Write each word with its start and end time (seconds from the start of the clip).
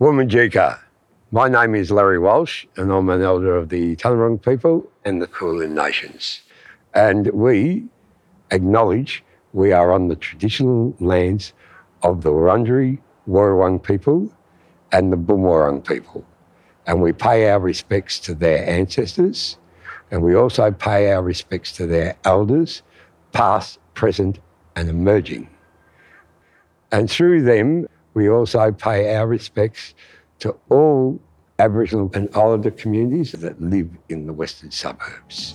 Wominjeka. 0.00 0.80
My 1.30 1.48
name 1.48 1.76
is 1.76 1.92
Larry 1.92 2.18
Walsh, 2.18 2.66
and 2.76 2.90
I'm 2.90 3.08
an 3.10 3.22
elder 3.22 3.54
of 3.54 3.68
the 3.68 3.94
Taungurung 3.94 4.42
people 4.42 4.90
and 5.04 5.22
the 5.22 5.28
Kulin 5.28 5.72
Nations. 5.72 6.40
And 6.94 7.28
we 7.28 7.84
acknowledge 8.50 9.22
we 9.52 9.70
are 9.70 9.92
on 9.92 10.08
the 10.08 10.16
traditional 10.16 10.96
lands 10.98 11.52
of 12.02 12.24
the 12.24 12.30
Wurundjeri 12.30 12.98
Wurrung 13.28 13.80
people 13.80 14.34
and 14.90 15.12
the 15.12 15.16
Boonwurrung 15.16 15.86
people. 15.86 16.26
And 16.88 17.00
we 17.00 17.12
pay 17.12 17.48
our 17.50 17.60
respects 17.60 18.18
to 18.20 18.34
their 18.34 18.68
ancestors, 18.68 19.58
and 20.10 20.22
we 20.22 20.34
also 20.34 20.72
pay 20.72 21.12
our 21.12 21.22
respects 21.22 21.70
to 21.76 21.86
their 21.86 22.16
elders, 22.24 22.82
past, 23.30 23.78
present, 23.94 24.40
and 24.74 24.88
emerging. 24.88 25.48
And 26.90 27.08
through 27.08 27.42
them, 27.42 27.86
we 28.14 28.28
also 28.28 28.70
pay 28.70 29.14
our 29.16 29.26
respects 29.26 29.94
to 30.38 30.56
all 30.70 31.20
Aboriginal 31.58 32.10
and 32.14 32.28
Islander 32.34 32.70
communities 32.70 33.32
that 33.32 33.60
live 33.60 33.90
in 34.08 34.26
the 34.26 34.32
western 34.32 34.70
suburbs. 34.70 35.54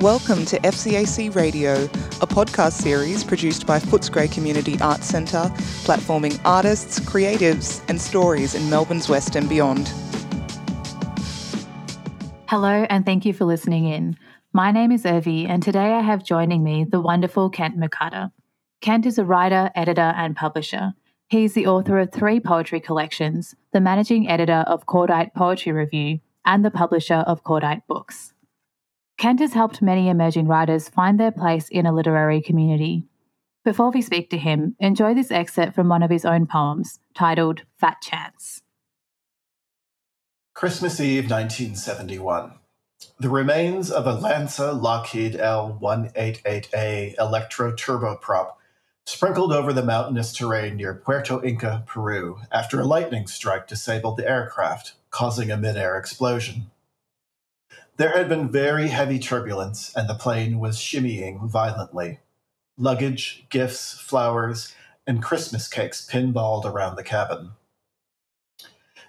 Welcome 0.00 0.44
to 0.46 0.58
FCAC 0.60 1.34
Radio, 1.34 1.84
a 1.84 2.26
podcast 2.26 2.72
series 2.72 3.22
produced 3.22 3.66
by 3.66 3.78
Footscray 3.78 4.32
Community 4.32 4.78
Arts 4.80 5.06
Centre, 5.06 5.50
platforming 5.84 6.40
artists, 6.44 7.00
creatives, 7.00 7.82
and 7.88 8.00
stories 8.00 8.54
in 8.54 8.68
Melbourne's 8.68 9.08
West 9.08 9.36
and 9.36 9.48
beyond. 9.48 9.88
Hello, 12.48 12.86
and 12.88 13.04
thank 13.04 13.24
you 13.24 13.32
for 13.32 13.44
listening 13.44 13.86
in. 13.86 14.16
My 14.52 14.70
name 14.70 14.92
is 14.92 15.04
Urvi, 15.04 15.48
and 15.48 15.62
today 15.62 15.92
I 15.92 16.00
have 16.00 16.24
joining 16.24 16.62
me 16.62 16.84
the 16.84 17.00
wonderful 17.00 17.50
Kent 17.50 17.78
MacCarter. 17.78 18.32
Kent 18.80 19.04
is 19.04 19.18
a 19.18 19.24
writer, 19.24 19.70
editor, 19.74 20.14
and 20.16 20.36
publisher. 20.36 20.94
He 21.28 21.44
is 21.44 21.54
the 21.54 21.66
author 21.66 21.98
of 21.98 22.12
three 22.12 22.38
poetry 22.38 22.78
collections, 22.78 23.56
the 23.72 23.80
managing 23.80 24.28
editor 24.28 24.64
of 24.68 24.86
Cordite 24.86 25.34
Poetry 25.34 25.72
Review, 25.72 26.20
and 26.44 26.64
the 26.64 26.70
publisher 26.70 27.24
of 27.26 27.42
Cordite 27.42 27.82
Books. 27.88 28.32
Kent 29.18 29.40
has 29.40 29.54
helped 29.54 29.82
many 29.82 30.08
emerging 30.08 30.46
writers 30.46 30.88
find 30.88 31.18
their 31.18 31.32
place 31.32 31.68
in 31.68 31.84
a 31.84 31.92
literary 31.92 32.40
community. 32.40 33.06
Before 33.64 33.90
we 33.90 34.02
speak 34.02 34.30
to 34.30 34.38
him, 34.38 34.76
enjoy 34.78 35.14
this 35.14 35.32
excerpt 35.32 35.74
from 35.74 35.88
one 35.88 36.04
of 36.04 36.10
his 36.10 36.24
own 36.24 36.46
poems 36.46 37.00
titled 37.12 37.62
Fat 37.76 37.96
Chance. 38.00 38.62
Christmas 40.54 41.00
Eve 41.00 41.28
1971. 41.28 42.52
The 43.18 43.28
remains 43.28 43.90
of 43.90 44.06
a 44.06 44.16
LANSA 44.16 44.80
Lockheed 44.80 45.34
L188A 45.34 47.18
Electra 47.18 47.72
turboprop 47.72 48.52
sprinkled 49.06 49.52
over 49.52 49.72
the 49.72 49.84
mountainous 49.84 50.32
terrain 50.32 50.76
near 50.76 50.92
Puerto 50.92 51.42
Inca, 51.42 51.84
Peru, 51.86 52.40
after 52.50 52.80
a 52.80 52.84
lightning 52.84 53.26
strike 53.26 53.68
disabled 53.68 54.16
the 54.16 54.28
aircraft, 54.28 54.94
causing 55.10 55.50
a 55.50 55.56
mid-air 55.56 55.96
explosion. 55.96 56.70
There 57.96 58.10
had 58.10 58.28
been 58.28 58.50
very 58.50 58.88
heavy 58.88 59.18
turbulence, 59.18 59.94
and 59.96 60.08
the 60.08 60.14
plane 60.14 60.58
was 60.58 60.76
shimmying 60.76 61.48
violently. 61.48 62.18
Luggage, 62.76 63.46
gifts, 63.48 63.94
flowers, 63.94 64.74
and 65.06 65.22
Christmas 65.22 65.68
cakes 65.68 66.06
pinballed 66.06 66.64
around 66.64 66.96
the 66.96 67.04
cabin. 67.04 67.52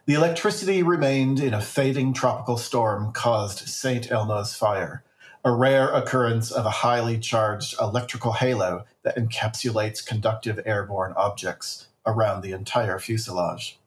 The 0.06 0.14
electricity 0.14 0.84
remained 0.84 1.42
in 1.42 1.54
a 1.54 1.62
fading 1.62 2.14
tropical 2.14 2.58
storm 2.58 3.12
caused 3.12 3.68
St. 3.68 4.10
Elmo's 4.10 4.56
fire, 4.56 5.04
a 5.48 5.56
rare 5.56 5.88
occurrence 5.94 6.52
of 6.52 6.66
a 6.66 6.82
highly 6.84 7.18
charged 7.18 7.74
electrical 7.80 8.34
halo 8.34 8.84
that 9.04 9.16
encapsulates 9.16 10.06
conductive 10.06 10.60
airborne 10.66 11.14
objects 11.16 11.88
around 12.06 12.42
the 12.42 12.52
entire 12.52 13.00
fuselage. 13.00 13.80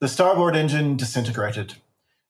The 0.00 0.08
starboard 0.08 0.54
engine 0.54 0.98
disintegrated, 0.98 1.76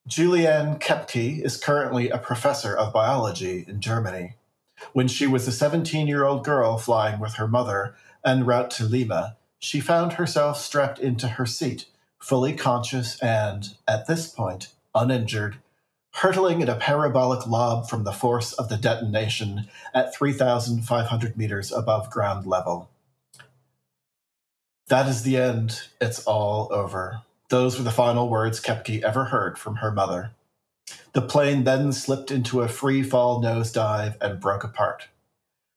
Juliane 0.06 0.78
Koepke 0.78 1.44
is 1.44 1.56
currently 1.56 2.10
a 2.10 2.18
professor 2.18 2.76
of 2.76 2.92
biology 2.92 3.64
in 3.66 3.80
Germany. 3.80 4.36
When 4.92 5.08
she 5.08 5.26
was 5.26 5.48
a 5.48 5.52
17 5.52 6.06
year 6.06 6.24
old 6.24 6.44
girl 6.44 6.78
flying 6.78 7.18
with 7.18 7.34
her 7.34 7.48
mother 7.48 7.96
en 8.24 8.46
route 8.46 8.70
to 8.72 8.84
Lima, 8.84 9.36
she 9.58 9.80
found 9.80 10.12
herself 10.12 10.60
strapped 10.60 11.00
into 11.00 11.26
her 11.26 11.44
seat, 11.44 11.86
fully 12.20 12.52
conscious 12.52 13.18
and, 13.18 13.74
at 13.88 14.06
this 14.06 14.28
point, 14.28 14.68
uninjured, 14.94 15.56
hurtling 16.18 16.60
in 16.60 16.68
a 16.68 16.74
parabolic 16.74 17.46
lob 17.46 17.88
from 17.88 18.02
the 18.02 18.12
force 18.12 18.52
of 18.54 18.68
the 18.68 18.76
detonation 18.76 19.68
at 19.94 20.12
3,500 20.12 21.36
meters 21.36 21.70
above 21.70 22.10
ground 22.10 22.44
level. 22.44 22.90
That 24.88 25.06
is 25.06 25.22
the 25.22 25.36
end. 25.36 25.82
It's 26.00 26.24
all 26.24 26.68
over. 26.72 27.22
Those 27.50 27.78
were 27.78 27.84
the 27.84 27.92
final 27.92 28.28
words 28.28 28.60
Koepke 28.60 29.02
ever 29.02 29.26
heard 29.26 29.58
from 29.58 29.76
her 29.76 29.92
mother. 29.92 30.32
The 31.12 31.22
plane 31.22 31.62
then 31.62 31.92
slipped 31.92 32.32
into 32.32 32.62
a 32.62 32.68
free 32.68 33.04
fall 33.04 33.40
nosedive 33.40 34.16
and 34.20 34.40
broke 34.40 34.64
apart. 34.64 35.06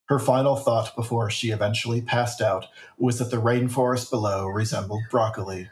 Her 0.07 0.17
final 0.17 0.55
thought 0.55 0.95
before 0.95 1.29
she 1.29 1.51
eventually 1.51 2.01
passed 2.01 2.41
out 2.41 2.65
was 2.97 3.19
that 3.19 3.29
the 3.29 3.37
rainforest 3.37 4.09
below 4.09 4.47
resembled 4.47 5.03
broccoli. 5.11 5.69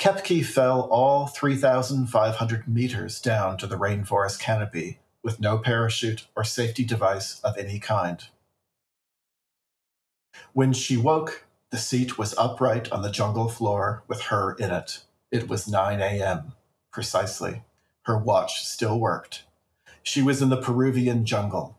Koepke 0.00 0.42
fell 0.42 0.88
all 0.90 1.26
3,500 1.26 2.66
meters 2.66 3.20
down 3.20 3.58
to 3.58 3.66
the 3.66 3.76
rainforest 3.76 4.40
canopy 4.40 4.98
with 5.22 5.38
no 5.38 5.58
parachute 5.58 6.26
or 6.34 6.42
safety 6.42 6.84
device 6.84 7.38
of 7.40 7.58
any 7.58 7.78
kind. 7.78 8.24
When 10.54 10.72
she 10.72 10.96
woke, 10.96 11.44
the 11.68 11.76
seat 11.76 12.16
was 12.16 12.34
upright 12.38 12.90
on 12.90 13.02
the 13.02 13.10
jungle 13.10 13.50
floor 13.50 14.02
with 14.08 14.22
her 14.22 14.54
in 14.54 14.70
it. 14.70 15.04
It 15.30 15.50
was 15.50 15.68
9 15.68 16.00
a.m. 16.00 16.54
Precisely. 16.90 17.62
Her 18.04 18.16
watch 18.16 18.64
still 18.64 18.98
worked. 18.98 19.44
She 20.02 20.22
was 20.22 20.40
in 20.40 20.48
the 20.48 20.56
Peruvian 20.56 21.26
jungle. 21.26 21.76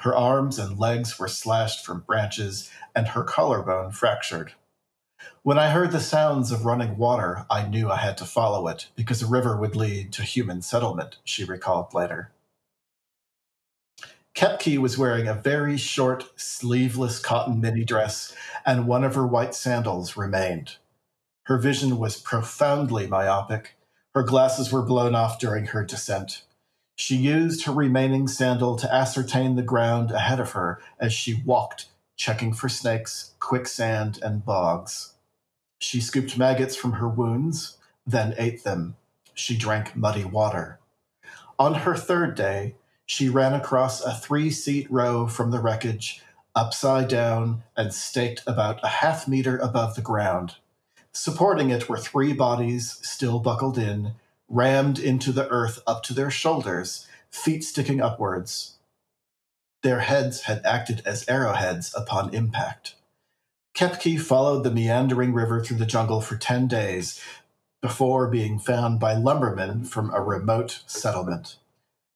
Her 0.00 0.16
arms 0.16 0.58
and 0.58 0.80
legs 0.80 1.16
were 1.16 1.28
slashed 1.28 1.86
from 1.86 2.00
branches, 2.00 2.68
and 2.92 3.06
her 3.06 3.22
collarbone 3.22 3.92
fractured. 3.92 4.54
When 5.42 5.58
I 5.58 5.70
heard 5.70 5.90
the 5.90 6.00
sounds 6.00 6.52
of 6.52 6.64
running 6.64 6.96
water, 6.96 7.46
I 7.50 7.66
knew 7.66 7.90
I 7.90 7.96
had 7.96 8.16
to 8.18 8.24
follow 8.24 8.68
it 8.68 8.88
because 8.94 9.22
a 9.22 9.26
river 9.26 9.56
would 9.56 9.74
lead 9.74 10.12
to 10.12 10.22
human 10.22 10.62
settlement, 10.62 11.16
she 11.24 11.44
recalled 11.44 11.94
later. 11.94 12.30
Koepke 14.34 14.78
was 14.78 14.96
wearing 14.96 15.28
a 15.28 15.34
very 15.34 15.76
short, 15.76 16.24
sleeveless 16.40 17.18
cotton 17.18 17.60
mini 17.60 17.84
dress, 17.84 18.34
and 18.64 18.86
one 18.86 19.04
of 19.04 19.14
her 19.14 19.26
white 19.26 19.54
sandals 19.54 20.16
remained. 20.16 20.76
Her 21.44 21.58
vision 21.58 21.98
was 21.98 22.20
profoundly 22.20 23.06
myopic. 23.06 23.76
Her 24.14 24.22
glasses 24.22 24.72
were 24.72 24.82
blown 24.82 25.14
off 25.14 25.38
during 25.38 25.66
her 25.66 25.84
descent. 25.84 26.44
She 26.94 27.16
used 27.16 27.64
her 27.64 27.72
remaining 27.72 28.28
sandal 28.28 28.76
to 28.76 28.94
ascertain 28.94 29.56
the 29.56 29.62
ground 29.62 30.12
ahead 30.12 30.38
of 30.38 30.52
her 30.52 30.80
as 31.00 31.12
she 31.12 31.42
walked, 31.44 31.86
checking 32.16 32.52
for 32.52 32.68
snakes, 32.68 33.34
quicksand, 33.40 34.18
and 34.22 34.44
bogs. 34.44 35.11
She 35.82 36.00
scooped 36.00 36.38
maggots 36.38 36.76
from 36.76 36.92
her 36.92 37.08
wounds, 37.08 37.76
then 38.06 38.36
ate 38.38 38.62
them. 38.62 38.94
She 39.34 39.56
drank 39.56 39.96
muddy 39.96 40.24
water. 40.24 40.78
On 41.58 41.74
her 41.74 41.96
third 41.96 42.36
day, 42.36 42.76
she 43.04 43.28
ran 43.28 43.52
across 43.52 44.00
a 44.00 44.14
three 44.14 44.52
seat 44.52 44.88
row 44.92 45.26
from 45.26 45.50
the 45.50 45.58
wreckage, 45.58 46.22
upside 46.54 47.08
down 47.08 47.64
and 47.76 47.92
staked 47.92 48.44
about 48.46 48.78
a 48.84 48.88
half 48.88 49.26
meter 49.26 49.58
above 49.58 49.96
the 49.96 50.02
ground. 50.02 50.54
Supporting 51.12 51.70
it 51.70 51.88
were 51.88 51.98
three 51.98 52.32
bodies, 52.32 53.00
still 53.02 53.40
buckled 53.40 53.76
in, 53.76 54.14
rammed 54.48 55.00
into 55.00 55.32
the 55.32 55.48
earth 55.48 55.80
up 55.84 56.04
to 56.04 56.14
their 56.14 56.30
shoulders, 56.30 57.08
feet 57.28 57.64
sticking 57.64 58.00
upwards. 58.00 58.76
Their 59.82 59.98
heads 59.98 60.42
had 60.42 60.64
acted 60.64 61.02
as 61.04 61.28
arrowheads 61.28 61.92
upon 61.96 62.32
impact. 62.32 62.94
Koepke 63.74 64.20
followed 64.20 64.64
the 64.64 64.70
meandering 64.70 65.32
river 65.32 65.62
through 65.62 65.78
the 65.78 65.86
jungle 65.86 66.20
for 66.20 66.36
10 66.36 66.68
days 66.68 67.20
before 67.80 68.28
being 68.28 68.58
found 68.58 69.00
by 69.00 69.14
lumbermen 69.14 69.84
from 69.84 70.12
a 70.12 70.20
remote 70.20 70.82
settlement. 70.86 71.56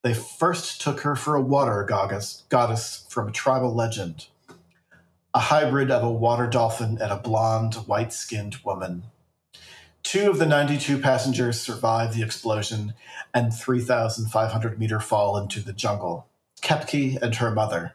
They 0.02 0.14
first 0.14 0.80
took 0.80 1.00
her 1.00 1.16
for 1.16 1.34
a 1.34 1.40
water 1.40 1.82
goddess, 1.82 2.44
goddess 2.48 3.06
from 3.08 3.28
a 3.28 3.32
tribal 3.32 3.74
legend, 3.74 4.26
a 5.34 5.40
hybrid 5.40 5.90
of 5.90 6.04
a 6.04 6.10
water 6.10 6.46
dolphin 6.46 6.98
and 7.00 7.10
a 7.10 7.16
blonde, 7.16 7.74
white 7.86 8.12
skinned 8.12 8.56
woman. 8.64 9.04
Two 10.02 10.30
of 10.30 10.38
the 10.38 10.46
92 10.46 10.98
passengers 10.98 11.60
survived 11.60 12.14
the 12.14 12.22
explosion 12.22 12.94
and 13.34 13.52
3,500 13.52 14.78
meter 14.78 15.00
fall 15.00 15.36
into 15.36 15.60
the 15.60 15.72
jungle 15.72 16.28
Koepke 16.62 17.20
and 17.20 17.34
her 17.34 17.50
mother. 17.50 17.94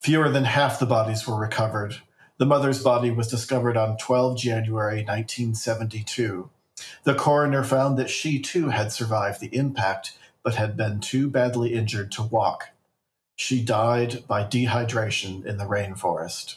Fewer 0.00 0.28
than 0.28 0.44
half 0.44 0.78
the 0.78 0.86
bodies 0.86 1.26
were 1.26 1.36
recovered. 1.36 1.96
The 2.38 2.46
mother's 2.46 2.82
body 2.82 3.10
was 3.10 3.28
discovered 3.28 3.76
on 3.76 3.96
12 3.96 4.38
January 4.38 4.96
1972. 4.96 6.50
The 7.04 7.14
coroner 7.14 7.64
found 7.64 7.98
that 7.98 8.10
she 8.10 8.40
too 8.40 8.68
had 8.68 8.92
survived 8.92 9.40
the 9.40 9.54
impact 9.56 10.18
but 10.42 10.56
had 10.56 10.76
been 10.76 11.00
too 11.00 11.30
badly 11.30 11.72
injured 11.72 12.12
to 12.12 12.22
walk. 12.22 12.70
She 13.36 13.62
died 13.64 14.24
by 14.28 14.44
dehydration 14.44 15.44
in 15.46 15.56
the 15.56 15.64
rainforest. 15.64 16.56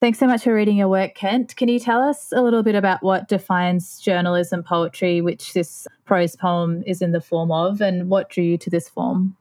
Thanks 0.00 0.18
so 0.18 0.26
much 0.26 0.44
for 0.44 0.54
reading 0.54 0.76
your 0.76 0.88
work, 0.88 1.14
Kent. 1.14 1.56
Can 1.56 1.68
you 1.68 1.80
tell 1.80 2.00
us 2.00 2.32
a 2.32 2.42
little 2.42 2.62
bit 2.62 2.74
about 2.74 3.02
what 3.02 3.28
defines 3.28 3.98
journalism 3.98 4.62
poetry, 4.62 5.20
which 5.20 5.52
this 5.52 5.88
prose 6.04 6.36
poem 6.36 6.84
is 6.86 7.02
in 7.02 7.12
the 7.12 7.20
form 7.20 7.50
of, 7.50 7.80
and 7.80 8.08
what 8.08 8.30
drew 8.30 8.44
you 8.44 8.58
to 8.58 8.70
this 8.70 8.88
form? 8.88 9.36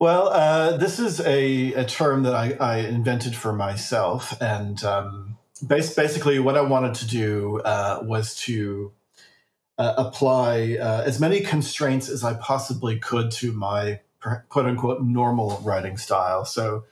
Well, 0.00 0.28
uh, 0.28 0.76
this 0.76 1.00
is 1.00 1.20
a, 1.20 1.72
a 1.72 1.84
term 1.84 2.22
that 2.22 2.34
I, 2.34 2.52
I, 2.60 2.76
invented 2.78 3.34
for 3.34 3.52
myself. 3.52 4.40
And 4.40 4.82
um, 4.84 5.38
bas- 5.60 5.94
basically, 5.94 6.38
what 6.38 6.56
I 6.56 6.60
wanted 6.60 6.94
to 6.96 7.06
do 7.08 7.60
uh, 7.64 8.00
was 8.02 8.36
to 8.42 8.92
uh, 9.76 9.94
apply 9.96 10.78
uh, 10.80 11.02
as 11.04 11.18
many 11.18 11.40
constraints 11.40 12.08
as 12.08 12.22
I 12.22 12.34
possibly 12.34 13.00
could 13.00 13.32
to 13.32 13.52
my 13.52 14.00
quote 14.48 14.66
unquote 14.66 15.02
normal 15.02 15.60
writing 15.64 15.96
style. 15.96 16.44
So, 16.44 16.84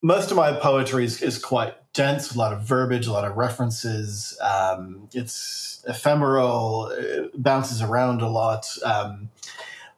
most 0.00 0.30
of 0.30 0.36
my 0.36 0.52
poetry 0.52 1.04
is, 1.06 1.20
is 1.20 1.38
quite 1.38 1.74
dense, 1.94 2.34
a 2.34 2.38
lot 2.38 2.52
of 2.52 2.62
verbiage, 2.62 3.06
a 3.06 3.12
lot 3.12 3.24
of 3.24 3.36
references. 3.36 4.38
Um, 4.40 5.08
it's 5.14 5.82
ephemeral, 5.88 6.88
it 6.88 7.42
bounces 7.42 7.80
around 7.82 8.20
a 8.20 8.28
lot. 8.28 8.66
Um, 8.84 9.30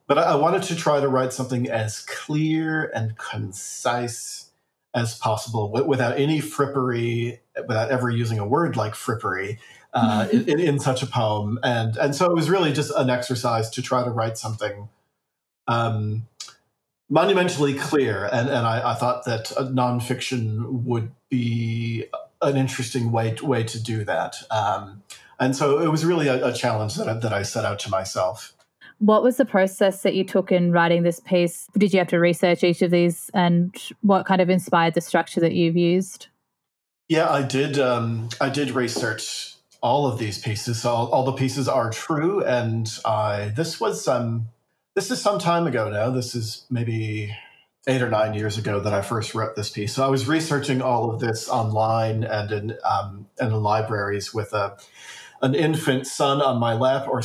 but 0.06 0.18
I, 0.18 0.22
I 0.22 0.34
wanted 0.36 0.62
to 0.64 0.76
try 0.76 1.00
to 1.00 1.08
write 1.08 1.32
something 1.32 1.68
as 1.68 2.00
clear 2.00 2.90
and 2.94 3.16
concise 3.18 4.50
as 4.94 5.18
possible 5.18 5.70
without 5.70 6.18
any 6.18 6.40
frippery, 6.40 7.40
without 7.68 7.90
ever 7.90 8.08
using 8.08 8.38
a 8.38 8.46
word 8.46 8.76
like 8.76 8.94
frippery. 8.94 9.58
Uh, 9.92 10.28
in, 10.32 10.60
in, 10.60 10.78
such 10.78 11.02
a 11.02 11.06
poem, 11.06 11.58
and 11.62 11.96
and 11.96 12.14
so 12.14 12.26
it 12.26 12.34
was 12.34 12.50
really 12.50 12.70
just 12.70 12.92
an 12.96 13.08
exercise 13.08 13.70
to 13.70 13.80
try 13.80 14.04
to 14.04 14.10
write 14.10 14.36
something 14.36 14.90
um, 15.68 16.26
monumentally 17.08 17.72
clear, 17.72 18.28
and 18.30 18.48
and 18.50 18.66
I, 18.66 18.90
I 18.90 18.94
thought 18.94 19.24
that 19.24 19.46
nonfiction 19.46 20.82
would 20.84 21.12
be 21.30 22.04
an 22.42 22.56
interesting 22.56 23.10
way 23.10 23.36
way 23.42 23.64
to 23.64 23.82
do 23.82 24.04
that. 24.04 24.36
Um, 24.50 25.02
and 25.38 25.56
so 25.56 25.78
it 25.78 25.88
was 25.88 26.04
really 26.04 26.28
a, 26.28 26.48
a 26.48 26.52
challenge 26.52 26.96
that 26.96 27.08
I, 27.08 27.14
that 27.14 27.32
I 27.32 27.42
set 27.42 27.64
out 27.64 27.78
to 27.80 27.90
myself. 27.90 28.55
What 28.98 29.22
was 29.22 29.36
the 29.36 29.44
process 29.44 30.02
that 30.02 30.14
you 30.14 30.24
took 30.24 30.50
in 30.50 30.72
writing 30.72 31.02
this 31.02 31.20
piece? 31.20 31.68
Did 31.76 31.92
you 31.92 31.98
have 31.98 32.08
to 32.08 32.18
research 32.18 32.64
each 32.64 32.82
of 32.82 32.90
these, 32.90 33.30
and 33.34 33.74
what 34.00 34.26
kind 34.26 34.40
of 34.40 34.48
inspired 34.48 34.94
the 34.94 35.00
structure 35.00 35.40
that 35.40 35.52
you've 35.52 35.76
used? 35.76 36.28
Yeah, 37.08 37.30
I 37.30 37.42
did. 37.42 37.78
Um, 37.78 38.30
I 38.40 38.48
did 38.48 38.70
research 38.70 39.54
all 39.82 40.06
of 40.06 40.18
these 40.18 40.38
pieces. 40.38 40.82
So 40.82 40.90
all, 40.90 41.08
all, 41.08 41.24
the 41.24 41.32
pieces 41.32 41.68
are 41.68 41.90
true, 41.90 42.42
and 42.44 42.90
I 43.04 43.52
this 43.54 43.78
was 43.80 44.08
um, 44.08 44.48
this 44.94 45.10
is 45.10 45.20
some 45.20 45.38
time 45.38 45.66
ago 45.66 45.90
now. 45.90 46.10
This 46.10 46.34
is 46.34 46.66
maybe 46.70 47.36
eight 47.86 48.02
or 48.02 48.10
nine 48.10 48.34
years 48.34 48.58
ago 48.58 48.80
that 48.80 48.92
I 48.92 49.02
first 49.02 49.34
wrote 49.34 49.54
this 49.54 49.70
piece. 49.70 49.94
So 49.94 50.04
I 50.04 50.08
was 50.08 50.26
researching 50.26 50.82
all 50.82 51.10
of 51.10 51.20
this 51.20 51.48
online 51.48 52.24
and 52.24 52.50
in 52.50 52.78
um, 52.84 53.28
and 53.38 53.52
in 53.52 53.62
libraries 53.62 54.34
with 54.34 54.52
a 54.52 54.76
an 55.46 55.54
infant 55.54 56.06
son 56.06 56.42
on 56.42 56.58
my 56.58 56.74
lap 56.74 57.06
or, 57.08 57.22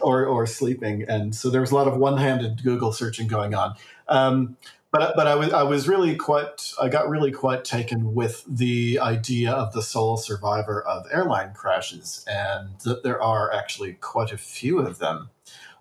or, 0.00 0.24
or, 0.24 0.46
sleeping. 0.46 1.04
And 1.08 1.34
so 1.34 1.50
there 1.50 1.60
was 1.60 1.72
a 1.72 1.74
lot 1.74 1.88
of 1.88 1.96
one-handed 1.96 2.62
Google 2.62 2.92
searching 2.92 3.26
going 3.26 3.54
on. 3.54 3.74
Um, 4.06 4.56
but, 4.90 5.14
but 5.16 5.26
I 5.26 5.34
was, 5.34 5.52
I 5.52 5.64
was 5.64 5.86
really 5.86 6.16
quite, 6.16 6.72
I 6.80 6.88
got 6.88 7.10
really 7.10 7.32
quite 7.32 7.64
taken 7.64 8.14
with 8.14 8.44
the 8.48 8.98
idea 9.00 9.50
of 9.50 9.72
the 9.74 9.82
sole 9.82 10.16
survivor 10.16 10.82
of 10.82 11.04
airline 11.12 11.52
crashes 11.52 12.24
and 12.26 12.70
that 12.84 13.02
there 13.02 13.20
are 13.20 13.52
actually 13.52 13.94
quite 13.94 14.32
a 14.32 14.38
few 14.38 14.78
of 14.78 14.98
them 14.98 15.28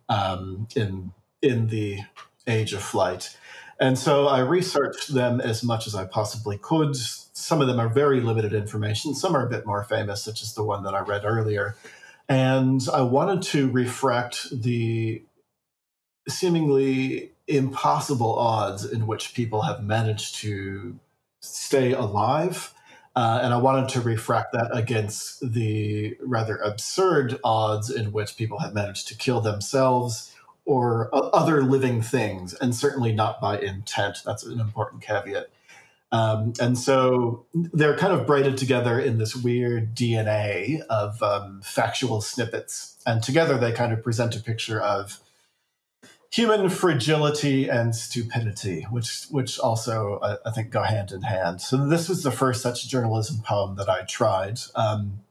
um, 0.09 0.68
in, 0.75 1.13
in 1.41 1.68
the 1.68 2.00
age 2.47 2.74
of 2.74 2.81
flight. 2.81 3.38
And 3.79 3.97
so 3.97 4.27
I 4.27 4.39
researched 4.39 5.13
them 5.13 5.39
as 5.39 5.63
much 5.63 5.88
as 5.88 5.95
I 5.95 6.06
possibly 6.06 6.57
could. 6.57 6.97
Some 7.38 7.62
of 7.62 7.68
them 7.68 7.80
are 7.80 7.88
very 7.88 8.19
limited 8.19 8.54
information, 8.54 9.13
some 9.13 9.36
are 9.36 9.45
a 9.45 9.50
bit 9.50 9.66
more 9.66 9.84
famous, 9.84 10.24
such 10.24 10.42
as 10.42 10.56
the 10.56 10.63
one 10.63 10.84
that 10.84 10.95
I 10.95 11.01
read 11.01 11.24
earlier. 11.24 11.75
And 12.28 12.81
I 12.92 13.01
wanted 13.01 13.44
to 13.54 13.69
refract 13.69 14.48
the 14.51 15.22
seemingly 16.28 17.31
impossible 17.48 18.38
odds 18.38 18.84
in 18.86 19.07
which 19.07 19.34
people 19.34 19.62
have 19.62 19.84
managed 19.84 20.36
to 20.36 21.00
stay 21.39 21.94
alive. 21.94 22.74
Uh, 23.16 23.39
and 23.42 23.54
I 23.54 23.57
wanted 23.57 23.89
to 23.89 24.01
refract 24.01 24.51
that 24.54 24.69
against 24.74 25.54
the 25.54 26.18
rather 26.19 26.57
absurd 26.57 27.39
odds 27.44 27.89
in 27.89 28.12
which 28.12 28.36
people 28.36 28.60
have 28.60 28.74
managed 28.74 29.07
to 29.10 29.16
kill 29.16 29.42
themselves 29.42 30.34
or 30.66 31.10
other 31.13 31.63
living 31.63 32.01
things, 32.01 32.54
and 32.56 32.75
certainly 32.75 33.13
not 33.13 33.39
by 33.39 33.57
intent. 33.57 34.18
That's 34.25 34.44
an 34.44 34.60
important 34.60 35.01
caveat. 35.01 35.48
Um, 36.12 36.54
and 36.59 36.77
so 36.77 37.45
they're 37.54 37.98
kind 37.98 38.13
of 38.13 38.25
braided 38.25 38.57
together 38.57 39.00
in 39.00 39.18
this 39.18 39.36
weird 39.36 39.94
DNA 39.94 40.81
of 40.83 41.21
um, 41.21 41.62
factual 41.63 42.21
snippets. 42.21 42.98
And 43.06 43.21
together 43.21 43.57
they 43.57 43.71
kind 43.71 43.92
of 43.92 44.04
present 44.04 44.36
a 44.36 44.39
picture 44.39 44.81
of 44.81 45.19
human 46.31 46.69
fragility 46.69 47.69
and 47.69 47.95
stupidity, 47.95 48.83
which 48.89 49.25
which 49.31 49.59
also 49.59 50.19
uh, 50.19 50.38
I 50.45 50.51
think 50.51 50.69
go 50.69 50.83
hand 50.83 51.12
in 51.12 51.24
hand. 51.24 51.62
So 51.62 51.88
this 51.88 52.07
was 52.07 52.24
the 52.24 52.31
first 52.31 52.62
such 52.62 52.88
journalism 52.88 53.42
poem 53.44 53.75
that 53.75 53.89
I 53.89 54.03
tried. 54.03 54.60
Um, 54.75 55.21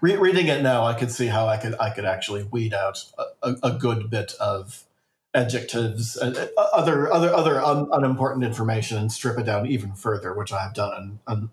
re- 0.00 0.16
reading 0.16 0.48
it 0.48 0.62
now, 0.62 0.84
I 0.84 0.94
could 0.94 1.10
see 1.10 1.26
how 1.26 1.46
I 1.46 1.56
could 1.56 1.74
I 1.78 1.90
could 1.90 2.04
actually 2.04 2.44
weed 2.44 2.74
out 2.74 3.04
a, 3.42 3.54
a 3.62 3.72
good 3.72 4.10
bit 4.10 4.34
of 4.40 4.84
adjectives 5.34 6.16
and 6.16 6.36
uh, 6.36 6.48
other 6.56 7.12
other 7.12 7.34
other 7.34 7.60
un, 7.60 7.88
unimportant 7.92 8.44
information 8.44 8.98
and 8.98 9.10
strip 9.10 9.38
it 9.38 9.44
down 9.44 9.66
even 9.66 9.92
further, 9.92 10.32
which 10.32 10.52
I 10.52 10.62
have 10.62 10.74
done 10.74 10.92
on 10.92 11.18
on, 11.26 11.50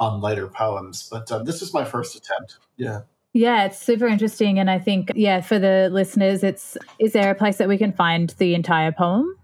on 0.00 0.20
later 0.20 0.48
poems. 0.48 1.08
But 1.10 1.30
um, 1.30 1.44
this 1.44 1.60
was 1.60 1.74
my 1.74 1.84
first 1.84 2.16
attempt. 2.16 2.58
Yeah. 2.76 3.02
Yeah, 3.34 3.66
it's 3.66 3.78
super 3.78 4.06
interesting, 4.06 4.58
and 4.58 4.70
I 4.70 4.78
think 4.78 5.12
yeah, 5.14 5.42
for 5.42 5.58
the 5.58 5.90
listeners, 5.92 6.42
it's 6.42 6.78
is 6.98 7.12
there 7.12 7.30
a 7.30 7.34
place 7.34 7.58
that 7.58 7.68
we 7.68 7.76
can 7.76 7.92
find 7.92 8.30
the 8.38 8.54
entire 8.54 8.90
poem? 8.90 9.36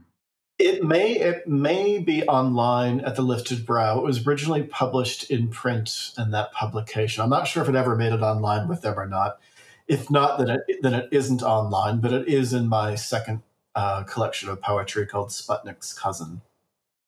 It 0.59 0.83
may 0.83 1.13
it 1.13 1.47
may 1.47 1.99
be 1.99 2.23
online 2.25 3.01
at 3.01 3.15
the 3.15 3.23
Lifted 3.23 3.67
Brow. 3.67 3.99
It 3.99 4.05
was 4.05 4.27
originally 4.27 4.63
published 4.63 5.31
in 5.31 5.49
print 5.49 6.13
in 6.17 6.31
that 6.31 6.53
publication. 6.53 7.23
I'm 7.23 7.31
not 7.31 7.47
sure 7.47 7.63
if 7.63 7.69
it 7.69 7.75
ever 7.75 7.95
made 7.95 8.13
it 8.13 8.23
online 8.23 8.69
with 8.69 8.81
them 8.81 8.99
or 8.99 9.07
not. 9.07 9.39
If 9.87 10.11
not, 10.11 10.39
then 10.39 10.49
it 10.49 10.63
then 10.81 10.95
it 10.95 11.09
isn't 11.13 11.43
online, 11.43 12.01
but 12.01 12.13
it 12.13 12.27
is 12.27 12.55
in 12.55 12.69
my 12.69 12.95
second 12.95 13.43
uh, 13.75 14.05
collection 14.05 14.49
of 14.49 14.61
poetry 14.61 15.07
called 15.07 15.29
Sputnik's 15.31 15.93
Cousin. 15.93 16.41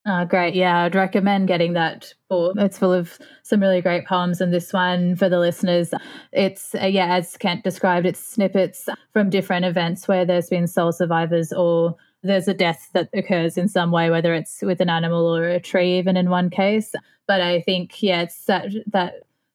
Oh, 0.09 0.25
great. 0.25 0.55
Yeah, 0.55 0.85
I'd 0.85 0.95
recommend 0.95 1.49
getting 1.49 1.73
that 1.73 2.15
book. 2.29 2.55
It's 2.59 2.79
full 2.79 2.93
of 2.93 3.19
some 3.43 3.61
really 3.61 3.81
great 3.81 4.07
poems. 4.07 4.41
And 4.41 4.55
this 4.55 4.73
one, 4.73 5.17
for 5.17 5.29
the 5.29 5.41
listeners, 5.41 5.93
it's, 6.33 6.77
uh, 6.77 6.87
yeah, 6.87 7.17
as 7.17 7.37
Kent 7.37 7.65
described, 7.65 8.07
it's 8.07 8.21
snippets 8.21 8.89
from 9.13 9.31
different 9.31 9.65
events 9.65 10.07
where 10.07 10.25
there's 10.25 10.49
been 10.49 10.69
sole 10.69 10.93
survivors 10.93 11.53
or 11.53 11.97
there's 12.23 12.47
a 12.47 12.55
death 12.55 12.91
that 12.93 13.09
occurs 13.15 13.59
in 13.59 13.67
some 13.67 13.91
way, 13.91 14.09
whether 14.09 14.33
it's 14.33 14.63
with 14.63 14.81
an 14.81 14.89
animal 14.89 15.27
or 15.27 15.49
a 15.49 15.59
tree, 15.59 15.99
even 15.99 16.17
in 16.17 16.31
one 16.31 16.51
case. 16.51 16.95
But 17.27 17.41
I 17.41 17.61
think, 17.63 18.01
yeah, 18.01 18.23
it's 18.23 18.45
that 18.45 18.69
that 18.87 19.15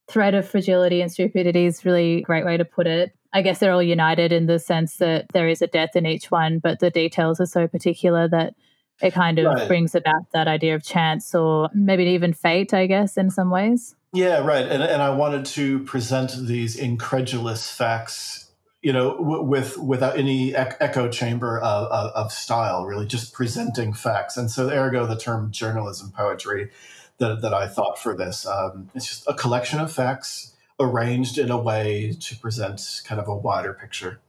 thread 0.09 0.35
of 0.35 0.45
fragility 0.45 1.01
and 1.01 1.09
stupidity 1.09 1.65
is 1.65 1.85
really 1.85 2.17
a 2.17 2.21
great 2.21 2.45
way 2.45 2.57
to 2.57 2.65
put 2.65 2.87
it. 2.87 3.15
I 3.33 3.41
guess 3.41 3.59
they're 3.59 3.71
all 3.71 3.83
united 3.83 4.31
in 4.31 4.45
the 4.45 4.59
sense 4.59 4.97
that 4.97 5.27
there 5.33 5.47
is 5.47 5.61
a 5.61 5.67
death 5.67 5.95
in 5.95 6.05
each 6.05 6.31
one, 6.31 6.59
but 6.59 6.79
the 6.79 6.89
details 6.89 7.39
are 7.39 7.45
so 7.45 7.67
particular 7.67 8.27
that 8.27 8.55
it 9.01 9.13
kind 9.13 9.39
of 9.39 9.45
right. 9.45 9.67
brings 9.67 9.95
about 9.95 10.31
that 10.33 10.47
idea 10.47 10.75
of 10.75 10.83
chance 10.83 11.33
or 11.33 11.69
maybe 11.73 12.03
even 12.05 12.33
fate, 12.33 12.73
I 12.73 12.87
guess, 12.87 13.17
in 13.17 13.29
some 13.29 13.49
ways. 13.49 13.95
Yeah, 14.13 14.45
right. 14.45 14.65
And, 14.65 14.83
and 14.83 15.01
I 15.01 15.11
wanted 15.11 15.45
to 15.47 15.79
present 15.85 16.33
these 16.45 16.75
incredulous 16.75 17.71
facts 17.71 18.51
you 18.81 18.91
know, 18.91 19.15
w- 19.17 19.43
with 19.43 19.77
without 19.77 20.17
any 20.17 20.55
echo 20.55 21.07
chamber 21.07 21.59
of, 21.59 21.87
of, 21.91 22.11
of, 22.13 22.31
style, 22.31 22.85
really 22.85 23.05
just 23.05 23.31
presenting 23.31 23.93
facts. 23.93 24.37
And 24.37 24.49
so, 24.49 24.69
ergo, 24.69 25.05
the 25.05 25.15
term 25.15 25.51
journalism 25.51 26.11
poetry 26.11 26.71
that, 27.19 27.41
that 27.41 27.53
I 27.53 27.67
thought 27.67 27.99
for 27.99 28.15
this, 28.15 28.47
um, 28.47 28.89
it's 28.95 29.07
just 29.07 29.27
a 29.27 29.35
collection 29.35 29.79
of 29.79 29.91
facts 29.91 30.55
arranged 30.79 31.37
in 31.37 31.51
a 31.51 31.57
way 31.57 32.15
to 32.19 32.35
present 32.35 33.01
kind 33.05 33.19
of 33.19 33.27
a 33.27 33.35
wider 33.35 33.73
picture. 33.73 34.19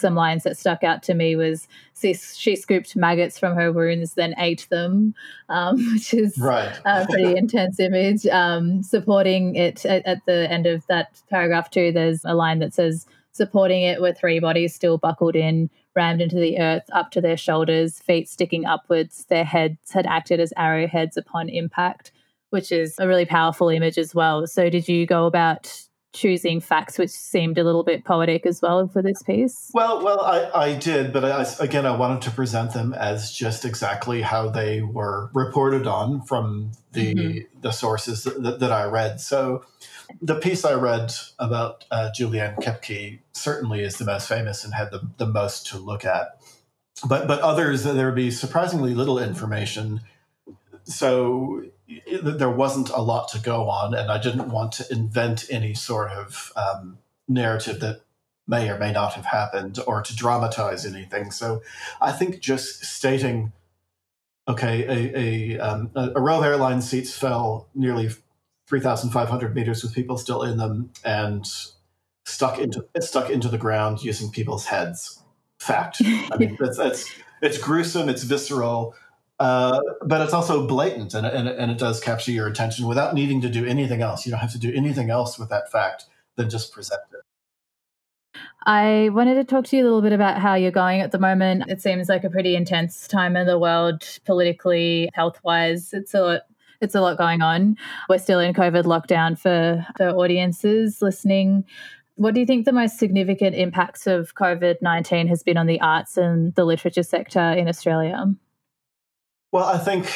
Some 0.00 0.16
lines 0.16 0.42
that 0.42 0.56
stuck 0.56 0.82
out 0.82 1.04
to 1.04 1.14
me 1.14 1.36
was 1.36 1.68
she, 1.96 2.14
she 2.14 2.56
scooped 2.56 2.96
maggots 2.96 3.38
from 3.38 3.54
her 3.54 3.70
wounds, 3.70 4.14
then 4.14 4.34
ate 4.38 4.66
them, 4.68 5.14
um, 5.48 5.76
which 5.92 6.12
is 6.12 6.36
right. 6.36 6.76
a 6.84 7.06
pretty 7.06 7.36
intense 7.36 7.78
image. 7.78 8.26
Um, 8.26 8.82
supporting 8.82 9.54
it 9.54 9.86
at, 9.86 10.04
at 10.04 10.26
the 10.26 10.50
end 10.50 10.66
of 10.66 10.84
that 10.88 11.22
paragraph, 11.30 11.70
too, 11.70 11.92
there's 11.92 12.24
a 12.24 12.34
line 12.34 12.58
that 12.58 12.74
says, 12.74 13.06
supporting 13.30 13.82
it 13.82 14.00
with 14.00 14.18
three 14.18 14.40
bodies 14.40 14.74
still 14.74 14.96
buckled 14.98 15.36
in, 15.36 15.68
rammed 15.94 16.20
into 16.20 16.36
the 16.36 16.58
earth 16.58 16.84
up 16.92 17.10
to 17.12 17.20
their 17.20 17.36
shoulders, 17.36 17.98
feet 18.00 18.28
sticking 18.28 18.64
upwards. 18.64 19.26
Their 19.26 19.44
heads 19.44 19.92
had 19.92 20.06
acted 20.06 20.40
as 20.40 20.52
arrowheads 20.56 21.16
upon 21.16 21.48
impact, 21.48 22.12
which 22.54 22.70
is 22.70 22.94
a 23.00 23.08
really 23.08 23.24
powerful 23.24 23.68
image 23.68 23.98
as 23.98 24.14
well. 24.14 24.46
So, 24.46 24.70
did 24.70 24.88
you 24.88 25.06
go 25.06 25.26
about 25.26 25.68
choosing 26.12 26.60
facts 26.60 26.96
which 26.96 27.10
seemed 27.10 27.58
a 27.58 27.64
little 27.64 27.82
bit 27.82 28.04
poetic 28.04 28.46
as 28.46 28.62
well 28.62 28.86
for 28.86 29.02
this 29.02 29.20
piece? 29.24 29.72
Well, 29.74 30.04
well, 30.04 30.20
I, 30.20 30.48
I 30.54 30.74
did, 30.76 31.12
but 31.12 31.24
I, 31.24 31.44
again, 31.58 31.84
I 31.84 31.96
wanted 31.96 32.22
to 32.22 32.30
present 32.30 32.72
them 32.72 32.94
as 32.94 33.32
just 33.32 33.64
exactly 33.64 34.22
how 34.22 34.48
they 34.48 34.82
were 34.82 35.30
reported 35.34 35.88
on 35.88 36.22
from 36.22 36.70
the 36.92 37.14
mm-hmm. 37.14 37.60
the 37.60 37.72
sources 37.72 38.22
that, 38.22 38.60
that, 38.60 38.70
I 38.70 38.84
read. 38.84 39.20
So, 39.20 39.64
the 40.22 40.36
piece 40.36 40.64
I 40.64 40.74
read 40.74 41.12
about 41.40 41.84
uh, 41.90 42.12
Juliane 42.14 42.54
Koepke 42.54 43.18
certainly 43.32 43.82
is 43.82 43.98
the 43.98 44.04
most 44.04 44.28
famous 44.28 44.64
and 44.64 44.74
had 44.74 44.92
the, 44.92 45.00
the 45.16 45.26
most 45.26 45.66
to 45.68 45.78
look 45.78 46.04
at. 46.04 46.40
But 47.04 47.26
but 47.26 47.40
others, 47.40 47.82
there 47.82 48.06
would 48.06 48.14
be 48.14 48.30
surprisingly 48.30 48.94
little 48.94 49.18
information. 49.18 50.02
So 50.84 51.64
there 52.22 52.50
wasn't 52.50 52.90
a 52.90 53.00
lot 53.00 53.28
to 53.28 53.38
go 53.38 53.68
on, 53.68 53.94
and 53.94 54.10
I 54.10 54.18
didn't 54.18 54.50
want 54.50 54.72
to 54.72 54.92
invent 54.92 55.46
any 55.50 55.74
sort 55.74 56.10
of 56.10 56.52
um, 56.56 56.98
narrative 57.28 57.80
that 57.80 58.00
may 58.46 58.68
or 58.68 58.78
may 58.78 58.92
not 58.92 59.14
have 59.14 59.26
happened 59.26 59.78
or 59.86 60.02
to 60.02 60.14
dramatize 60.14 60.84
anything. 60.84 61.30
So 61.30 61.62
I 62.00 62.12
think 62.12 62.40
just 62.40 62.84
stating, 62.84 63.52
okay, 64.46 64.84
a, 64.84 65.18
a, 65.18 65.58
um, 65.60 65.90
a 65.94 66.20
row 66.20 66.38
of 66.38 66.44
airline 66.44 66.82
seats 66.82 67.16
fell 67.16 67.68
nearly 67.74 68.10
3,500 68.68 69.54
meters 69.54 69.82
with 69.82 69.94
people 69.94 70.18
still 70.18 70.42
in 70.42 70.58
them 70.58 70.90
and 71.04 71.46
stuck 72.24 72.58
into 72.58 72.86
stuck 73.00 73.28
into 73.30 73.48
the 73.48 73.58
ground 73.58 74.02
using 74.02 74.30
people's 74.30 74.66
heads. 74.66 75.22
Fact. 75.58 76.02
I 76.02 76.36
mean, 76.38 76.56
that's, 76.60 76.76
that's 76.76 77.10
it's 77.40 77.58
gruesome. 77.58 78.08
It's 78.08 78.22
visceral. 78.22 78.94
Uh, 79.44 79.82
but 80.00 80.22
it's 80.22 80.32
also 80.32 80.66
blatant 80.66 81.12
and, 81.12 81.26
and, 81.26 81.46
and 81.46 81.70
it 81.70 81.76
does 81.76 82.00
capture 82.00 82.32
your 82.32 82.46
attention 82.46 82.86
without 82.86 83.12
needing 83.12 83.42
to 83.42 83.50
do 83.50 83.66
anything 83.66 84.00
else. 84.00 84.24
You 84.24 84.30
don't 84.30 84.40
have 84.40 84.52
to 84.52 84.58
do 84.58 84.72
anything 84.74 85.10
else 85.10 85.38
with 85.38 85.50
that 85.50 85.70
fact 85.70 86.06
than 86.36 86.48
just 86.48 86.72
present 86.72 87.02
it. 87.12 88.40
I 88.64 89.10
wanted 89.12 89.34
to 89.34 89.44
talk 89.44 89.66
to 89.66 89.76
you 89.76 89.82
a 89.82 89.84
little 89.84 90.00
bit 90.00 90.14
about 90.14 90.40
how 90.40 90.54
you're 90.54 90.70
going 90.70 91.02
at 91.02 91.12
the 91.12 91.18
moment. 91.18 91.64
It 91.68 91.82
seems 91.82 92.08
like 92.08 92.24
a 92.24 92.30
pretty 92.30 92.56
intense 92.56 93.06
time 93.06 93.36
in 93.36 93.46
the 93.46 93.58
world, 93.58 94.18
politically, 94.24 95.10
health 95.12 95.38
wise. 95.44 95.92
It's 95.92 96.14
a 96.14 96.22
lot. 96.22 96.40
It's 96.80 96.94
a 96.94 97.02
lot 97.02 97.18
going 97.18 97.42
on. 97.42 97.76
We're 98.08 98.18
still 98.18 98.40
in 98.40 98.54
COVID 98.54 98.84
lockdown 98.84 99.38
for, 99.38 99.86
for 99.98 100.08
audiences 100.08 101.02
listening. 101.02 101.64
What 102.14 102.32
do 102.32 102.40
you 102.40 102.46
think 102.46 102.64
the 102.64 102.72
most 102.72 102.98
significant 102.98 103.56
impacts 103.56 104.06
of 104.06 104.34
COVID 104.36 104.76
19 104.80 105.28
has 105.28 105.42
been 105.42 105.58
on 105.58 105.66
the 105.66 105.82
arts 105.82 106.16
and 106.16 106.54
the 106.54 106.64
literature 106.64 107.02
sector 107.02 107.52
in 107.52 107.68
Australia? 107.68 108.34
Well, 109.54 109.66
I 109.66 109.78
think 109.78 110.10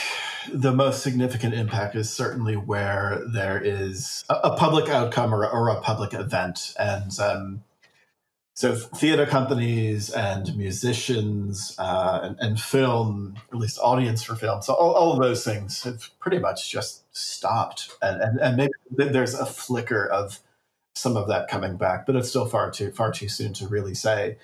the 0.53 0.73
most 0.73 1.05
significant 1.05 1.55
impact 1.55 1.95
is 1.95 2.11
certainly 2.11 2.57
where 2.57 3.23
there 3.33 3.63
is 3.63 4.25
a, 4.29 4.35
a 4.35 4.57
public 4.57 4.89
outcome 4.89 5.33
or, 5.33 5.49
or, 5.49 5.69
a 5.69 5.81
public 5.81 6.13
event. 6.13 6.75
And 6.77 7.17
um, 7.21 7.63
so 8.55 8.75
theater 8.75 9.27
companies 9.27 10.11
and 10.11 10.57
musicians 10.57 11.77
uh, 11.79 12.19
and, 12.25 12.37
and, 12.41 12.61
film, 12.61 13.37
at 13.53 13.59
least 13.61 13.79
audience 13.81 14.25
for 14.25 14.35
film, 14.35 14.61
so 14.61 14.75
all, 14.75 14.95
all, 14.95 15.13
of 15.13 15.21
those 15.21 15.45
things 15.45 15.85
have 15.85 16.11
pretty 16.19 16.41
much 16.41 16.69
just 16.69 17.05
stopped. 17.17 17.93
And, 18.03 18.21
and, 18.21 18.41
and 18.41 18.57
maybe 18.57 18.73
there's 19.13 19.35
a 19.35 19.47
flicker 19.47 20.05
of 20.05 20.41
some 20.97 21.17
of 21.17 21.29
that 21.29 21.47
coming 21.47 21.77
back, 21.77 22.07
but 22.07 22.17
it's 22.17 22.29
still 22.29 22.47
far 22.47 22.73
too 22.73 22.91
far 22.91 23.13
too 23.13 23.29
soon 23.29 23.53
to 23.53 23.69
really 23.69 23.95
say. 23.95 24.37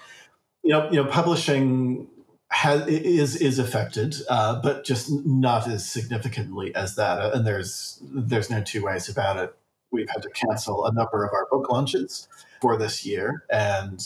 You 0.62 0.70
know, 0.70 0.88
you 0.88 1.02
know, 1.02 1.10
publishing 1.10 2.06
has, 2.54 2.86
is 2.86 3.36
is 3.36 3.58
affected, 3.58 4.14
uh, 4.28 4.60
but 4.62 4.84
just 4.84 5.10
not 5.26 5.68
as 5.68 5.90
significantly 5.90 6.72
as 6.74 6.94
that. 6.94 7.34
And 7.34 7.44
there's 7.44 8.00
there's 8.02 8.48
no 8.48 8.62
two 8.62 8.84
ways 8.84 9.08
about 9.08 9.38
it. 9.38 9.54
We've 9.90 10.08
had 10.08 10.22
to 10.22 10.30
cancel 10.30 10.86
a 10.86 10.92
number 10.92 11.24
of 11.24 11.32
our 11.32 11.48
book 11.50 11.68
launches 11.68 12.28
for 12.60 12.76
this 12.76 13.04
year, 13.04 13.44
and 13.50 14.00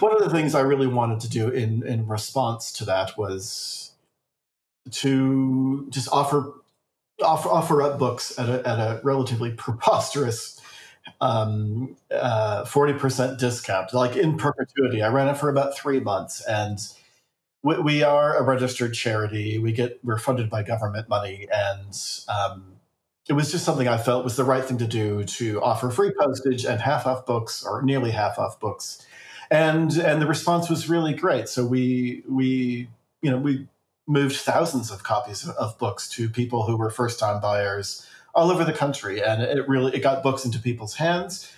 one 0.00 0.14
of 0.14 0.22
the 0.22 0.28
things 0.28 0.54
I 0.54 0.60
really 0.60 0.86
wanted 0.86 1.20
to 1.20 1.30
do 1.30 1.48
in 1.48 1.86
in 1.86 2.06
response 2.06 2.70
to 2.72 2.84
that 2.84 3.16
was 3.16 3.92
to 4.90 5.86
just 5.88 6.10
offer 6.12 6.52
offer 7.22 7.48
offer 7.48 7.82
up 7.82 7.98
books 7.98 8.38
at 8.38 8.50
a, 8.50 8.68
at 8.68 8.78
a 8.78 9.00
relatively 9.04 9.52
preposterous 9.52 10.60
um, 11.20 11.96
uh, 12.12 12.64
40% 12.64 13.38
discount, 13.38 13.92
like 13.92 14.16
in 14.16 14.36
perpetuity. 14.36 15.02
I 15.02 15.08
ran 15.08 15.28
it 15.28 15.36
for 15.36 15.48
about 15.48 15.76
three 15.76 15.98
months 15.98 16.44
and 16.46 16.78
we, 17.62 17.78
we, 17.78 18.02
are 18.02 18.36
a 18.36 18.42
registered 18.42 18.94
charity. 18.94 19.58
We 19.58 19.72
get 19.72 20.00
we're 20.02 20.18
funded 20.18 20.50
by 20.50 20.62
government 20.62 21.08
money, 21.08 21.48
and 21.52 21.96
um, 22.28 22.76
it 23.28 23.34
was 23.34 23.52
just 23.52 23.64
something 23.64 23.88
I 23.88 23.98
felt 23.98 24.24
was 24.24 24.36
the 24.36 24.44
right 24.44 24.64
thing 24.64 24.78
to 24.78 24.86
do 24.86 25.24
to 25.24 25.62
offer 25.62 25.90
free 25.90 26.12
postage 26.18 26.64
and 26.64 26.80
half 26.80 27.06
off 27.06 27.24
books, 27.24 27.64
or 27.64 27.82
nearly 27.82 28.10
half 28.10 28.38
off 28.38 28.58
books, 28.58 29.06
and 29.50 29.92
and 29.92 30.20
the 30.20 30.26
response 30.26 30.68
was 30.68 30.88
really 30.88 31.14
great. 31.14 31.48
So 31.48 31.64
we 31.64 32.24
we 32.28 32.88
you 33.22 33.30
know 33.30 33.38
we 33.38 33.68
moved 34.08 34.36
thousands 34.36 34.90
of 34.90 35.04
copies 35.04 35.46
of, 35.46 35.54
of 35.56 35.78
books 35.78 36.08
to 36.10 36.28
people 36.28 36.64
who 36.64 36.76
were 36.76 36.90
first 36.90 37.20
time 37.20 37.40
buyers 37.40 38.06
all 38.34 38.50
over 38.50 38.64
the 38.64 38.72
country, 38.72 39.22
and 39.22 39.40
it 39.42 39.68
really 39.68 39.94
it 39.94 40.00
got 40.00 40.22
books 40.22 40.44
into 40.44 40.58
people's 40.58 40.94
hands 40.94 41.52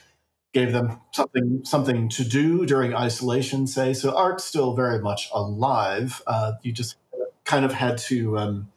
gave 0.55 0.73
them 0.73 1.01
something 1.11 1.61
something 1.65 2.09
to 2.09 2.25
do 2.25 2.65
during 2.65 2.95
isolation, 2.95 3.67
say. 3.67 3.93
So 3.93 4.17
art's 4.17 4.45
still 4.45 4.75
very 4.75 5.01
much 5.01 5.29
alive. 5.35 6.23
Uh, 6.27 6.53
you 6.63 6.73
just 6.73 6.97
kind 7.45 7.65
of 7.65 7.73
had 7.73 7.99
to 7.99 8.39
um, 8.39 8.73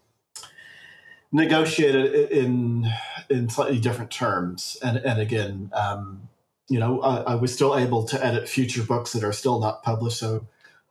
negotiate 1.32 1.96
it 1.96 2.32
in 2.32 2.88
in 3.30 3.48
slightly 3.48 3.80
different 3.80 4.12
terms. 4.12 4.76
And 4.84 4.98
and 4.98 5.22
again, 5.22 5.70
um, 5.74 6.28
you 6.68 6.80
know, 6.80 7.00
I, 7.02 7.34
I, 7.34 7.36
was 7.36 7.54
still 7.54 7.78
able 7.78 8.04
to 8.06 8.26
edit 8.26 8.50
future 8.50 8.84
books 8.84 9.14
that 9.14 9.24
are 9.24 9.32
still 9.32 9.60
not 9.60 9.84
published. 9.84 10.18
So 10.18 10.48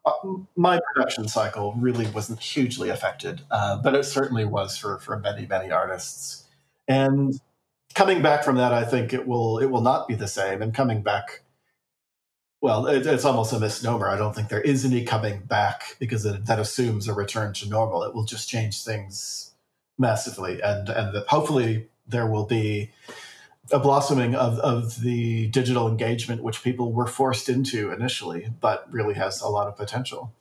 uh, 0.07 0.13
my 0.57 0.79
production 0.95 1.29
cycle 1.29 1.75
really 1.77 2.07
wasn't 2.07 2.41
hugely 2.41 2.89
affected, 2.89 3.43
uh, 3.51 3.83
but 3.83 3.95
it 3.95 4.05
certainly 4.05 4.45
was 4.45 4.79
for 4.79 4.99
for 4.99 5.19
many 5.19 5.47
many 5.47 5.71
artists. 5.73 6.45
And 6.87 7.41
coming 7.97 8.21
back 8.21 8.45
from 8.45 8.57
that, 8.57 8.75
I 8.75 8.85
think 8.85 9.13
it 9.13 9.27
will 9.27 9.59
it 9.59 9.67
will 9.67 9.81
not 9.81 10.07
be 10.07 10.15
the 10.15 10.29
same. 10.29 10.63
And 10.63 10.73
coming 10.73 11.03
back, 11.03 11.43
well, 12.61 12.87
it, 12.87 13.07
it's 13.07 13.25
almost 13.25 13.53
a 13.53 13.59
misnomer. 13.59 14.09
I 14.09 14.19
don't 14.19 14.35
think 14.35 14.49
there 14.49 14.61
is 14.61 14.85
any 14.85 15.05
coming 15.05 15.41
back 15.41 15.97
because 15.99 16.25
it, 16.25 16.47
that 16.47 16.61
assumes 16.61 17.09
a 17.09 17.15
return 17.15 17.55
to 17.55 17.69
normal. 17.69 18.05
It 18.05 18.15
will 18.15 18.25
just 18.25 18.49
change 18.49 18.85
things 18.85 19.53
massively, 19.99 20.61
and 20.61 20.89
and 20.89 21.15
that 21.17 21.27
hopefully 21.29 21.89
there 22.07 22.27
will 22.27 22.47
be 22.47 22.91
a 23.73 23.81
blossoming 23.81 24.37
of, 24.37 24.61
of 24.61 25.01
the 25.01 25.49
digital 25.49 25.89
engagement 25.89 26.41
which 26.41 26.63
people 26.63 26.93
were 26.93 27.09
forced 27.09 27.49
into 27.49 27.91
initially, 27.91 28.49
but 28.61 28.87
really 28.93 29.15
has 29.15 29.41
a 29.41 29.49
lot 29.49 29.67
of 29.67 29.77
potential. 29.77 30.33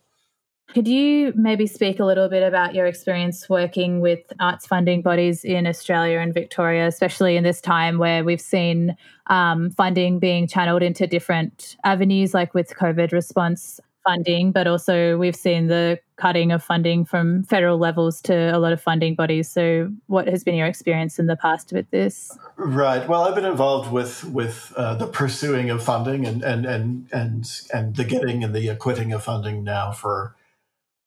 Could 0.76 0.90
you 0.90 1.32
maybe 1.38 1.68
speak 1.68 2.02
a 2.02 2.04
little 2.04 2.28
bit 2.28 2.44
about 2.44 2.76
your 2.76 2.86
experience 2.86 3.48
working 3.48 4.02
with 4.02 4.20
arts 4.42 4.68
funding 4.68 5.02
bodies 5.02 5.46
in 5.46 5.66
Australia 5.66 6.20
and 6.20 6.34
Victoria, 6.34 6.86
especially 6.86 7.38
in 7.38 7.46
this 7.46 7.62
time 7.62 7.98
where 7.98 8.26
we've 8.26 8.42
seen 8.42 8.98
um, 9.28 9.70
funding 9.70 10.20
being 10.20 10.48
channeled 10.48 10.84
into 10.84 11.08
different 11.08 11.78
avenues, 11.86 12.34
like 12.34 12.54
with 12.54 12.76
COVID 12.76 13.14
response 13.14 13.80
funding, 14.06 14.52
but 14.52 14.68
also 14.68 15.18
we've 15.18 15.36
seen 15.38 15.68
the 15.68 15.98
cutting 16.18 16.52
of 16.52 16.62
funding 16.62 17.06
from 17.06 17.44
federal 17.44 17.78
levels 17.78 18.20
to 18.24 18.36
a 18.54 18.60
lot 18.60 18.74
of 18.74 18.82
funding 18.82 19.16
bodies. 19.16 19.50
So, 19.50 19.90
what 20.08 20.28
has 20.28 20.44
been 20.44 20.56
your 20.56 20.68
experience 20.68 21.20
in 21.20 21.28
the 21.28 21.38
past 21.38 21.72
with 21.72 21.90
this? 21.92 22.38
Right. 22.58 23.08
Well, 23.08 23.24
I've 23.24 23.36
been 23.36 23.46
involved 23.46 23.94
with 23.94 24.26
with 24.26 24.74
uh, 24.76 24.96
the 24.96 25.08
pursuing 25.08 25.70
of 25.70 25.82
funding 25.82 26.26
and 26.26 26.44
and 26.44 26.66
and 26.66 27.08
and 27.14 27.50
and 27.74 27.96
the 27.96 28.04
getting 28.04 28.44
and 28.44 28.54
the 28.54 28.68
acquitting 28.68 29.14
of 29.14 29.24
funding 29.24 29.64
now 29.64 29.94
for 29.94 30.36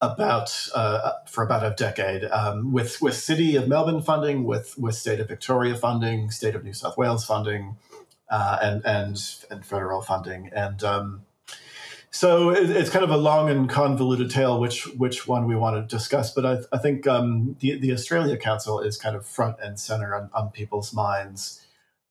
about 0.00 0.68
uh, 0.74 1.12
for 1.26 1.42
about 1.42 1.64
a 1.64 1.74
decade 1.74 2.24
um, 2.24 2.72
with 2.72 3.00
with 3.02 3.14
City 3.14 3.56
of 3.56 3.68
Melbourne 3.68 4.02
funding, 4.02 4.44
with 4.44 4.78
with 4.78 4.94
State 4.94 5.20
of 5.20 5.28
Victoria 5.28 5.74
funding, 5.74 6.30
State 6.30 6.54
of 6.54 6.64
New 6.64 6.72
South 6.72 6.96
Wales 6.96 7.24
funding, 7.24 7.76
uh, 8.30 8.58
and 8.62 8.84
and 8.86 9.18
and 9.50 9.66
federal 9.66 10.00
funding, 10.00 10.50
and 10.54 10.84
um, 10.84 11.22
so 12.10 12.50
it, 12.50 12.70
it's 12.70 12.90
kind 12.90 13.04
of 13.04 13.10
a 13.10 13.16
long 13.16 13.50
and 13.50 13.68
convoluted 13.68 14.30
tale. 14.30 14.60
Which 14.60 14.86
which 14.96 15.26
one 15.26 15.46
we 15.46 15.56
want 15.56 15.76
to 15.76 15.96
discuss? 15.96 16.32
But 16.32 16.46
I, 16.46 16.58
I 16.72 16.78
think 16.78 17.06
um, 17.06 17.56
the 17.60 17.78
the 17.78 17.92
Australia 17.92 18.36
Council 18.36 18.80
is 18.80 18.96
kind 18.96 19.16
of 19.16 19.26
front 19.26 19.56
and 19.62 19.78
center 19.78 20.14
on, 20.14 20.30
on 20.32 20.50
people's 20.50 20.92
minds 20.92 21.66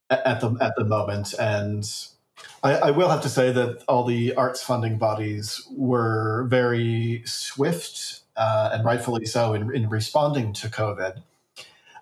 at, 0.10 0.42
the 0.42 0.56
at 0.62 0.74
the 0.78 0.86
moment, 0.86 1.34
and 1.40 1.90
I, 2.64 2.76
I, 2.76 2.92
will 2.92 3.10
have 3.10 3.22
to 3.22 3.30
say 3.30 3.52
that 3.52 3.84
all 3.88 4.04
the 4.04 4.36
arts 4.36 4.62
funding 4.62 4.98
bodies 4.98 5.68
were 5.72 6.46
very 6.50 7.24
swift 7.26 8.22
uh, 8.36 8.72
and 8.74 8.84
rightfully 8.86 9.26
so 9.26 9.54
in, 9.54 9.74
in 9.76 9.90
responding 9.90 10.54
to 10.54 10.68
COVID. 10.68 11.22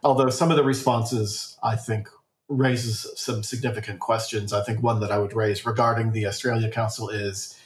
Although 0.03 0.29
some 0.29 0.51
of 0.51 0.57
the 0.57 0.63
responses, 0.63 1.57
I 1.63 1.75
think, 1.75 2.09
raises 2.47 3.07
some 3.15 3.43
significant 3.43 3.99
questions. 3.99 4.53
I 4.53 4.63
think 4.63 4.83
one 4.83 4.99
that 4.99 5.11
I 5.11 5.17
would 5.17 5.33
raise 5.33 5.65
regarding 5.65 6.11
the 6.11 6.27
Australia 6.27 6.69
Council 6.69 7.09
is 7.09 7.59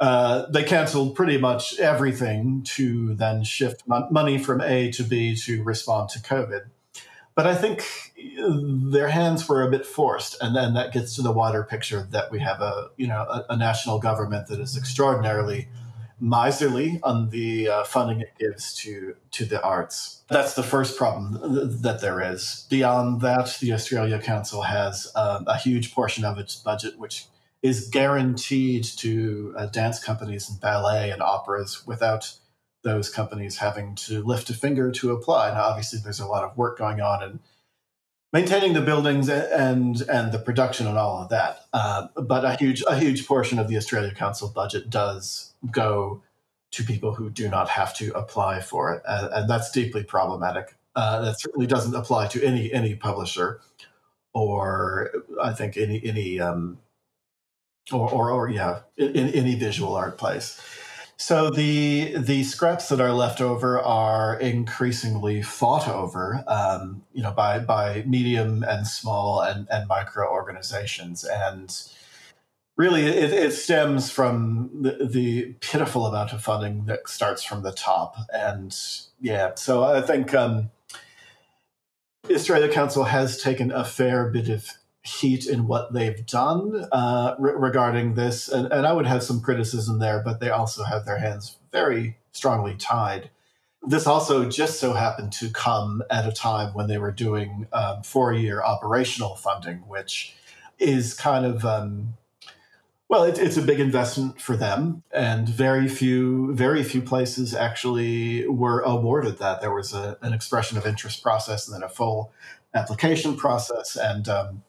uh, 0.00 0.46
they 0.50 0.64
canceled 0.64 1.14
pretty 1.14 1.38
much 1.38 1.78
everything 1.78 2.62
to 2.64 3.14
then 3.14 3.44
shift 3.44 3.86
mon- 3.86 4.12
money 4.12 4.38
from 4.38 4.60
A 4.60 4.90
to 4.92 5.02
B 5.02 5.36
to 5.36 5.62
respond 5.62 6.08
to 6.10 6.18
COVID. 6.18 6.62
But 7.34 7.46
I 7.46 7.54
think 7.54 7.84
their 8.92 9.08
hands 9.08 9.48
were 9.48 9.62
a 9.62 9.70
bit 9.70 9.86
forced, 9.86 10.40
and 10.42 10.54
then 10.54 10.74
that 10.74 10.92
gets 10.92 11.16
to 11.16 11.22
the 11.22 11.32
wider 11.32 11.62
picture 11.64 12.06
that 12.10 12.30
we 12.30 12.40
have 12.40 12.60
a 12.60 12.90
you 12.96 13.06
know 13.06 13.22
a, 13.22 13.46
a 13.50 13.56
national 13.56 13.98
government 13.98 14.48
that 14.48 14.60
is 14.60 14.76
extraordinarily 14.76 15.68
miserly 16.20 17.00
on 17.02 17.30
the 17.30 17.68
uh, 17.68 17.84
funding 17.84 18.20
it 18.20 18.32
gives 18.38 18.74
to 18.74 19.16
to 19.32 19.44
the 19.44 19.62
arts. 19.62 20.22
That's 20.28 20.54
the 20.54 20.62
first 20.62 20.96
problem 20.96 21.38
that 21.82 22.00
there 22.00 22.20
is. 22.32 22.66
Beyond 22.70 23.20
that, 23.22 23.58
the 23.60 23.72
Australia 23.72 24.20
Council 24.20 24.62
has 24.62 25.10
um, 25.16 25.44
a 25.46 25.58
huge 25.58 25.94
portion 25.94 26.24
of 26.24 26.38
its 26.38 26.54
budget 26.56 26.98
which 26.98 27.26
is 27.62 27.88
guaranteed 27.88 28.84
to 28.84 29.54
uh, 29.56 29.66
dance 29.66 30.02
companies 30.02 30.50
and 30.50 30.60
ballet 30.60 31.10
and 31.10 31.22
operas 31.22 31.86
without 31.86 32.32
those 32.82 33.08
companies 33.08 33.58
having 33.58 33.94
to 33.94 34.22
lift 34.22 34.50
a 34.50 34.54
finger 34.54 34.90
to 34.90 35.12
apply. 35.12 35.52
Now, 35.52 35.64
obviously, 35.64 36.00
there's 36.02 36.20
a 36.20 36.26
lot 36.26 36.44
of 36.44 36.56
work 36.56 36.78
going 36.78 37.00
on 37.00 37.22
and 37.22 37.38
maintaining 38.32 38.72
the 38.72 38.80
buildings 38.80 39.28
and 39.28 40.00
and 40.02 40.32
the 40.32 40.38
production 40.38 40.86
and 40.86 40.98
all 40.98 41.22
of 41.22 41.28
that. 41.28 41.66
Uh, 41.72 42.08
but 42.16 42.44
a 42.44 42.56
huge 42.56 42.82
a 42.88 42.98
huge 42.98 43.26
portion 43.26 43.58
of 43.58 43.68
the 43.68 43.76
Australia 43.76 44.12
Council 44.12 44.48
budget 44.48 44.90
does 44.90 45.52
go 45.70 46.22
to 46.72 46.82
people 46.82 47.14
who 47.14 47.30
do 47.30 47.48
not 47.48 47.68
have 47.68 47.94
to 47.94 48.10
apply 48.16 48.60
for 48.60 48.94
it, 48.94 49.02
and, 49.06 49.32
and 49.32 49.50
that's 49.50 49.70
deeply 49.70 50.02
problematic. 50.02 50.74
Uh, 50.94 51.22
that 51.22 51.40
certainly 51.40 51.66
doesn't 51.66 51.94
apply 51.94 52.26
to 52.28 52.42
any 52.44 52.72
any 52.72 52.94
publisher, 52.94 53.60
or 54.34 55.12
I 55.40 55.52
think 55.52 55.76
any 55.76 56.02
any 56.04 56.40
um, 56.40 56.78
or, 57.90 58.10
or, 58.10 58.30
or 58.30 58.50
yeah, 58.50 58.80
in, 58.96 59.28
any 59.30 59.54
visual 59.54 59.94
art 59.94 60.18
place. 60.18 60.60
So 61.22 61.50
the 61.50 62.16
the 62.18 62.42
scraps 62.42 62.88
that 62.88 63.00
are 63.00 63.12
left 63.12 63.40
over 63.40 63.78
are 63.78 64.36
increasingly 64.40 65.40
fought 65.40 65.86
over, 65.86 66.42
um, 66.48 67.04
you 67.12 67.22
know, 67.22 67.30
by 67.30 67.60
by 67.60 68.02
medium 68.08 68.64
and 68.64 68.84
small 68.88 69.40
and, 69.40 69.68
and 69.70 69.86
micro 69.86 70.28
organizations, 70.28 71.22
and 71.22 71.72
really 72.76 73.06
it, 73.06 73.32
it 73.32 73.52
stems 73.52 74.10
from 74.10 74.70
the, 74.82 75.08
the, 75.08 75.52
pitiful 75.60 76.06
amount 76.06 76.32
of 76.32 76.42
funding 76.42 76.86
that 76.86 77.08
starts 77.08 77.44
from 77.44 77.62
the 77.62 77.70
top. 77.70 78.16
And 78.34 78.76
yeah, 79.20 79.54
so 79.54 79.84
I 79.84 80.00
think 80.00 80.34
um, 80.34 80.72
Australia 82.34 82.68
Council 82.68 83.04
has 83.04 83.40
taken 83.40 83.70
a 83.70 83.84
fair 83.84 84.28
bit 84.28 84.48
of 84.48 84.68
heat 85.02 85.46
in 85.46 85.66
what 85.66 85.92
they've 85.92 86.24
done 86.26 86.86
uh, 86.92 87.34
re- 87.38 87.54
regarding 87.56 88.14
this, 88.14 88.48
and, 88.48 88.72
and 88.72 88.86
I 88.86 88.92
would 88.92 89.06
have 89.06 89.22
some 89.22 89.40
criticism 89.40 89.98
there, 89.98 90.22
but 90.24 90.40
they 90.40 90.50
also 90.50 90.84
have 90.84 91.04
their 91.04 91.18
hands 91.18 91.56
very 91.72 92.16
strongly 92.30 92.76
tied. 92.76 93.30
This 93.82 94.06
also 94.06 94.48
just 94.48 94.78
so 94.78 94.92
happened 94.92 95.32
to 95.34 95.50
come 95.50 96.04
at 96.08 96.26
a 96.26 96.30
time 96.30 96.72
when 96.72 96.86
they 96.86 96.98
were 96.98 97.10
doing 97.10 97.66
um, 97.72 98.02
four 98.04 98.32
year 98.32 98.62
operational 98.62 99.34
funding, 99.34 99.78
which 99.88 100.34
is 100.78 101.14
kind 101.14 101.44
of. 101.44 101.64
Um, 101.64 102.14
well, 103.08 103.24
it, 103.24 103.38
it's 103.38 103.58
a 103.58 103.62
big 103.62 103.78
investment 103.78 104.40
for 104.40 104.56
them, 104.56 105.02
and 105.12 105.46
very 105.46 105.86
few, 105.86 106.54
very 106.54 106.82
few 106.82 107.02
places 107.02 107.54
actually 107.54 108.46
were 108.48 108.80
awarded 108.80 109.38
that. 109.38 109.60
There 109.60 109.74
was 109.74 109.92
a, 109.92 110.16
an 110.22 110.32
expression 110.32 110.78
of 110.78 110.86
interest 110.86 111.22
process 111.22 111.68
and 111.68 111.74
then 111.74 111.82
a 111.82 111.90
full 111.90 112.32
application 112.72 113.36
process, 113.36 113.96
and 113.96 114.28
um, 114.30 114.62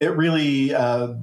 it 0.00 0.16
really 0.16 0.74
uh, 0.74 1.14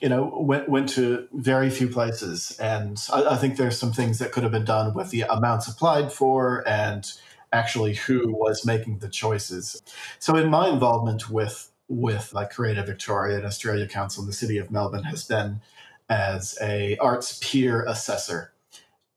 you 0.00 0.08
know 0.08 0.38
went 0.40 0.68
went 0.68 0.88
to 0.90 1.28
very 1.32 1.70
few 1.70 1.88
places. 1.88 2.56
And 2.60 3.02
I, 3.12 3.34
I, 3.34 3.36
think 3.36 3.56
there's 3.56 3.78
some 3.78 3.92
things 3.92 4.18
that 4.18 4.32
could 4.32 4.42
have 4.42 4.52
been 4.52 4.64
done 4.64 4.94
with 4.94 5.10
the 5.10 5.22
amounts 5.22 5.68
applied 5.68 6.12
for 6.12 6.66
and 6.68 7.10
actually 7.52 7.94
who 7.94 8.32
was 8.32 8.66
making 8.66 8.98
the 8.98 9.08
choices. 9.08 9.80
So 10.18 10.36
in 10.36 10.50
my 10.50 10.68
involvement 10.68 11.30
with 11.30 11.70
with 11.88 12.32
like 12.34 12.50
creative 12.50 12.86
victoria 12.86 13.36
and 13.36 13.46
australia 13.46 13.86
council 13.86 14.20
in 14.20 14.26
the 14.26 14.32
city 14.32 14.58
of 14.58 14.72
melbourne 14.72 15.04
has 15.04 15.22
been 15.22 15.60
as 16.08 16.58
a 16.60 16.96
arts 16.98 17.38
peer 17.42 17.84
assessor. 17.84 18.52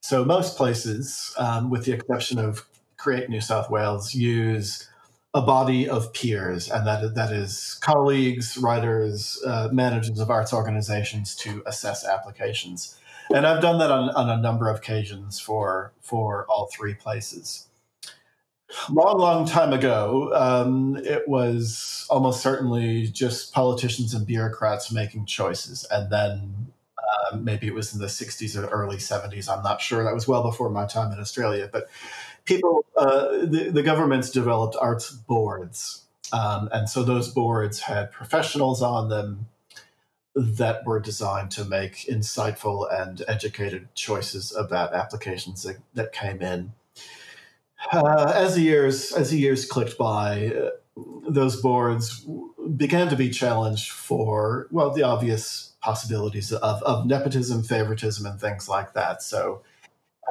So 0.02 0.24
most 0.24 0.56
places 0.56 1.34
um, 1.38 1.70
with 1.70 1.86
the 1.86 1.94
exception 1.94 2.40
of 2.40 2.66
create 2.98 3.30
new 3.30 3.42
south 3.42 3.70
wales 3.70 4.14
use 4.14 4.89
a 5.34 5.42
body 5.42 5.88
of 5.88 6.12
peers, 6.14 6.70
and 6.70 6.88
that 6.88 7.14
that 7.16 7.32
is 7.32 7.78
colleagues, 7.82 8.58
writers, 8.58 9.42
uh, 9.46 9.70
managers 9.72 10.20
of 10.20 10.30
arts 10.30 10.54
organizations 10.54 11.36
to 11.36 11.62
assess 11.66 12.06
applications. 12.06 12.98
And 13.34 13.46
I've 13.46 13.62
done 13.62 13.78
that 13.78 13.92
on, 13.92 14.10
on 14.10 14.30
a 14.30 14.42
number 14.42 14.70
of 14.70 14.78
occasions 14.78 15.40
for 15.40 15.94
for 16.02 16.46
all 16.50 16.70
three 16.72 16.96
places. 16.96 17.68
Long, 18.92 19.18
long 19.18 19.48
time 19.48 19.74
ago, 19.74 20.32
um, 20.36 20.96
it 20.98 21.28
was 21.28 22.06
almost 22.10 22.42
certainly 22.42 23.08
just 23.08 23.52
politicians 23.52 24.14
and 24.14 24.28
bureaucrats 24.28 24.92
making 24.92 25.26
choices, 25.26 25.86
and 25.90 26.12
then 26.12 26.72
uh, 27.32 27.36
maybe 27.38 27.68
it 27.68 27.74
was 27.74 27.94
in 27.94 28.00
the 28.00 28.08
60s 28.08 28.56
or 28.56 28.68
early 28.68 28.98
70s. 28.98 29.50
I'm 29.50 29.64
not 29.64 29.82
sure. 29.82 30.04
That 30.04 30.14
was 30.14 30.28
well 30.28 30.44
before 30.44 30.70
my 30.70 30.86
time 30.86 31.12
in 31.12 31.20
Australia, 31.20 31.70
but 31.72 31.88
people, 32.46 32.86
uh, 32.98 33.46
the, 33.46 33.70
the 33.72 33.84
governments 33.84 34.30
developed 34.30 34.76
arts 34.80 35.12
boards. 35.12 36.06
Um, 36.32 36.70
and 36.72 36.90
so 36.90 37.04
those 37.04 37.30
boards 37.30 37.82
had 37.82 38.12
professionals 38.12 38.82
on 38.82 39.10
them 39.10 39.48
that 40.36 40.86
were 40.86 41.00
designed 41.00 41.52
to 41.52 41.66
make 41.66 42.06
insightful 42.10 42.88
and 42.92 43.24
educated 43.28 43.94
choices 43.96 44.56
about 44.56 44.94
applications 44.94 45.64
that, 45.64 45.78
that 45.94 46.14
came 46.14 46.42
in. 46.42 46.74
Uh, 47.92 48.32
as 48.36 48.56
the 48.56 48.62
years 48.62 49.14
as 49.14 49.32
the 49.32 49.38
years 49.38 49.66
clicked 49.66 49.98
by, 49.98 50.48
uh, 50.48 50.70
those 51.30 51.62
boards 51.62 52.28
began 52.76 53.10
to 53.10 53.16
be 53.16 53.30
challenged 53.30 53.92
for 53.92 54.68
well 54.70 54.92
the 54.92 55.04
obvious 55.04 55.69
possibilities 55.82 56.52
of, 56.52 56.84
of 56.84 57.06
nepotism, 57.06 57.64
favoritism, 57.64 58.26
and 58.26 58.40
things 58.40 58.68
like 58.68 58.94
that. 58.94 59.24
So 59.24 59.62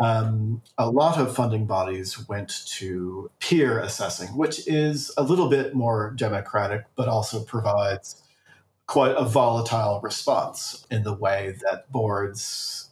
um, 0.02 0.62
a 0.76 0.88
lot 0.88 1.18
of 1.18 1.34
funding 1.34 1.66
bodies 1.66 2.28
went 2.28 2.64
to 2.66 3.30
peer 3.40 3.80
assessing, 3.80 4.28
which 4.36 4.66
is 4.68 5.10
a 5.16 5.22
little 5.22 5.48
bit 5.48 5.74
more 5.74 6.12
democratic, 6.16 6.84
but 6.94 7.08
also 7.08 7.42
provides 7.42 8.22
quite 8.86 9.14
a 9.16 9.24
volatile 9.24 10.00
response 10.02 10.86
in 10.90 11.02
the 11.02 11.12
way 11.12 11.56
that 11.62 11.90
boards 11.90 12.90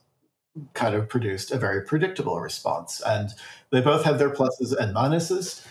kind 0.74 0.94
of 0.94 1.08
produced 1.08 1.50
a 1.50 1.58
very 1.58 1.82
predictable 1.82 2.40
response. 2.40 3.00
And 3.06 3.30
they 3.70 3.80
both 3.80 4.04
have 4.04 4.18
their 4.18 4.30
pluses 4.30 4.76
and 4.76 4.94
minuses. 4.94 5.64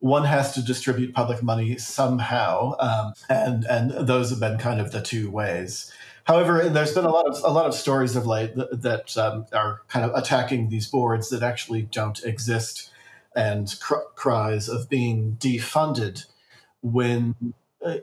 One 0.00 0.24
has 0.24 0.54
to 0.54 0.62
distribute 0.62 1.14
public 1.14 1.42
money 1.42 1.76
somehow, 1.76 2.74
um, 2.78 3.12
and 3.28 3.64
and 3.64 3.90
those 4.06 4.30
have 4.30 4.40
been 4.40 4.56
kind 4.56 4.80
of 4.80 4.92
the 4.92 5.02
two 5.02 5.30
ways. 5.30 5.92
However, 6.24 6.68
there's 6.68 6.94
been 6.94 7.04
a 7.04 7.10
lot 7.10 7.26
of 7.26 7.42
a 7.44 7.52
lot 7.52 7.66
of 7.66 7.74
stories 7.74 8.16
of 8.16 8.26
late 8.26 8.52
that, 8.54 9.16
um, 9.16 9.46
are 9.52 9.82
kind 9.88 10.04
of 10.04 10.14
attacking 10.14 10.68
these 10.68 10.86
boards 10.86 11.28
that 11.30 11.42
actually 11.42 11.82
don't 11.82 12.22
exist, 12.24 12.90
and 13.34 13.74
cr- 13.80 14.06
cries 14.14 14.68
of 14.68 14.88
being 14.88 15.36
defunded. 15.40 16.26
When 16.82 17.34
uh, 17.84 17.98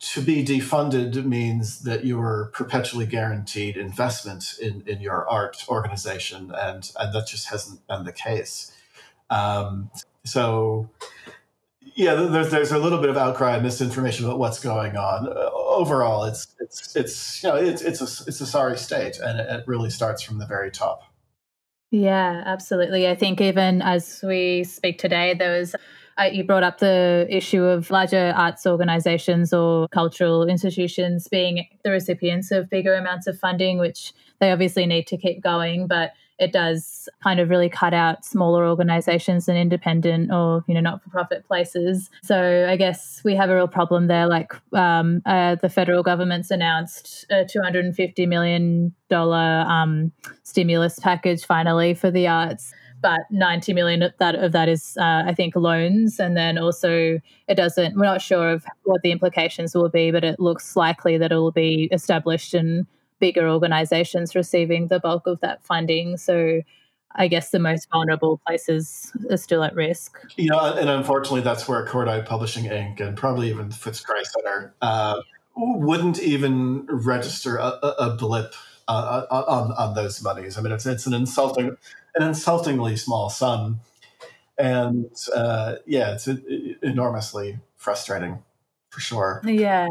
to 0.00 0.20
be 0.20 0.44
defunded 0.44 1.24
means 1.24 1.82
that 1.82 2.04
you 2.04 2.20
are 2.20 2.50
perpetually 2.52 3.06
guaranteed 3.06 3.76
investment 3.76 4.56
in, 4.60 4.82
in 4.86 5.00
your 5.00 5.28
art 5.28 5.64
organization, 5.68 6.52
and 6.54 6.90
and 6.98 7.12
that 7.14 7.26
just 7.26 7.48
hasn't 7.50 7.86
been 7.86 8.04
the 8.04 8.12
case. 8.12 8.72
Um, 9.30 9.90
so 10.24 10.88
yeah, 11.94 12.14
there's 12.14 12.50
there's 12.50 12.72
a 12.72 12.78
little 12.78 12.98
bit 12.98 13.10
of 13.10 13.16
outcry 13.16 13.54
and 13.54 13.62
misinformation 13.62 14.24
about 14.24 14.38
what's 14.38 14.60
going 14.60 14.96
on. 14.96 15.28
Uh, 15.28 15.50
overall, 15.52 16.24
it's 16.24 16.54
it's 16.60 16.96
it's 16.96 17.42
you 17.42 17.48
know 17.48 17.56
it's 17.56 17.82
it's 17.82 18.00
a 18.00 18.28
it's 18.28 18.40
a 18.40 18.46
sorry 18.46 18.76
state, 18.76 19.18
and 19.18 19.38
it, 19.38 19.48
it 19.48 19.64
really 19.66 19.90
starts 19.90 20.22
from 20.22 20.38
the 20.38 20.46
very 20.46 20.70
top. 20.70 21.02
Yeah, 21.90 22.42
absolutely. 22.44 23.06
I 23.06 23.14
think 23.14 23.40
even 23.40 23.80
as 23.80 24.20
we 24.26 24.64
speak 24.64 24.98
today, 24.98 25.34
there 25.34 25.58
was 25.58 25.76
uh, 26.18 26.24
you 26.24 26.44
brought 26.44 26.62
up 26.62 26.78
the 26.78 27.26
issue 27.30 27.62
of 27.62 27.90
larger 27.90 28.32
arts 28.36 28.66
organizations 28.66 29.52
or 29.52 29.88
cultural 29.88 30.46
institutions 30.48 31.28
being 31.28 31.66
the 31.84 31.90
recipients 31.90 32.50
of 32.50 32.70
bigger 32.70 32.94
amounts 32.94 33.26
of 33.26 33.38
funding, 33.38 33.78
which 33.78 34.12
they 34.40 34.50
obviously 34.50 34.86
need 34.86 35.06
to 35.06 35.16
keep 35.16 35.42
going, 35.42 35.86
but 35.86 36.12
it 36.38 36.52
does 36.52 37.08
kind 37.22 37.38
of 37.38 37.48
really 37.48 37.68
cut 37.68 37.94
out 37.94 38.24
smaller 38.24 38.66
organizations 38.66 39.48
and 39.48 39.56
independent 39.56 40.32
or 40.32 40.64
you 40.66 40.74
know 40.74 40.80
not 40.80 41.02
for 41.02 41.10
profit 41.10 41.46
places. 41.46 42.10
So 42.22 42.66
i 42.68 42.76
guess 42.76 43.20
we 43.24 43.36
have 43.36 43.50
a 43.50 43.54
real 43.54 43.68
problem 43.68 44.08
there. 44.08 44.26
Like 44.26 44.52
um, 44.72 45.22
uh, 45.26 45.56
the 45.56 45.68
federal 45.68 46.02
government's 46.02 46.50
announced 46.50 47.26
a 47.30 47.44
250 47.44 48.26
million 48.26 48.94
dollar 49.08 49.64
um, 49.68 50.12
stimulus 50.42 50.98
package 50.98 51.44
finally 51.44 51.94
for 51.94 52.10
the 52.10 52.26
arts 52.26 52.72
but 53.00 53.20
90 53.30 53.74
million 53.74 54.02
of 54.02 54.12
that 54.18 54.34
of 54.34 54.52
that 54.52 54.68
is 54.68 54.96
uh, 54.98 55.22
i 55.26 55.34
think 55.34 55.54
loans. 55.54 56.18
And 56.18 56.36
then 56.36 56.58
also 56.58 57.20
it 57.48 57.54
doesn't 57.54 57.96
we're 57.96 58.04
not 58.04 58.22
sure 58.22 58.50
of 58.50 58.64
what 58.84 59.02
the 59.02 59.12
implications 59.12 59.74
will 59.74 59.88
be 59.88 60.10
but 60.10 60.24
it 60.24 60.40
looks 60.40 60.74
likely 60.74 61.16
that 61.18 61.30
it 61.30 61.36
will 61.36 61.52
be 61.52 61.88
established 61.92 62.54
and 62.54 62.86
bigger 63.20 63.48
organizations 63.48 64.34
receiving 64.34 64.88
the 64.88 65.00
bulk 65.00 65.26
of 65.26 65.40
that 65.40 65.64
funding. 65.64 66.16
So 66.16 66.62
I 67.16 67.28
guess 67.28 67.50
the 67.50 67.60
most 67.60 67.88
vulnerable 67.90 68.40
places 68.46 69.12
are 69.30 69.36
still 69.36 69.62
at 69.62 69.74
risk. 69.74 70.18
Yeah, 70.36 70.76
and 70.76 70.88
unfortunately, 70.90 71.42
that's 71.42 71.68
where 71.68 71.86
Cordite 71.86 72.26
Publishing 72.26 72.64
Inc. 72.64 73.00
and 73.00 73.16
probably 73.16 73.50
even 73.50 73.68
Footscray 73.68 74.24
Center 74.24 74.74
uh, 74.82 75.20
wouldn't 75.56 76.20
even 76.20 76.86
register 76.86 77.56
a, 77.56 77.78
a 77.98 78.16
blip 78.16 78.54
uh, 78.88 79.24
uh, 79.30 79.44
on 79.46 79.72
on 79.72 79.94
those 79.94 80.22
monies. 80.22 80.58
I 80.58 80.62
mean, 80.62 80.72
it's 80.72 80.86
it's 80.86 81.06
an 81.06 81.14
insulting 81.14 81.76
an 82.16 82.28
insultingly 82.28 82.96
small 82.96 83.30
sum, 83.30 83.80
and 84.58 85.10
uh, 85.34 85.76
yeah, 85.86 86.14
it's 86.14 86.28
enormously 86.82 87.60
frustrating 87.76 88.42
for 88.90 89.00
sure. 89.00 89.40
Yeah. 89.44 89.86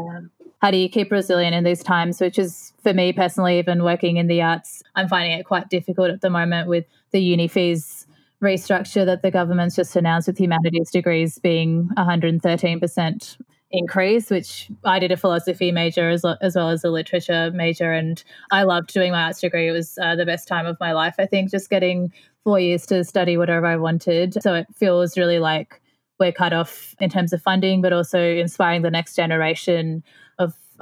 How 0.64 0.70
do 0.70 0.78
you 0.78 0.88
keep 0.88 1.12
resilient 1.12 1.54
in 1.54 1.62
these 1.62 1.82
times? 1.82 2.22
Which 2.22 2.38
is 2.38 2.72
for 2.82 2.94
me 2.94 3.12
personally, 3.12 3.58
even 3.58 3.84
working 3.84 4.16
in 4.16 4.28
the 4.28 4.40
arts, 4.40 4.82
I'm 4.94 5.08
finding 5.08 5.38
it 5.38 5.44
quite 5.44 5.68
difficult 5.68 6.08
at 6.08 6.22
the 6.22 6.30
moment 6.30 6.70
with 6.70 6.86
the 7.10 7.18
uni 7.18 7.48
fees 7.48 8.06
restructure 8.42 9.04
that 9.04 9.20
the 9.20 9.30
government's 9.30 9.76
just 9.76 9.94
announced 9.94 10.26
with 10.26 10.38
humanities 10.38 10.90
degrees 10.90 11.38
being 11.38 11.90
113% 11.98 13.36
increase, 13.72 14.30
which 14.30 14.70
I 14.86 14.98
did 14.98 15.12
a 15.12 15.18
philosophy 15.18 15.70
major 15.70 16.08
as, 16.08 16.24
as 16.40 16.56
well 16.56 16.70
as 16.70 16.82
a 16.82 16.88
literature 16.88 17.50
major. 17.52 17.92
And 17.92 18.24
I 18.50 18.62
loved 18.62 18.90
doing 18.94 19.12
my 19.12 19.24
arts 19.24 19.42
degree. 19.42 19.68
It 19.68 19.72
was 19.72 19.98
uh, 20.00 20.16
the 20.16 20.24
best 20.24 20.48
time 20.48 20.64
of 20.64 20.78
my 20.80 20.92
life, 20.92 21.16
I 21.18 21.26
think, 21.26 21.50
just 21.50 21.68
getting 21.68 22.10
four 22.42 22.58
years 22.58 22.86
to 22.86 23.04
study 23.04 23.36
whatever 23.36 23.66
I 23.66 23.76
wanted. 23.76 24.42
So 24.42 24.54
it 24.54 24.68
feels 24.74 25.18
really 25.18 25.40
like 25.40 25.82
we're 26.18 26.32
cut 26.32 26.54
off 26.54 26.94
in 27.00 27.10
terms 27.10 27.34
of 27.34 27.42
funding, 27.42 27.82
but 27.82 27.92
also 27.92 28.18
inspiring 28.18 28.80
the 28.80 28.90
next 28.90 29.14
generation 29.14 30.02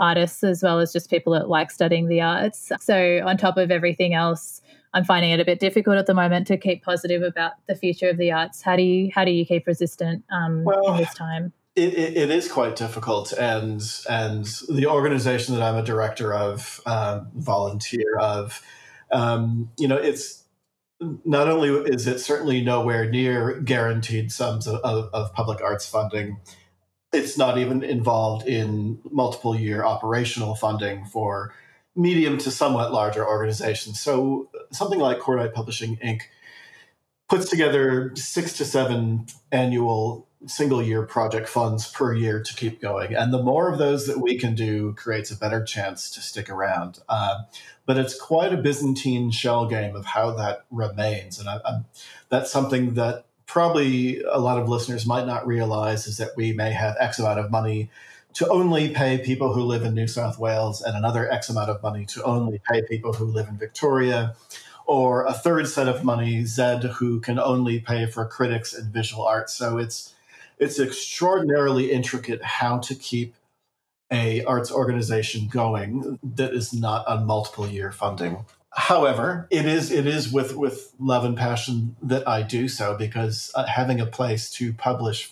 artists 0.03 0.43
as 0.43 0.62
well 0.62 0.81
as 0.81 0.93
just 0.93 1.09
people 1.09 1.33
that 1.33 1.49
like 1.49 1.71
studying 1.71 2.09
the 2.09 2.21
arts. 2.21 2.73
So, 2.81 3.23
on 3.25 3.38
top 3.38 3.57
of 3.57 3.71
everything 3.71 4.12
else, 4.12 4.61
I'm 4.93 5.05
finding 5.05 5.31
it 5.31 5.41
a 5.41 5.45
bit 5.45 5.61
difficult 5.61 5.97
at 5.97 6.07
the 6.07 6.15
moment 6.15 6.47
to 6.49 6.59
keep 6.59 6.85
positive 6.85 7.23
about 7.23 7.53
the 7.69 7.75
future 7.75 8.11
of 8.11 8.19
the 8.19 8.33
arts. 8.33 8.61
How 8.61 8.77
do 8.77 8.83
you 8.83 9.11
how 9.15 9.25
do 9.25 9.31
you 9.31 9.47
keep 9.47 9.67
resistant 9.67 10.25
um, 10.31 10.65
well, 10.65 10.93
in 10.93 10.99
this 10.99 11.15
time? 11.15 11.53
It, 11.75 11.95
it, 11.95 12.17
it 12.17 12.31
is 12.31 12.51
quite 12.51 12.77
difficult, 12.77 13.33
and 13.33 13.81
and 14.11 14.45
the 14.69 14.87
organization 14.87 15.55
that 15.55 15.62
I'm 15.62 15.77
a 15.77 15.83
director 15.83 16.35
of, 16.35 16.83
um, 16.85 17.31
volunteer 17.35 18.19
of, 18.21 18.61
um, 19.11 19.71
you 19.79 19.88
know, 19.88 19.97
it's 19.97 20.45
not 21.25 21.49
only 21.49 21.71
is 21.91 22.07
it 22.07 22.19
certainly 22.19 22.61
nowhere 22.62 23.11
near 23.11 23.61
guaranteed 23.61 24.31
sums 24.31 24.67
of, 24.67 24.81
of, 24.81 25.09
of 25.12 25.33
public 25.33 25.62
arts 25.62 25.88
funding, 25.88 26.38
it's 27.12 27.37
not 27.37 27.59
even 27.59 27.83
involved 27.83 28.46
in 28.46 28.98
multiple 29.11 29.55
year 29.55 29.85
operational 29.85 30.55
funding 30.55 31.05
for 31.05 31.55
medium 31.94 32.38
to 32.38 32.51
somewhat 32.51 32.92
larger 32.92 33.27
organizations. 33.27 34.01
So 34.01 34.48
something 34.70 34.98
like 34.98 35.18
Cordite 35.18 35.53
Publishing 35.53 35.96
Inc. 35.98 36.22
puts 37.29 37.51
together 37.51 38.12
six 38.16 38.55
to 38.55 38.64
seven 38.64 39.27
annual 39.51 40.27
single 40.46 40.83
year 40.83 41.03
project 41.03 41.48
funds 41.48 41.88
per 41.88 42.14
year 42.14 42.42
to 42.42 42.55
keep 42.55 42.81
going. 42.81 43.14
And 43.14 43.33
the 43.33 43.42
more 43.42 43.70
of 43.70 43.79
those 43.79 44.07
that 44.07 44.18
we 44.18 44.37
can 44.38 44.55
do 44.55 44.92
creates 44.94 45.31
a 45.31 45.37
better 45.37 45.62
chance 45.62 46.11
to 46.12 46.20
stick 46.20 46.51
around. 46.51 46.98
Uh, 47.09 47.42
but 47.87 47.98
it's 47.98 48.18
quite 48.18 48.53
a 48.53 48.57
Byzantine 48.57 49.31
shell 49.31 49.66
game 49.66 49.94
of 49.94 50.05
how 50.07 50.33
that 50.33 50.64
remains. 50.70 51.38
And 51.38 51.48
I, 51.48 51.61
that's 52.29 52.51
something 52.51 52.94
that 52.94 53.27
probably 53.53 54.23
a 54.23 54.38
lot 54.38 54.59
of 54.59 54.67
listeners 54.67 55.05
might 55.05 55.27
not 55.27 55.47
realize 55.47 56.07
is 56.07 56.17
that 56.17 56.35
we 56.38 56.55
may 56.55 56.73
have 56.73 56.97
X 56.99 57.19
amount 57.19 57.38
of 57.38 57.51
money 57.51 57.91
to 58.33 58.49
only 58.49 58.88
pay 58.88 59.19
people 59.19 59.53
who 59.53 59.61
live 59.61 59.83
in 59.83 59.95
New 59.95 60.07
South 60.07 60.38
Wales 60.38 60.81
and 60.81 60.97
another 60.97 61.31
X 61.31 61.51
amount 61.51 61.69
of 61.69 61.83
money 61.83 62.07
to 62.07 62.25
only 62.25 62.62
pay 62.67 62.81
people 62.81 63.12
who 63.12 63.27
live 63.27 63.49
in 63.51 63.59
Victoria 63.59 64.35
or 64.87 65.27
a 65.27 65.35
third 65.35 65.69
set 65.69 65.87
of 65.87 66.03
money, 66.03 66.47
Zed, 66.47 66.83
who 66.85 67.21
can 67.21 67.38
only 67.38 67.79
pay 67.79 68.07
for 68.07 68.25
critics 68.25 68.73
and 68.73 68.91
visual 68.91 69.23
arts. 69.23 69.55
So 69.55 69.77
it's 69.77 70.15
it's 70.59 70.81
extraordinarily 70.81 71.93
intricate 71.93 72.43
how 72.43 72.79
to 72.79 72.95
keep 72.95 73.35
a 74.11 74.43
arts 74.45 74.73
organization 74.73 75.49
going 75.49 76.19
that 76.23 76.55
is 76.55 76.73
not 76.73 77.07
on 77.07 77.27
multiple 77.27 77.69
year 77.69 77.93
funding. 77.93 78.47
However, 78.75 79.47
it 79.51 79.67
is 79.67 79.91
it 79.91 80.07
is 80.07 80.33
with 80.33 80.57
with 80.57 80.95
love 80.99 81.25
and 81.25 81.37
passion 81.37 81.97
that 82.03 82.27
I 82.27 82.43
do 82.43 82.69
so 82.69 82.97
because 82.97 83.53
uh, 83.55 83.67
having 83.67 84.01
a 84.01 84.07
place 84.07 84.51
to 84.53 84.73
publish 84.73 85.31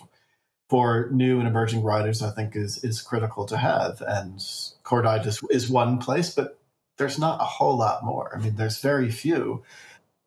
for 0.68 1.08
new 1.10 1.38
and 1.38 1.48
emerging 1.48 1.82
writers, 1.82 2.22
I 2.22 2.30
think, 2.30 2.54
is 2.54 2.84
is 2.84 3.00
critical 3.00 3.46
to 3.46 3.56
have. 3.56 4.02
And 4.06 4.38
Cordite 4.84 5.26
is, 5.26 5.40
is 5.50 5.70
one 5.70 5.98
place, 5.98 6.34
but 6.34 6.58
there's 6.98 7.18
not 7.18 7.40
a 7.40 7.44
whole 7.44 7.78
lot 7.78 8.04
more. 8.04 8.30
I 8.36 8.40
mean, 8.40 8.56
there's 8.56 8.78
very 8.80 9.10
few 9.10 9.64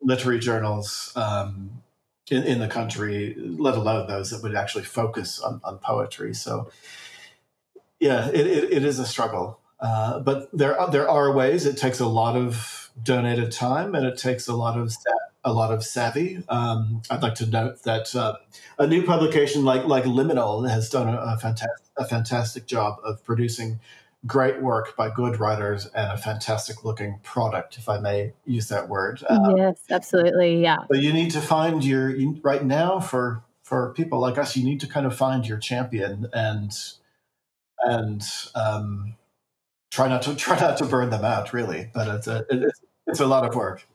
literary 0.02 0.39
journals 0.39 1.13
um, 1.15 1.84
in, 2.32 2.43
in 2.43 2.60
the 2.60 2.67
country, 2.67 3.36
let 3.38 3.76
alone 3.76 4.08
those 4.08 4.32
that 4.32 4.41
would 4.41 4.56
actually 4.56 4.86
focus 4.86 5.39
on, 5.39 5.62
on 5.63 5.78
poetry. 5.78 6.34
So, 6.34 6.71
yeah, 7.99 8.28
it, 8.30 8.47
it, 8.47 8.73
it 8.73 8.84
is 8.84 8.97
a 8.97 9.06
struggle. 9.06 9.60
Uh, 9.80 10.19
but 10.19 10.49
there 10.52 10.80
are, 10.80 10.89
there 10.89 11.10
are 11.10 11.32
ways. 11.32 11.65
It 11.65 11.78
takes 11.78 11.99
a 11.99 12.08
lot 12.08 12.36
of 12.36 12.83
donated 13.01 13.51
time, 13.51 13.95
and 13.95 14.06
it 14.06 14.17
takes 14.17 14.47
a 14.47 14.56
lot 14.56 14.77
of 14.77 14.93
a 15.45 15.53
lot 15.53 15.73
of 15.73 15.84
savvy. 15.84 16.43
Um, 16.47 17.01
I'd 17.10 17.21
like 17.21 17.36
to 17.36 17.45
note 17.45 17.84
that 17.84 18.15
uh, 18.15 18.36
a 18.79 18.88
new 18.88 19.03
publication 19.03 19.65
like 19.65 19.86
like 19.86 20.06
Liminal 20.06 20.69
has 20.69 20.89
done 20.89 21.08
a, 21.08 21.17
a 21.17 21.38
fantastic 21.38 21.88
a 21.97 22.06
fantastic 22.06 22.65
job 22.65 22.99
of 23.03 23.23
producing 23.23 23.79
great 24.25 24.62
work 24.62 24.95
by 24.95 25.10
good 25.10 25.39
writers 25.39 25.86
and 25.88 26.12
a 26.12 26.17
fantastic 26.17 26.86
looking 26.86 27.19
product, 27.23 27.77
if 27.77 27.89
I 27.89 27.99
may 27.99 28.34
use 28.45 28.69
that 28.69 28.88
word. 28.88 29.21
Um, 29.29 29.58
yes, 29.58 29.82
absolutely. 29.89 30.62
Yeah. 30.62 30.77
But 30.88 30.99
you 30.99 31.12
need 31.12 31.32
to 31.32 31.41
find 31.41 31.84
your 31.84 32.10
you, 32.10 32.39
right 32.41 32.63
now 32.63 32.99
for 32.99 33.43
for 33.63 33.93
people 33.93 34.19
like 34.19 34.38
us. 34.38 34.56
You 34.56 34.63
need 34.63 34.79
to 34.82 34.88
kind 34.88 35.06
of 35.06 35.15
find 35.15 35.47
your 35.47 35.58
champion 35.58 36.27
and 36.34 36.71
and 37.79 38.23
um, 38.56 39.15
try 39.91 40.08
not 40.08 40.21
to 40.23 40.36
try 40.36 40.60
not 40.60 40.77
to 40.77 40.86
burn 40.86 41.10
them 41.10 41.25
out. 41.25 41.53
Really, 41.53 41.89
but 41.93 42.08
it's 42.08 42.27
a 42.27 42.45
it's, 42.49 42.82
it's 43.07 43.19
a 43.19 43.25
lot 43.25 43.45
of 43.45 43.55
work. 43.55 43.85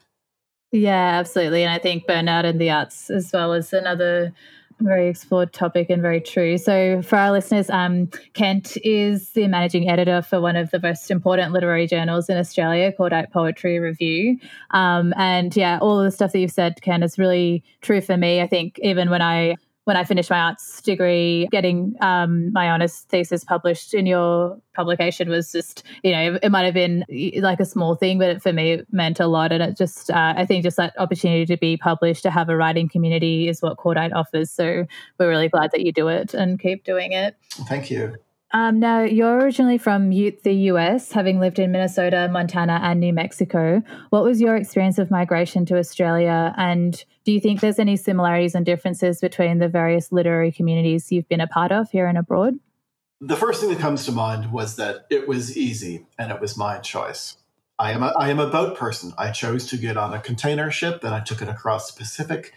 Yeah, 0.70 1.18
absolutely. 1.18 1.62
And 1.62 1.72
I 1.72 1.78
think 1.78 2.06
burnout 2.06 2.44
in 2.44 2.58
the 2.58 2.70
arts 2.70 3.10
as 3.10 3.30
well 3.32 3.52
is 3.54 3.72
another 3.72 4.34
very 4.80 5.08
explored 5.08 5.52
topic 5.52 5.90
and 5.90 6.00
very 6.00 6.20
true. 6.20 6.56
So, 6.56 7.02
for 7.02 7.16
our 7.16 7.32
listeners, 7.32 7.68
um, 7.70 8.08
Kent 8.34 8.76
is 8.84 9.30
the 9.30 9.48
managing 9.48 9.88
editor 9.88 10.22
for 10.22 10.40
one 10.40 10.56
of 10.56 10.70
the 10.70 10.80
most 10.80 11.10
important 11.10 11.52
literary 11.52 11.86
journals 11.86 12.28
in 12.28 12.36
Australia 12.36 12.92
called 12.92 13.12
Poetry 13.32 13.80
Review. 13.80 14.38
Um, 14.70 15.12
and 15.16 15.56
yeah, 15.56 15.78
all 15.80 15.98
of 15.98 16.04
the 16.04 16.10
stuff 16.10 16.32
that 16.32 16.38
you've 16.38 16.52
said, 16.52 16.80
Kent, 16.82 17.02
is 17.02 17.18
really 17.18 17.64
true 17.80 18.00
for 18.00 18.16
me. 18.16 18.40
I 18.40 18.46
think 18.46 18.78
even 18.82 19.10
when 19.10 19.22
I 19.22 19.56
when 19.88 19.96
I 19.96 20.04
finished 20.04 20.28
my 20.28 20.38
arts 20.38 20.82
degree, 20.82 21.48
getting 21.50 21.94
um, 22.02 22.52
my 22.52 22.70
honours 22.70 23.06
thesis 23.08 23.42
published 23.42 23.94
in 23.94 24.04
your 24.04 24.60
publication 24.76 25.30
was 25.30 25.50
just, 25.50 25.82
you 26.04 26.12
know, 26.12 26.38
it 26.42 26.50
might 26.50 26.66
have 26.66 26.74
been 26.74 27.06
like 27.36 27.58
a 27.58 27.64
small 27.64 27.94
thing, 27.94 28.18
but 28.18 28.42
for 28.42 28.52
me, 28.52 28.72
it 28.72 28.86
meant 28.92 29.18
a 29.18 29.26
lot. 29.26 29.50
And 29.50 29.62
it 29.62 29.78
just, 29.78 30.10
uh, 30.10 30.34
I 30.36 30.44
think 30.44 30.62
just 30.62 30.76
that 30.76 30.92
opportunity 30.98 31.46
to 31.46 31.56
be 31.56 31.78
published, 31.78 32.22
to 32.24 32.30
have 32.30 32.50
a 32.50 32.56
writing 32.56 32.86
community 32.86 33.48
is 33.48 33.62
what 33.62 33.78
Cordite 33.78 34.12
offers. 34.14 34.50
So 34.50 34.84
we're 35.18 35.30
really 35.30 35.48
glad 35.48 35.70
that 35.72 35.80
you 35.80 35.90
do 35.90 36.08
it 36.08 36.34
and 36.34 36.60
keep 36.60 36.84
doing 36.84 37.12
it. 37.12 37.36
Thank 37.66 37.90
you. 37.90 38.16
Um, 38.52 38.80
now, 38.80 39.02
you're 39.02 39.38
originally 39.38 39.76
from 39.76 40.08
the 40.08 40.54
US, 40.72 41.12
having 41.12 41.38
lived 41.38 41.58
in 41.58 41.70
Minnesota, 41.70 42.28
Montana, 42.32 42.80
and 42.82 42.98
New 42.98 43.12
Mexico. 43.12 43.82
What 44.08 44.24
was 44.24 44.40
your 44.40 44.56
experience 44.56 44.98
of 44.98 45.10
migration 45.10 45.66
to 45.66 45.76
Australia? 45.76 46.54
And 46.56 47.04
do 47.24 47.32
you 47.32 47.40
think 47.40 47.60
there's 47.60 47.78
any 47.78 47.96
similarities 47.96 48.54
and 48.54 48.64
differences 48.64 49.20
between 49.20 49.58
the 49.58 49.68
various 49.68 50.12
literary 50.12 50.50
communities 50.50 51.12
you've 51.12 51.28
been 51.28 51.42
a 51.42 51.46
part 51.46 51.72
of 51.72 51.90
here 51.90 52.06
and 52.06 52.16
abroad? 52.16 52.54
The 53.20 53.36
first 53.36 53.60
thing 53.60 53.68
that 53.70 53.80
comes 53.80 54.06
to 54.06 54.12
mind 54.12 54.50
was 54.50 54.76
that 54.76 55.06
it 55.10 55.28
was 55.28 55.56
easy 55.56 56.06
and 56.18 56.32
it 56.32 56.40
was 56.40 56.56
my 56.56 56.78
choice. 56.78 57.36
I 57.78 57.92
am 57.92 58.02
a, 58.02 58.12
I 58.18 58.30
am 58.30 58.40
a 58.40 58.48
boat 58.48 58.76
person. 58.76 59.12
I 59.18 59.30
chose 59.30 59.66
to 59.66 59.76
get 59.76 59.96
on 59.96 60.14
a 60.14 60.20
container 60.20 60.70
ship 60.70 61.04
and 61.04 61.14
I 61.14 61.20
took 61.20 61.42
it 61.42 61.48
across 61.48 61.90
the 61.90 61.98
Pacific 61.98 62.54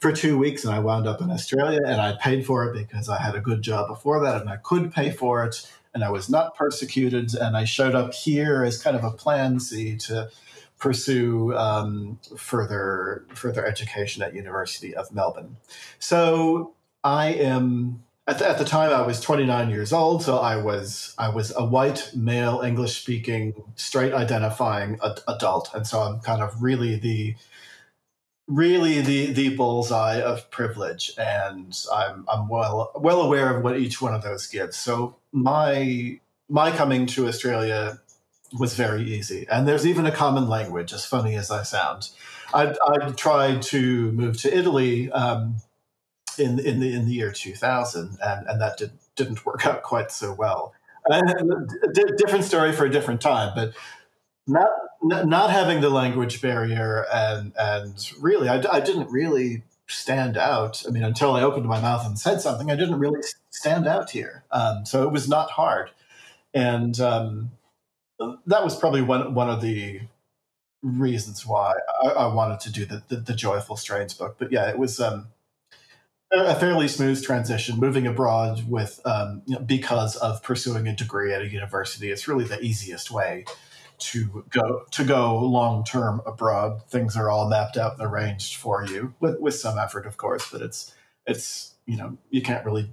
for 0.00 0.12
two 0.12 0.38
weeks 0.38 0.64
and 0.64 0.74
I 0.74 0.78
wound 0.78 1.06
up 1.06 1.20
in 1.20 1.30
Australia 1.30 1.80
and 1.84 2.00
I 2.00 2.16
paid 2.20 2.46
for 2.46 2.64
it 2.64 2.74
because 2.74 3.08
I 3.08 3.20
had 3.20 3.34
a 3.34 3.40
good 3.40 3.62
job 3.62 3.88
before 3.88 4.22
that 4.24 4.40
and 4.40 4.48
I 4.48 4.56
could 4.56 4.92
pay 4.92 5.10
for 5.10 5.44
it 5.44 5.70
and 5.94 6.02
I 6.02 6.10
was 6.10 6.28
not 6.30 6.56
persecuted 6.56 7.34
and 7.34 7.56
I 7.56 7.64
showed 7.64 7.94
up 7.94 8.14
here 8.14 8.64
as 8.64 8.82
kind 8.82 8.96
of 8.96 9.04
a 9.04 9.10
plan 9.10 9.60
C 9.60 9.96
to 9.98 10.30
pursue 10.78 11.54
um, 11.54 12.18
further 12.36 13.26
further 13.34 13.66
education 13.66 14.22
at 14.22 14.34
University 14.34 14.94
of 14.94 15.12
Melbourne. 15.12 15.56
So 15.98 16.72
I 17.04 17.28
am 17.34 18.02
at 18.26 18.38
the, 18.38 18.48
at 18.48 18.58
the 18.58 18.64
time 18.64 18.92
I 18.92 19.02
was 19.02 19.20
29 19.20 19.70
years 19.70 19.92
old, 19.92 20.22
so 20.22 20.38
I 20.38 20.56
was 20.56 21.14
I 21.18 21.28
was 21.28 21.54
a 21.54 21.64
white 21.64 22.12
male 22.14 22.62
English 22.64 23.00
speaking 23.00 23.54
straight 23.76 24.14
identifying 24.14 24.98
ad- 25.04 25.20
adult, 25.28 25.70
and 25.74 25.86
so 25.86 26.00
I'm 26.00 26.20
kind 26.20 26.42
of 26.42 26.62
really 26.62 26.96
the 26.96 27.34
really 28.50 29.00
the 29.00 29.32
the 29.32 29.56
bullseye 29.56 30.20
of 30.20 30.50
privilege, 30.50 31.12
and 31.16 31.78
I'm 31.92 32.26
I'm 32.28 32.48
well 32.48 32.90
well 32.96 33.22
aware 33.22 33.56
of 33.56 33.62
what 33.62 33.78
each 33.78 34.02
one 34.02 34.14
of 34.14 34.22
those 34.22 34.46
gives. 34.46 34.76
So 34.76 35.16
my 35.32 36.20
my 36.48 36.70
coming 36.72 37.06
to 37.06 37.28
Australia 37.28 38.00
was 38.58 38.74
very 38.74 39.02
easy. 39.02 39.46
And 39.48 39.66
there's 39.66 39.86
even 39.86 40.06
a 40.06 40.12
common 40.12 40.48
language, 40.48 40.92
as 40.92 41.06
funny 41.06 41.36
as 41.36 41.50
I 41.50 41.62
sound. 41.62 42.10
I, 42.52 42.74
I 42.84 43.10
tried 43.12 43.62
to 43.62 44.10
move 44.12 44.36
to 44.38 44.56
Italy 44.56 45.10
um, 45.12 45.56
in 46.38 46.58
in 46.58 46.80
the 46.80 46.92
in 46.92 47.06
the 47.06 47.12
year 47.12 47.30
2000, 47.30 48.18
and, 48.22 48.46
and 48.48 48.60
that 48.60 48.76
did, 48.76 48.90
didn't 49.14 49.46
work 49.46 49.66
out 49.66 49.82
quite 49.82 50.10
so 50.10 50.32
well. 50.32 50.74
And 51.06 51.70
different 52.18 52.44
story 52.44 52.72
for 52.72 52.84
a 52.84 52.90
different 52.90 53.20
time, 53.20 53.52
but 53.54 53.72
not 55.02 55.50
having 55.50 55.80
the 55.80 55.90
language 55.90 56.42
barrier 56.42 57.06
and 57.12 57.52
and 57.58 58.12
really, 58.20 58.48
I, 58.48 58.62
I 58.70 58.80
didn't 58.80 59.10
really 59.10 59.62
stand 59.86 60.36
out. 60.36 60.82
I 60.86 60.90
mean, 60.90 61.02
until 61.02 61.32
I 61.32 61.42
opened 61.42 61.66
my 61.66 61.80
mouth 61.80 62.06
and 62.06 62.18
said 62.18 62.40
something, 62.40 62.70
I 62.70 62.76
didn't 62.76 62.98
really 62.98 63.20
stand 63.50 63.86
out 63.86 64.10
here. 64.10 64.44
Um, 64.50 64.84
so 64.84 65.02
it 65.02 65.12
was 65.12 65.28
not 65.28 65.50
hard, 65.50 65.90
and 66.54 66.98
um, 67.00 67.52
that 68.46 68.64
was 68.64 68.76
probably 68.76 69.02
one 69.02 69.34
one 69.34 69.50
of 69.50 69.60
the 69.60 70.02
reasons 70.82 71.46
why 71.46 71.74
I, 72.02 72.08
I 72.08 72.34
wanted 72.34 72.60
to 72.60 72.72
do 72.72 72.86
the, 72.86 73.02
the, 73.08 73.16
the 73.16 73.34
joyful 73.34 73.76
strains 73.76 74.14
book. 74.14 74.36
But 74.38 74.50
yeah, 74.50 74.70
it 74.70 74.78
was 74.78 74.98
um, 75.00 75.28
a 76.32 76.54
fairly 76.54 76.88
smooth 76.88 77.22
transition. 77.22 77.78
Moving 77.78 78.06
abroad 78.06 78.68
with 78.68 79.00
um, 79.06 79.42
you 79.46 79.54
know, 79.54 79.62
because 79.62 80.16
of 80.16 80.42
pursuing 80.42 80.86
a 80.88 80.94
degree 80.94 81.32
at 81.32 81.42
a 81.42 81.48
university, 81.48 82.10
it's 82.10 82.28
really 82.28 82.44
the 82.44 82.60
easiest 82.60 83.10
way 83.10 83.44
to 84.00 84.44
go 84.50 84.84
to 84.90 85.04
go 85.04 85.38
long 85.38 85.84
term 85.84 86.20
abroad. 86.26 86.82
Things 86.88 87.16
are 87.16 87.30
all 87.30 87.48
mapped 87.48 87.76
out 87.76 87.98
and 87.98 88.06
arranged 88.06 88.56
for 88.56 88.84
you 88.84 89.14
with 89.20 89.38
with 89.40 89.54
some 89.54 89.78
effort, 89.78 90.06
of 90.06 90.16
course, 90.16 90.50
but 90.50 90.62
it's 90.62 90.94
it's 91.26 91.74
you 91.86 91.96
know 91.96 92.16
you 92.30 92.42
can't 92.42 92.64
really. 92.64 92.90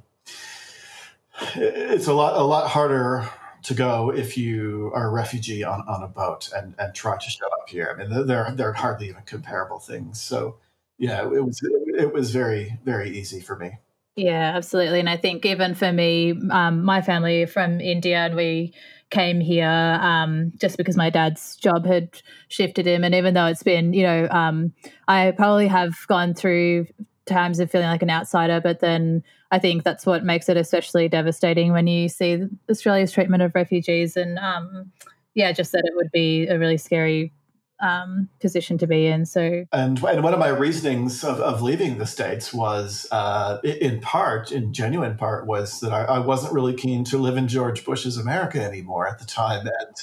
It's 1.55 2.07
a 2.07 2.13
lot 2.13 2.39
a 2.39 2.43
lot 2.43 2.69
harder 2.69 3.29
to 3.63 3.73
go 3.73 4.11
if 4.11 4.37
you 4.37 4.91
are 4.93 5.07
a 5.07 5.11
refugee 5.11 5.63
on, 5.63 5.81
on 5.87 6.01
a 6.01 6.07
boat 6.07 6.49
and, 6.55 6.73
and 6.79 6.95
try 6.95 7.17
to 7.17 7.29
show 7.29 7.45
up 7.47 7.69
here. 7.69 7.93
I 7.93 8.01
mean, 8.01 8.27
they're 8.27 8.51
they're 8.55 8.73
hardly 8.73 9.09
even 9.09 9.23
comparable 9.23 9.79
things. 9.79 10.21
So 10.21 10.57
yeah, 10.97 11.21
it 11.23 11.43
was 11.45 11.59
it 11.63 12.13
was 12.13 12.31
very 12.31 12.79
very 12.83 13.09
easy 13.09 13.39
for 13.39 13.55
me. 13.57 13.79
Yeah, 14.15 14.53
absolutely. 14.55 14.99
And 14.99 15.09
I 15.09 15.15
think 15.15 15.45
even 15.45 15.75
for 15.75 15.93
me, 15.93 16.33
um, 16.49 16.83
my 16.83 17.03
family 17.03 17.45
from 17.45 17.79
India, 17.79 18.17
and 18.17 18.35
we 18.35 18.73
came 19.09 19.39
here 19.39 19.97
um, 20.01 20.51
just 20.57 20.77
because 20.77 20.97
my 20.97 21.09
dad's 21.09 21.55
job 21.55 21.85
had 21.85 22.21
shifted 22.49 22.85
him. 22.85 23.03
And 23.03 23.15
even 23.15 23.33
though 23.33 23.45
it's 23.45 23.63
been, 23.63 23.93
you 23.93 24.03
know, 24.03 24.27
um, 24.29 24.73
I 25.07 25.31
probably 25.31 25.67
have 25.67 25.93
gone 26.07 26.33
through 26.33 26.87
times 27.25 27.59
of 27.59 27.71
feeling 27.71 27.87
like 27.87 28.01
an 28.01 28.09
outsider, 28.09 28.59
but 28.61 28.79
then 28.79 29.23
I 29.51 29.59
think 29.59 29.83
that's 29.83 30.05
what 30.05 30.23
makes 30.23 30.49
it 30.49 30.57
especially 30.57 31.07
devastating 31.07 31.71
when 31.71 31.87
you 31.87 32.09
see 32.09 32.43
Australia's 32.69 33.11
treatment 33.11 33.43
of 33.43 33.55
refugees. 33.55 34.17
And 34.17 34.37
um, 34.39 34.91
yeah, 35.33 35.51
just 35.51 35.71
that 35.71 35.83
it 35.85 35.95
would 35.95 36.11
be 36.11 36.47
a 36.47 36.59
really 36.59 36.77
scary 36.77 37.31
um, 37.79 38.29
position 38.39 38.77
to 38.79 38.87
be 38.87 39.07
in. 39.07 39.25
So, 39.25 39.65
and, 39.71 40.03
and 40.03 40.23
one 40.23 40.33
of 40.33 40.39
my 40.39 40.49
reasonings 40.49 41.23
of, 41.23 41.39
of 41.39 41.61
leaving 41.61 41.97
the 41.97 42.05
states 42.05 42.53
was, 42.53 43.07
uh, 43.11 43.59
in 43.63 43.99
part, 44.01 44.51
in 44.51 44.73
genuine 44.73 45.17
part, 45.17 45.45
was 45.45 45.79
that 45.81 45.91
I, 45.91 46.05
I, 46.05 46.19
wasn't 46.19 46.53
really 46.53 46.73
keen 46.73 47.03
to 47.05 47.17
live 47.17 47.37
in 47.37 47.47
George 47.47 47.85
Bush's 47.85 48.17
America 48.17 48.61
anymore 48.61 49.07
at 49.07 49.19
the 49.19 49.25
time, 49.25 49.67
and 49.67 49.95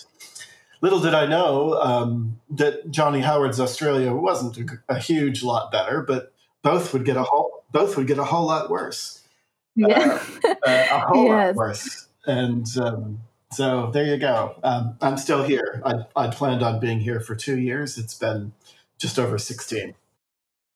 little 0.81 1.01
did 1.01 1.15
I 1.15 1.27
know 1.27 1.75
um, 1.75 2.41
that 2.51 2.91
Johnny 2.91 3.21
Howard's 3.21 3.59
Australia 3.59 4.13
wasn't 4.15 4.59
a, 4.59 4.95
a, 4.95 4.99
huge 4.99 5.43
lot 5.43 5.73
better, 5.73 6.03
but 6.03 6.33
both 6.63 6.93
would 6.93 7.05
get 7.05 7.17
a 7.17 7.23
whole 7.23 7.65
both 7.73 7.97
would 7.97 8.07
get 8.07 8.19
a 8.19 8.25
whole 8.25 8.47
lot 8.47 8.71
worse. 8.71 9.23
Yeah, 9.75 10.23
uh, 10.45 10.55
uh, 10.67 10.87
a 10.93 10.99
whole 11.01 11.25
yes. 11.27 11.49
lot 11.49 11.55
worse, 11.57 12.09
and. 12.27 12.67
Um, 12.79 13.21
so 13.55 13.91
there 13.93 14.05
you 14.05 14.17
go. 14.17 14.57
Um, 14.63 14.97
I'm 15.01 15.17
still 15.17 15.43
here. 15.45 15.83
I 15.85 16.05
I 16.17 16.29
planned 16.29 16.63
on 16.63 16.81
being 16.81 17.01
here 17.01 17.21
for 17.21 17.35
two 17.35 17.59
years. 17.59 17.99
It's 17.99 18.15
been 18.15 18.53
just 18.99 19.19
over 19.19 19.39
sixteen. 19.39 19.95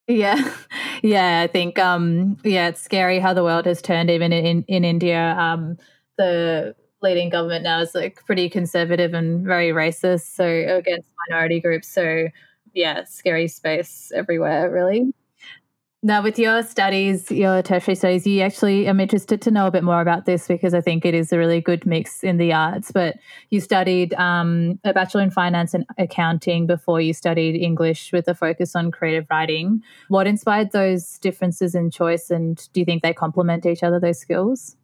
Yeah, 0.06 0.52
yeah. 1.02 1.40
I 1.40 1.46
think 1.46 1.78
um, 1.78 2.38
yeah, 2.44 2.68
it's 2.68 2.80
scary 2.80 3.18
how 3.18 3.34
the 3.34 3.44
world 3.44 3.66
has 3.66 3.82
turned. 3.82 4.10
Even 4.10 4.32
in 4.32 4.64
in 4.68 4.84
India, 4.84 5.36
um, 5.38 5.76
the 6.16 6.74
leading 7.02 7.30
government 7.30 7.64
now 7.64 7.80
is 7.80 7.94
like 7.94 8.24
pretty 8.26 8.48
conservative 8.48 9.14
and 9.14 9.44
very 9.44 9.70
racist, 9.70 10.34
so 10.34 10.46
against 10.46 11.08
minority 11.28 11.60
groups. 11.60 11.88
So 11.88 12.28
yeah, 12.74 13.04
scary 13.04 13.48
space 13.48 14.12
everywhere, 14.14 14.70
really. 14.70 15.12
Now, 16.00 16.22
with 16.22 16.38
your 16.38 16.62
studies, 16.62 17.28
your 17.28 17.60
tertiary 17.60 17.96
studies, 17.96 18.24
you 18.24 18.40
actually 18.42 18.86
am 18.86 19.00
interested 19.00 19.42
to 19.42 19.50
know 19.50 19.66
a 19.66 19.72
bit 19.72 19.82
more 19.82 20.00
about 20.00 20.26
this 20.26 20.46
because 20.46 20.72
I 20.72 20.80
think 20.80 21.04
it 21.04 21.12
is 21.12 21.32
a 21.32 21.38
really 21.38 21.60
good 21.60 21.84
mix 21.86 22.22
in 22.22 22.36
the 22.36 22.52
arts. 22.52 22.92
But 22.92 23.16
you 23.50 23.60
studied 23.60 24.14
um, 24.14 24.78
a 24.84 24.92
bachelor 24.92 25.22
in 25.22 25.32
finance 25.32 25.74
and 25.74 25.84
accounting 25.98 26.68
before 26.68 27.00
you 27.00 27.12
studied 27.12 27.60
English 27.60 28.12
with 28.12 28.28
a 28.28 28.34
focus 28.36 28.76
on 28.76 28.92
creative 28.92 29.26
writing. 29.28 29.82
What 30.06 30.28
inspired 30.28 30.70
those 30.70 31.18
differences 31.18 31.74
in 31.74 31.90
choice, 31.90 32.30
and 32.30 32.56
do 32.72 32.78
you 32.78 32.84
think 32.84 33.02
they 33.02 33.12
complement 33.12 33.66
each 33.66 33.82
other, 33.82 33.98
those 33.98 34.20
skills? 34.20 34.76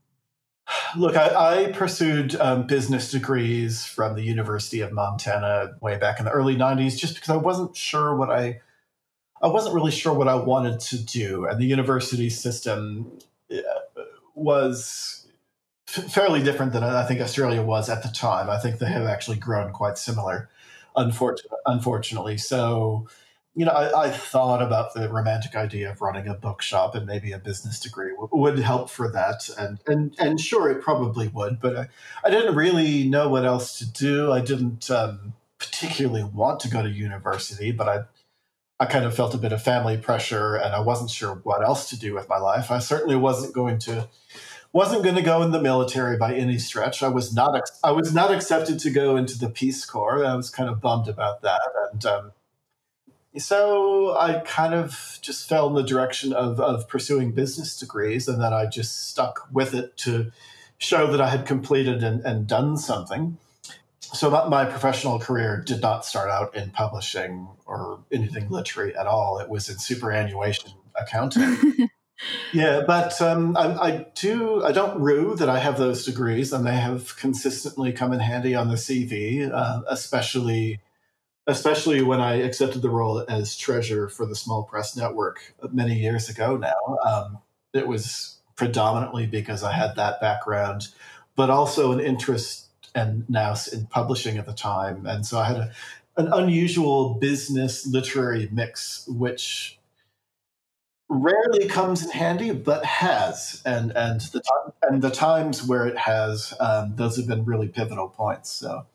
Look, 0.97 1.17
I, 1.17 1.69
I 1.69 1.73
pursued 1.73 2.35
um, 2.41 2.67
business 2.67 3.13
degrees 3.13 3.87
from 3.87 4.17
the 4.17 4.23
University 4.23 4.81
of 4.81 4.91
Montana 4.91 5.75
way 5.81 5.97
back 5.97 6.19
in 6.19 6.25
the 6.25 6.33
early 6.33 6.57
90s 6.57 6.99
just 6.99 7.15
because 7.15 7.31
I 7.31 7.37
wasn't 7.37 7.77
sure 7.77 8.17
what 8.17 8.31
I 8.31 8.63
I 9.45 9.49
wasn't 9.49 9.75
really 9.75 9.91
sure 9.91 10.15
what 10.15 10.27
I 10.27 10.37
wanted 10.37 10.81
to 10.81 11.05
do, 11.05 11.45
and 11.45 11.61
the 11.61 11.67
university 11.67 12.31
system 12.31 13.19
uh, 13.53 13.61
was 14.35 15.27
fairly 15.87 16.43
different 16.43 16.73
than 16.73 16.83
I 16.83 17.05
think 17.05 17.21
Australia 17.21 17.61
was 17.61 17.91
at 17.91 18.03
the 18.03 18.09
time. 18.09 18.49
I 18.49 18.59
think 18.59 18.79
they 18.79 18.87
have 18.87 19.05
actually 19.05 19.37
grown 19.37 19.71
quite 19.71 19.99
similar, 19.99 20.49
unfortunately. 20.97 22.39
So, 22.39 23.07
you 23.55 23.67
know, 23.67 23.73
I, 23.73 24.07
I, 24.07 24.11
thought 24.11 24.63
about 24.63 24.95
the 24.95 25.11
romantic 25.11 25.55
idea 25.55 25.91
of 25.91 26.01
running 26.01 26.27
a 26.27 26.35
bookshop 26.35 26.95
and 26.95 27.05
maybe 27.05 27.33
a 27.33 27.39
business 27.39 27.79
degree 27.79 28.13
would 28.17 28.59
help 28.61 28.89
for 28.89 29.13
that, 29.13 29.51
and 29.59 29.79
and 29.87 30.15
and 30.19 30.41
sure, 30.41 30.71
it 30.71 30.81
probably 30.81 31.29
would. 31.29 31.61
But 31.61 31.77
I, 31.77 31.89
I 32.25 32.31
didn't 32.31 32.57
really 32.57 33.07
know 33.07 33.29
what 33.29 33.45
else 33.45 33.79
to 33.81 33.93
do. 33.93 34.33
I 34.33 34.41
didn't 34.41 34.91
um, 34.91 35.35
particularly 35.59 36.25
want 36.25 36.61
to 36.61 36.71
go 36.71 36.83
to 36.83 36.89
university, 36.89 37.73
but 37.73 37.91
I 37.91 38.05
I 38.85 38.87
kind 38.87 39.07
of 39.07 39.17
felt 39.17 39.35
a 39.35 39.39
bit 39.39 39.53
of 39.53 39.63
family 39.63 39.97
pressure 39.97 40.57
and 40.57 40.75
I 40.75 40.81
wasn't 40.81 41.09
sure 41.09 41.41
what 41.43 41.65
else 41.65 41.89
to 41.89 41.99
do 41.99 42.13
with 42.13 42.29
my 42.29 42.37
life. 42.37 42.71
I 42.71 42.81
certainly 42.81 43.17
wasn't 43.17 43.55
going 43.55 43.79
to 43.81 44.09
wasn't 44.75 45.05
going 45.05 45.15
to 45.15 45.23
go 45.23 45.41
in 45.41 45.53
the 45.53 45.63
military 45.63 46.19
by 46.19 46.35
any 46.35 46.59
stretch. 46.59 47.03
I 47.03 47.09
was 47.09 47.33
not 47.33 47.59
I 47.83 47.93
was 47.93 48.13
not 48.13 48.31
accepted 48.31 48.79
to 48.81 48.91
go 48.91 49.17
into 49.17 49.39
the 49.39 49.49
Peace 49.49 49.87
Corps. 49.87 50.23
I 50.23 50.35
was 50.35 50.51
kind 50.51 50.69
of 50.69 50.83
bummed 50.83 51.09
about 51.09 51.41
that 51.41 51.63
and 51.93 52.05
um, 52.05 52.33
so 53.39 54.15
I 54.19 54.41
kind 54.41 54.75
of 54.75 55.19
just 55.23 55.49
fell 55.49 55.67
in 55.69 55.75
the 55.75 55.83
direction 55.83 56.35
of, 56.35 56.61
of 56.61 56.87
pursuing 56.87 57.33
business 57.33 57.77
degrees, 57.77 58.29
and 58.29 58.41
then 58.41 58.53
I 58.53 58.67
just 58.67 59.09
stuck 59.09 59.49
with 59.51 59.75
it 59.75 59.97
to 59.99 60.31
show 60.79 61.11
that 61.11 61.21
I 61.21 61.31
had 61.31 61.45
completed 61.45 62.05
and, 62.05 62.21
and 62.21 62.47
done 62.47 62.77
something 62.77 63.39
so 64.15 64.31
my 64.49 64.65
professional 64.65 65.19
career 65.19 65.63
did 65.65 65.81
not 65.81 66.05
start 66.05 66.31
out 66.31 66.55
in 66.55 66.71
publishing 66.71 67.49
or 67.67 68.05
anything 68.13 68.49
literary 68.49 68.97
at 68.97 69.07
all. 69.07 69.39
It 69.39 69.49
was 69.49 69.69
in 69.69 69.79
superannuation 69.79 70.73
accounting. 70.95 71.89
yeah, 72.53 72.83
but 72.87 73.21
um, 73.21 73.57
I, 73.57 73.75
I, 73.75 74.07
do. 74.15 74.63
I 74.63 74.73
don't 74.73 75.01
rue 75.01 75.35
that 75.37 75.49
I 75.49 75.59
have 75.59 75.79
those 75.79 76.05
degrees, 76.05 76.53
and 76.53 76.67
they 76.67 76.77
have 76.77 77.17
consistently 77.17 77.93
come 77.93 78.13
in 78.13 78.21
handy 78.21 78.55
on 78.55 78.69
the 78.69 78.77
CV, 78.77 79.51
uh, 79.53 79.83
especially 79.89 80.81
especially 81.47 82.01
when 82.01 82.21
I 82.21 82.37
accepted 82.37 82.81
the 82.81 82.89
role 82.89 83.23
as 83.29 83.57
treasurer 83.57 84.09
for 84.09 84.25
the 84.25 84.35
Small 84.35 84.63
Press 84.63 84.97
Network 84.97 85.55
many 85.73 85.99
years 85.99 86.31
ago. 86.31 86.57
Now 86.57 86.99
um, 87.05 87.39
it 87.75 87.87
was 87.87 88.39
predominantly 88.57 89.27
because 89.27 89.63
I 89.63 89.73
had 89.73 89.97
that 89.97 90.23
background, 90.23 90.89
but 91.37 91.51
also 91.51 91.93
an 91.93 92.01
interest 92.01 92.64
and 92.95 93.29
now 93.29 93.55
in 93.73 93.87
publishing 93.87 94.39
at 94.39 94.47
the 94.47 94.53
time. 94.53 95.07
And 95.07 95.27
so 95.27 95.39
I 95.39 95.47
had 95.47 95.57
a, 95.57 95.73
an 96.17 96.33
unusual 96.33 97.15
business 97.15 97.87
literary 97.87 98.49
mix, 98.53 99.07
which 99.09 99.79
rarely 101.09 101.67
comes 101.69 102.05
in 102.05 102.11
handy, 102.11 102.53
but 102.53 102.85
has. 102.85 103.63
And 103.65 103.97
and 103.97 104.21
the 104.21 104.43
and 104.83 105.03
the 105.03 105.11
times 105.11 105.67
where 105.67 105.87
it 105.87 105.99
has, 105.99 106.55
um, 106.61 106.95
those 106.97 107.17
have 107.17 107.27
been 107.27 107.45
really 107.45 107.69
pivotal 107.69 108.09
points. 108.09 108.51
So. 108.51 108.87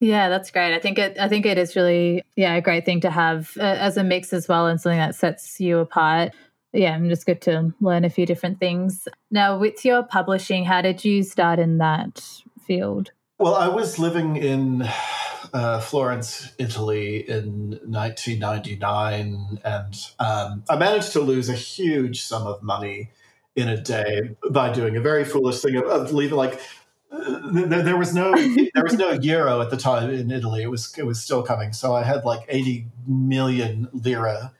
Yeah, 0.00 0.28
that's 0.28 0.50
great. 0.50 0.74
I 0.74 0.80
think 0.80 0.98
it. 0.98 1.16
I 1.18 1.28
think 1.28 1.46
it 1.46 1.58
is 1.58 1.76
really, 1.76 2.24
yeah, 2.34 2.56
a 2.56 2.60
great 2.60 2.84
thing 2.84 3.00
to 3.02 3.10
have 3.10 3.52
uh, 3.56 3.62
as 3.62 3.96
a 3.96 4.02
mix 4.02 4.32
as 4.32 4.48
well, 4.48 4.66
and 4.66 4.80
something 4.80 4.98
that 4.98 5.14
sets 5.14 5.60
you 5.60 5.78
apart. 5.78 6.32
Yeah, 6.72 6.94
I'm 6.94 7.08
just 7.08 7.24
good 7.24 7.40
to 7.42 7.72
learn 7.80 8.04
a 8.04 8.10
few 8.10 8.26
different 8.26 8.58
things. 8.58 9.06
Now, 9.30 9.58
with 9.58 9.84
your 9.84 10.02
publishing, 10.02 10.64
how 10.64 10.82
did 10.82 11.04
you 11.04 11.22
start 11.22 11.60
in 11.60 11.78
that 11.78 12.20
field? 12.66 13.12
Well, 13.42 13.56
I 13.56 13.66
was 13.66 13.98
living 13.98 14.36
in 14.36 14.88
uh, 15.52 15.80
Florence, 15.80 16.52
Italy 16.58 17.28
in 17.28 17.70
1999, 17.82 19.58
and 19.64 20.06
um, 20.20 20.62
I 20.70 20.76
managed 20.76 21.10
to 21.14 21.20
lose 21.20 21.48
a 21.48 21.54
huge 21.54 22.22
sum 22.22 22.46
of 22.46 22.62
money 22.62 23.10
in 23.56 23.68
a 23.68 23.76
day 23.76 24.36
by 24.48 24.72
doing 24.72 24.96
a 24.96 25.00
very 25.00 25.24
foolish 25.24 25.60
thing 25.60 25.74
of, 25.74 25.86
of 25.86 26.12
leaving 26.12 26.36
like 26.36 26.60
there, 27.10 27.96
was 27.96 28.14
no 28.14 28.32
there 28.32 28.84
was 28.84 28.94
no 28.94 29.10
euro 29.20 29.60
at 29.60 29.70
the 29.70 29.76
time 29.76 30.08
in 30.10 30.30
Italy. 30.30 30.62
It 30.62 30.70
was 30.70 30.96
it 30.96 31.04
was 31.04 31.20
still 31.20 31.42
coming. 31.42 31.72
So 31.72 31.96
I 31.96 32.04
had 32.04 32.24
like 32.24 32.44
eighty 32.46 32.86
million 33.08 33.88
lira 33.92 34.52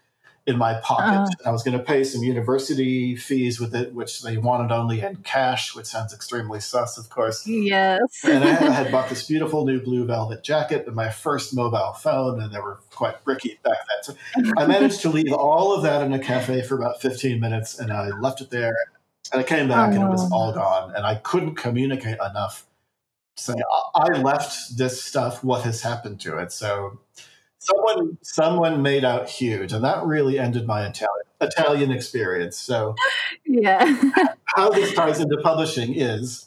in 0.47 0.59
my 0.59 0.75
pocket. 0.75 1.35
Uh, 1.45 1.49
I 1.49 1.53
was 1.53 1.63
going 1.63 1.79
to 1.79 1.85
pay 1.85 2.03
some 2.03 2.23
university 2.23 3.15
fees 3.15 3.61
with 3.61 3.75
it, 3.75 3.95
which 3.95 4.23
they 4.23 4.37
wanted 4.37 4.73
only 4.73 5.01
in 5.01 5.17
cash, 5.17 5.75
which 5.75 5.87
sounds 5.87 6.13
extremely 6.13 6.59
sus, 6.59 6.99
of 6.99 7.09
course. 7.11 7.47
Yes. 7.47 8.25
and 8.25 8.43
I, 8.43 8.51
I, 8.51 8.71
had 8.71 8.93
bought 8.93 9.09
this 9.09 9.27
beautiful 9.27 9.65
new 9.65 9.81
blue 9.81 10.05
velvet 10.05 10.43
jacket 10.43 10.87
and 10.87 10.97
my 10.97 11.11
first 11.11 11.55
mobile 11.55 11.93
phone, 11.93 12.41
and 12.41 12.53
they 12.53 12.59
were 12.59 12.81
quite 12.91 13.23
bricky 13.25 13.59
back 13.63 13.79
then. 13.89 14.03
So 14.03 14.53
I 14.57 14.67
managed 14.67 15.01
to 15.03 15.11
leave 15.11 15.33
all 15.33 15.75
of 15.75 15.83
that 15.85 16.03
in 16.03 16.13
a 16.13 16.19
cafe 16.19 16.63
for 16.63 16.77
about 16.77 17.01
15 17.01 17.39
minutes, 17.39 17.79
and 17.79 17.93
I 17.93 18.09
left 18.09 18.41
it 18.41 18.51
there. 18.51 18.75
And 19.33 19.41
I 19.41 19.45
came 19.45 19.69
back, 19.69 19.91
oh. 19.91 19.95
and 19.95 20.03
it 20.03 20.09
was 20.09 20.31
all 20.33 20.53
gone, 20.53 20.93
and 20.97 21.07
I 21.07 21.15
couldn't 21.17 21.55
communicate 21.55 22.19
enough. 22.19 22.67
So 23.37 23.55
I 23.95 24.09
left 24.21 24.77
this 24.77 25.03
stuff. 25.03 25.43
What 25.43 25.63
has 25.63 25.83
happened 25.83 26.21
to 26.21 26.39
it? 26.39 26.53
So 26.53 26.99
someone 27.63 28.19
someone 28.23 28.83
made 28.83 29.05
out 29.05 29.29
huge, 29.29 29.73
and 29.73 29.85
that 29.85 30.05
really 30.05 30.39
ended 30.39 30.67
my 30.67 30.87
Italian 30.87 31.27
Italian 31.41 31.91
experience. 31.91 32.57
So, 32.57 32.95
yeah, 33.45 34.01
how 34.57 34.71
this 34.71 34.95
ties 34.95 35.21
into 35.21 35.37
publishing 35.43 35.95
is 35.95 36.47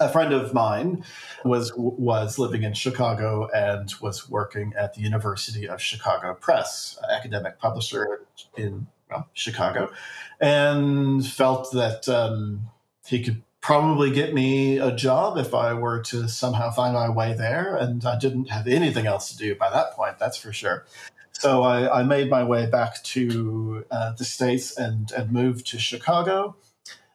a 0.00 0.08
friend 0.08 0.32
of 0.32 0.52
mine 0.52 1.04
was 1.44 1.72
was 1.76 2.38
living 2.38 2.62
in 2.62 2.74
Chicago 2.74 3.48
and 3.54 3.92
was 4.00 4.28
working 4.28 4.72
at 4.78 4.94
the 4.94 5.00
University 5.00 5.68
of 5.68 5.80
Chicago 5.80 6.34
Press, 6.34 6.98
academic 7.10 7.58
publisher 7.58 8.26
in 8.56 8.86
well, 9.10 9.28
Chicago, 9.34 9.92
and 10.40 11.24
felt 11.26 11.70
that 11.72 12.08
um, 12.08 12.68
he 13.06 13.22
could 13.22 13.42
probably 13.64 14.10
get 14.10 14.34
me 14.34 14.76
a 14.76 14.92
job 14.92 15.38
if 15.38 15.54
I 15.54 15.72
were 15.72 16.02
to 16.02 16.28
somehow 16.28 16.70
find 16.70 16.92
my 16.92 17.08
way 17.08 17.32
there. 17.32 17.74
And 17.74 18.04
I 18.04 18.18
didn't 18.18 18.50
have 18.50 18.66
anything 18.66 19.06
else 19.06 19.30
to 19.30 19.38
do 19.38 19.54
by 19.54 19.70
that 19.70 19.92
point, 19.92 20.18
that's 20.18 20.36
for 20.36 20.52
sure. 20.52 20.84
So 21.32 21.62
I, 21.62 22.00
I 22.00 22.02
made 22.02 22.28
my 22.28 22.44
way 22.44 22.66
back 22.66 23.02
to 23.04 23.86
uh, 23.90 24.12
the 24.12 24.24
States 24.26 24.76
and, 24.76 25.10
and 25.12 25.32
moved 25.32 25.66
to 25.68 25.78
Chicago. 25.78 26.56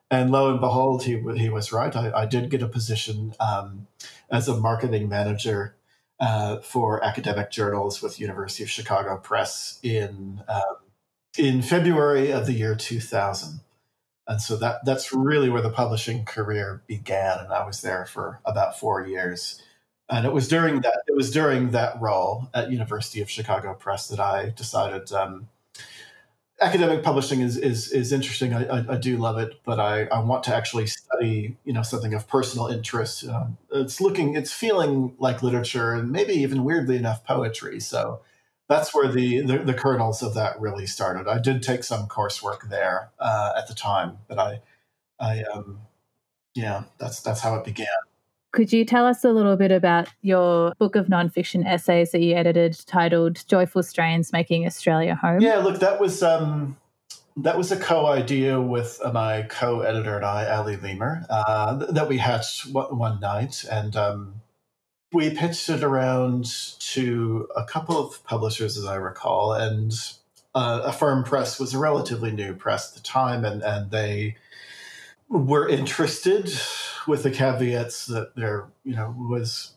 And 0.10 0.32
lo 0.32 0.50
and 0.50 0.60
behold, 0.60 1.04
he, 1.04 1.22
he 1.38 1.50
was 1.50 1.72
right. 1.72 1.96
I, 1.96 2.12
I 2.22 2.26
did 2.26 2.50
get 2.50 2.64
a 2.64 2.68
position 2.68 3.36
um, 3.40 3.86
as 4.32 4.48
a 4.48 4.58
marketing 4.58 5.08
manager 5.08 5.76
uh, 6.20 6.58
for 6.62 7.04
academic 7.06 7.52
journals 7.52 8.02
with 8.02 8.20
University 8.20 8.64
of 8.64 8.72
Chicago 8.72 9.18
Press 9.18 9.80
in 9.84 10.42
um, 10.48 10.78
in 11.38 11.62
February 11.62 12.32
of 12.32 12.48
the 12.48 12.54
year 12.54 12.74
2000 12.74 13.62
and 14.30 14.42
so 14.42 14.56
that 14.58 14.86
that's 14.86 15.12
really 15.12 15.50
where 15.50 15.62
the 15.62 15.72
publishing 15.72 16.24
career 16.24 16.82
began 16.88 17.40
and 17.40 17.52
i 17.52 17.66
was 17.66 17.82
there 17.82 18.06
for 18.06 18.40
about 18.46 18.80
four 18.80 19.06
years. 19.06 19.62
And 20.12 20.26
it 20.26 20.34
was 20.34 20.48
during 20.48 20.82
that 20.82 21.04
it 21.08 21.16
was 21.16 21.30
during 21.30 21.72
that 21.72 22.02
role 22.02 22.48
at 22.54 22.72
university 22.72 23.22
of 23.22 23.30
chicago 23.30 23.74
press 23.74 24.08
that 24.08 24.20
i 24.20 24.50
decided 24.56 25.12
um, 25.12 25.50
academic 26.62 27.04
publishing 27.04 27.42
is 27.42 27.58
is, 27.58 27.92
is 27.92 28.12
interesting. 28.12 28.54
I, 28.54 28.66
I, 28.66 28.86
I, 28.90 28.98
do 28.98 29.18
love 29.18 29.38
it 29.38 29.60
but 29.64 29.80
I, 29.80 30.06
I 30.06 30.20
want 30.20 30.44
to 30.46 30.56
actually 30.56 30.88
study 30.88 31.58
you 31.64 31.74
know 31.74 31.84
something 31.84 32.14
of 32.14 32.28
personal 32.28 32.68
interest. 32.68 33.28
Um, 33.28 33.58
it's 33.72 34.02
looking 34.02 34.36
it's 34.36 34.52
feeling 34.52 35.16
like 35.20 35.44
literature 35.44 35.94
and 35.94 36.12
maybe 36.12 36.34
even 36.34 36.64
weirdly 36.64 36.98
enough 36.98 37.24
poetry. 37.26 37.80
So 37.80 38.22
that's 38.70 38.94
where 38.94 39.12
the, 39.12 39.42
the, 39.42 39.58
the 39.58 39.74
kernels 39.74 40.22
of 40.22 40.36
that 40.36 40.60
really 40.62 40.86
started. 40.86 41.28
I 41.28 41.40
did 41.40 41.64
take 41.64 41.84
some 41.84 42.08
coursework 42.08 42.70
there 42.70 43.10
uh, 43.20 43.54
at 43.58 43.68
the 43.68 43.74
time, 43.74 44.20
but 44.28 44.38
I, 44.38 44.62
I, 45.20 45.44
um, 45.44 45.82
yeah, 46.54 46.84
that's 47.00 47.22
that's 47.22 47.42
how 47.42 47.56
it 47.56 47.66
began. 47.66 47.88
Could 48.52 48.72
you 48.72 48.86
tell 48.86 49.06
us 49.06 49.24
a 49.24 49.32
little 49.32 49.56
bit 49.56 49.72
about 49.72 50.08
your 50.22 50.74
book 50.80 50.96
of 50.96 51.08
nonfiction 51.08 51.66
essays 51.66 52.12
that 52.12 52.22
you 52.22 52.36
edited, 52.36 52.80
titled 52.88 53.46
"Joyful 53.48 53.84
Strains: 53.84 54.32
Making 54.32 54.66
Australia 54.66 55.16
Home"? 55.16 55.42
Yeah, 55.42 55.58
look, 55.58 55.80
that 55.80 56.00
was 56.00 56.24
um, 56.24 56.78
that 57.38 57.58
was 57.58 57.72
a 57.72 57.78
co-idea 57.78 58.60
with 58.60 59.00
uh, 59.04 59.12
my 59.12 59.44
co-editor 59.44 60.16
and 60.16 60.26
I, 60.26 60.50
Ali 60.50 60.78
Lemer, 60.78 61.26
uh, 61.30 61.76
that 61.92 62.08
we 62.08 62.18
hatched 62.18 62.68
one 62.72 63.20
night, 63.20 63.66
and 63.70 63.96
um, 63.96 64.42
we 65.12 65.30
pitched 65.32 65.70
it 65.70 65.84
around 65.84 66.46
to 66.80 67.48
a 67.56 67.64
couple 67.64 67.98
of 67.98 68.24
publishers, 68.24 68.78
as 68.78 68.86
I 68.86 68.96
recall, 68.96 69.54
and 69.54 69.94
uh, 70.56 70.82
Affirm 70.86 71.24
Press 71.24 71.60
was 71.60 71.74
a 71.74 71.80
relatively 71.80 72.32
new 72.32 72.54
press 72.54 72.90
at 72.90 72.96
the 72.96 73.02
time, 73.02 73.46
and, 73.46 73.62
and 73.62 73.92
they 73.92 74.36
were 75.28 75.68
interested 75.68 76.52
with 77.08 77.24
the 77.24 77.32
caveats 77.32 78.06
that 78.08 78.36
there, 78.36 78.68
you 78.84 78.96
know, 78.96 79.16
was 79.18 79.74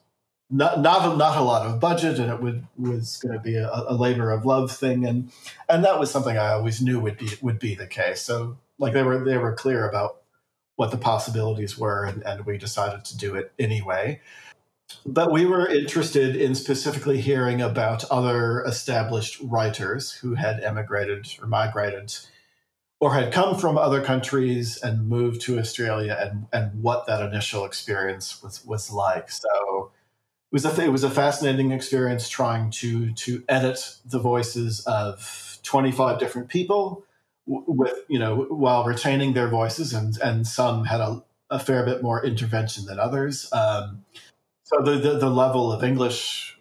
not 0.50 0.80
not 0.80 1.16
not 1.16 1.36
a 1.38 1.42
lot 1.42 1.66
of 1.66 1.80
budget, 1.80 2.18
and 2.18 2.30
it 2.30 2.42
would 2.42 2.66
was 2.78 3.16
going 3.18 3.34
to 3.34 3.40
be 3.40 3.56
a, 3.56 3.70
a 3.70 3.94
labor 3.94 4.30
of 4.30 4.44
love 4.44 4.70
thing, 4.70 5.06
and 5.06 5.30
and 5.68 5.84
that 5.84 5.98
was 5.98 6.10
something 6.10 6.36
I 6.36 6.52
always 6.52 6.82
knew 6.82 7.00
would 7.00 7.16
be 7.16 7.30
would 7.40 7.58
be 7.58 7.74
the 7.74 7.86
case. 7.86 8.22
So 8.22 8.58
like 8.78 8.92
they 8.92 9.02
were 9.02 9.24
they 9.24 9.38
were 9.38 9.54
clear 9.54 9.88
about 9.88 10.18
what 10.76 10.90
the 10.90 10.98
possibilities 10.98 11.78
were, 11.78 12.04
and, 12.04 12.22
and 12.22 12.44
we 12.44 12.58
decided 12.58 13.04
to 13.06 13.16
do 13.16 13.34
it 13.34 13.52
anyway. 13.58 14.20
But 15.04 15.32
we 15.32 15.46
were 15.46 15.66
interested 15.66 16.36
in 16.36 16.54
specifically 16.54 17.20
hearing 17.20 17.60
about 17.60 18.04
other 18.10 18.62
established 18.64 19.40
writers 19.42 20.12
who 20.12 20.34
had 20.34 20.62
emigrated 20.62 21.28
or 21.40 21.46
migrated 21.46 22.14
or 23.02 23.14
had 23.14 23.32
come 23.32 23.58
from 23.58 23.76
other 23.76 24.00
countries 24.00 24.80
and 24.80 25.08
moved 25.08 25.40
to 25.40 25.58
Australia 25.58 26.16
and, 26.20 26.46
and 26.52 26.82
what 26.82 27.04
that 27.08 27.20
initial 27.20 27.64
experience 27.64 28.40
was, 28.42 28.64
was 28.64 28.92
like. 28.92 29.28
So 29.28 29.90
it 30.52 30.54
was, 30.54 30.64
a, 30.64 30.84
it 30.84 30.92
was 30.92 31.02
a 31.02 31.10
fascinating 31.10 31.72
experience 31.72 32.28
trying 32.28 32.70
to, 32.70 33.12
to 33.14 33.42
edit 33.48 33.96
the 34.04 34.20
voices 34.20 34.84
of 34.86 35.58
25 35.64 36.20
different 36.20 36.48
people 36.48 37.04
with, 37.46 37.94
you 38.08 38.20
know, 38.20 38.46
while 38.50 38.84
retaining 38.84 39.32
their 39.32 39.48
voices 39.48 39.92
and, 39.92 40.16
and 40.18 40.46
some 40.46 40.84
had 40.84 41.00
a, 41.00 41.24
a 41.50 41.58
fair 41.58 41.84
bit 41.84 42.04
more 42.04 42.24
intervention 42.24 42.86
than 42.86 43.00
others. 43.00 43.52
Um, 43.52 44.04
so 44.72 44.82
the, 44.82 44.98
the, 44.98 45.18
the 45.18 45.30
level 45.30 45.72
of 45.72 45.84
English 45.84 46.58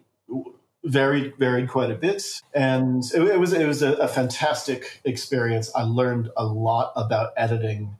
varied 0.84 1.34
varied 1.38 1.68
quite 1.68 1.90
a 1.90 1.94
bit, 1.94 2.22
and 2.54 3.04
it, 3.14 3.22
it 3.22 3.40
was 3.40 3.52
it 3.52 3.66
was 3.66 3.82
a, 3.82 3.92
a, 3.94 4.08
fantastic 4.08 5.00
experience. 5.04 5.70
I 5.74 5.82
learned 5.82 6.30
a 6.36 6.44
lot 6.44 6.92
about 6.96 7.32
editing 7.36 7.96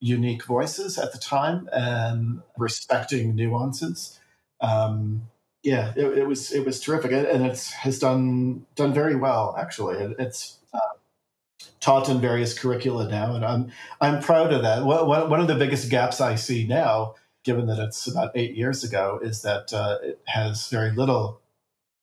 unique 0.00 0.44
voices 0.44 0.98
at 0.98 1.12
the 1.12 1.18
time 1.18 1.68
and 1.72 2.42
respecting 2.56 3.34
nuances. 3.34 4.18
Um, 4.60 5.28
yeah, 5.62 5.92
it, 5.96 6.18
it, 6.18 6.26
was 6.26 6.52
it 6.52 6.64
was 6.64 6.80
terrific, 6.80 7.12
and 7.12 7.46
it 7.46 7.60
has 7.80 7.98
done 7.98 8.66
done 8.74 8.94
very 8.94 9.16
well. 9.16 9.56
Actually, 9.58 9.96
it, 9.96 10.16
it's 10.18 10.58
uh, 10.72 11.66
taught 11.80 12.08
in 12.08 12.20
various 12.20 12.56
curricula 12.56 13.08
now, 13.08 13.34
and 13.34 13.44
I'm 13.44 13.72
I'm 14.00 14.22
proud 14.22 14.52
of 14.52 14.62
that. 14.62 14.84
One, 14.84 15.28
one 15.28 15.40
of 15.40 15.48
the 15.48 15.56
biggest 15.56 15.90
gaps 15.90 16.20
I 16.20 16.36
see 16.36 16.66
now 16.66 17.14
given 17.44 17.66
that 17.66 17.78
it's 17.78 18.06
about 18.06 18.32
eight 18.34 18.54
years 18.54 18.84
ago, 18.84 19.18
is 19.22 19.42
that 19.42 19.72
uh, 19.72 19.98
it 20.02 20.20
has 20.26 20.68
very 20.68 20.90
little 20.90 21.40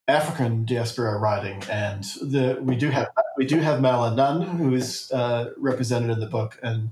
African 0.08 0.66
diaspora 0.66 1.18
writing, 1.18 1.64
and 1.70 2.04
the 2.22 2.60
we 2.62 2.76
do 2.76 2.90
have 2.90 3.10
we 3.38 3.46
do 3.46 3.60
have 3.60 3.82
Mala 3.82 4.16
Nunn, 4.16 4.42
who 4.58 4.74
is 4.74 5.12
uh, 5.12 5.52
represented 5.58 6.10
in 6.10 6.20
the 6.20 6.26
book, 6.28 6.60
and 6.64 6.92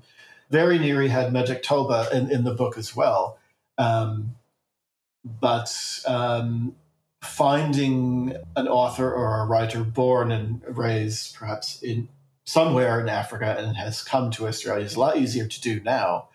very 0.49 0.77
nearly 0.79 1.09
had 1.09 1.33
Magic 1.33 1.63
Toba 1.63 2.07
in, 2.13 2.31
in 2.31 2.43
the 2.43 2.53
book 2.53 2.77
as 2.77 2.95
well. 2.95 3.37
Um, 3.77 4.35
but 5.23 5.73
um, 6.05 6.75
finding 7.21 8.35
an 8.55 8.67
author 8.67 9.11
or 9.11 9.41
a 9.41 9.45
writer 9.45 9.83
born 9.83 10.31
and 10.31 10.61
raised 10.67 11.35
perhaps 11.35 11.81
in 11.81 12.07
somewhere 12.45 13.01
in 13.01 13.09
Africa 13.09 13.55
and 13.59 13.75
has 13.75 14.01
come 14.01 14.31
to 14.31 14.47
Australia 14.47 14.85
is 14.85 14.95
a 14.95 14.99
lot 14.99 15.17
easier 15.17 15.45
to 15.47 15.61
do 15.61 15.81
now 15.81 16.29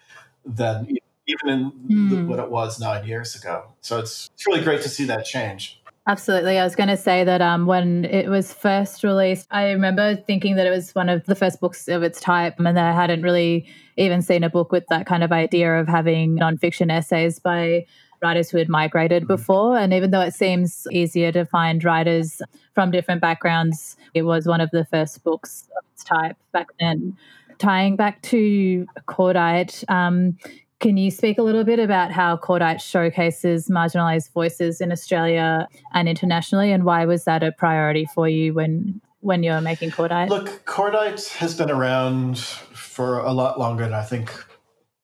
than 0.44 0.98
even 1.26 1.48
in 1.48 1.72
mm. 1.72 2.10
the, 2.10 2.16
hmm. 2.16 2.28
what 2.28 2.38
it 2.38 2.50
was 2.50 2.80
nine 2.80 3.06
years 3.06 3.34
ago. 3.34 3.64
So 3.80 3.98
it's 3.98 4.30
it's 4.34 4.46
really 4.46 4.62
great 4.62 4.82
to 4.82 4.88
see 4.88 5.04
that 5.06 5.24
change. 5.24 5.82
Absolutely. 6.06 6.58
I 6.58 6.64
was 6.64 6.74
going 6.74 6.88
to 6.88 6.96
say 6.96 7.22
that 7.22 7.40
um, 7.40 7.64
when 7.66 8.04
it 8.06 8.28
was 8.28 8.52
first 8.52 9.04
released, 9.04 9.46
I 9.52 9.70
remember 9.70 10.16
thinking 10.16 10.56
that 10.56 10.66
it 10.66 10.70
was 10.70 10.92
one 10.96 11.08
of 11.08 11.24
the 11.26 11.36
first 11.36 11.60
books 11.60 11.86
of 11.86 12.02
its 12.02 12.20
type, 12.20 12.58
and 12.58 12.66
that 12.66 12.76
I 12.76 12.92
hadn't 12.92 13.22
really 13.22 13.66
even 13.96 14.20
seen 14.20 14.42
a 14.42 14.50
book 14.50 14.72
with 14.72 14.84
that 14.90 15.06
kind 15.06 15.22
of 15.22 15.30
idea 15.30 15.78
of 15.78 15.86
having 15.86 16.36
nonfiction 16.36 16.90
essays 16.90 17.38
by 17.38 17.86
writers 18.20 18.50
who 18.50 18.58
had 18.58 18.68
migrated 18.68 19.24
mm-hmm. 19.24 19.34
before. 19.34 19.78
And 19.78 19.92
even 19.92 20.10
though 20.10 20.20
it 20.20 20.34
seems 20.34 20.86
easier 20.90 21.30
to 21.32 21.44
find 21.44 21.84
writers 21.84 22.42
from 22.74 22.90
different 22.90 23.20
backgrounds, 23.20 23.96
it 24.14 24.22
was 24.22 24.46
one 24.46 24.60
of 24.60 24.70
the 24.72 24.84
first 24.86 25.22
books 25.22 25.68
of 25.78 25.84
its 25.92 26.02
type 26.02 26.36
back 26.52 26.68
then. 26.80 27.16
Tying 27.58 27.94
back 27.94 28.22
to 28.22 28.86
Cordite, 29.06 29.88
um, 29.88 30.36
can 30.82 30.96
you 30.96 31.10
speak 31.10 31.38
a 31.38 31.42
little 31.42 31.64
bit 31.64 31.78
about 31.78 32.10
how 32.10 32.36
Cordite 32.36 32.82
showcases 32.82 33.68
marginalised 33.68 34.32
voices 34.32 34.80
in 34.80 34.92
Australia 34.92 35.68
and 35.94 36.08
internationally, 36.08 36.72
and 36.72 36.84
why 36.84 37.06
was 37.06 37.24
that 37.24 37.42
a 37.42 37.52
priority 37.52 38.04
for 38.12 38.28
you 38.28 38.52
when 38.52 39.00
when 39.20 39.44
you 39.44 39.52
were 39.52 39.60
making 39.60 39.92
Cordite? 39.92 40.28
Look, 40.28 40.64
Cordite 40.66 41.28
has 41.34 41.56
been 41.56 41.70
around 41.70 42.38
for 42.38 43.20
a 43.20 43.32
lot 43.32 43.58
longer 43.58 43.84
than 43.84 43.94
I 43.94 44.02
think 44.02 44.44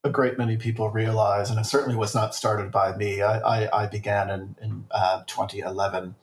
a 0.02 0.10
great 0.10 0.36
many 0.36 0.56
people 0.56 0.90
realize, 0.90 1.48
and 1.48 1.58
it 1.58 1.64
certainly 1.64 1.96
was 1.96 2.14
not 2.14 2.34
started 2.34 2.72
by 2.72 2.96
me. 2.96 3.22
I, 3.22 3.38
I, 3.38 3.84
I 3.84 3.86
began 3.86 4.28
in, 4.28 4.56
in 4.60 4.84
uh, 4.90 5.22
2011. 5.28 6.16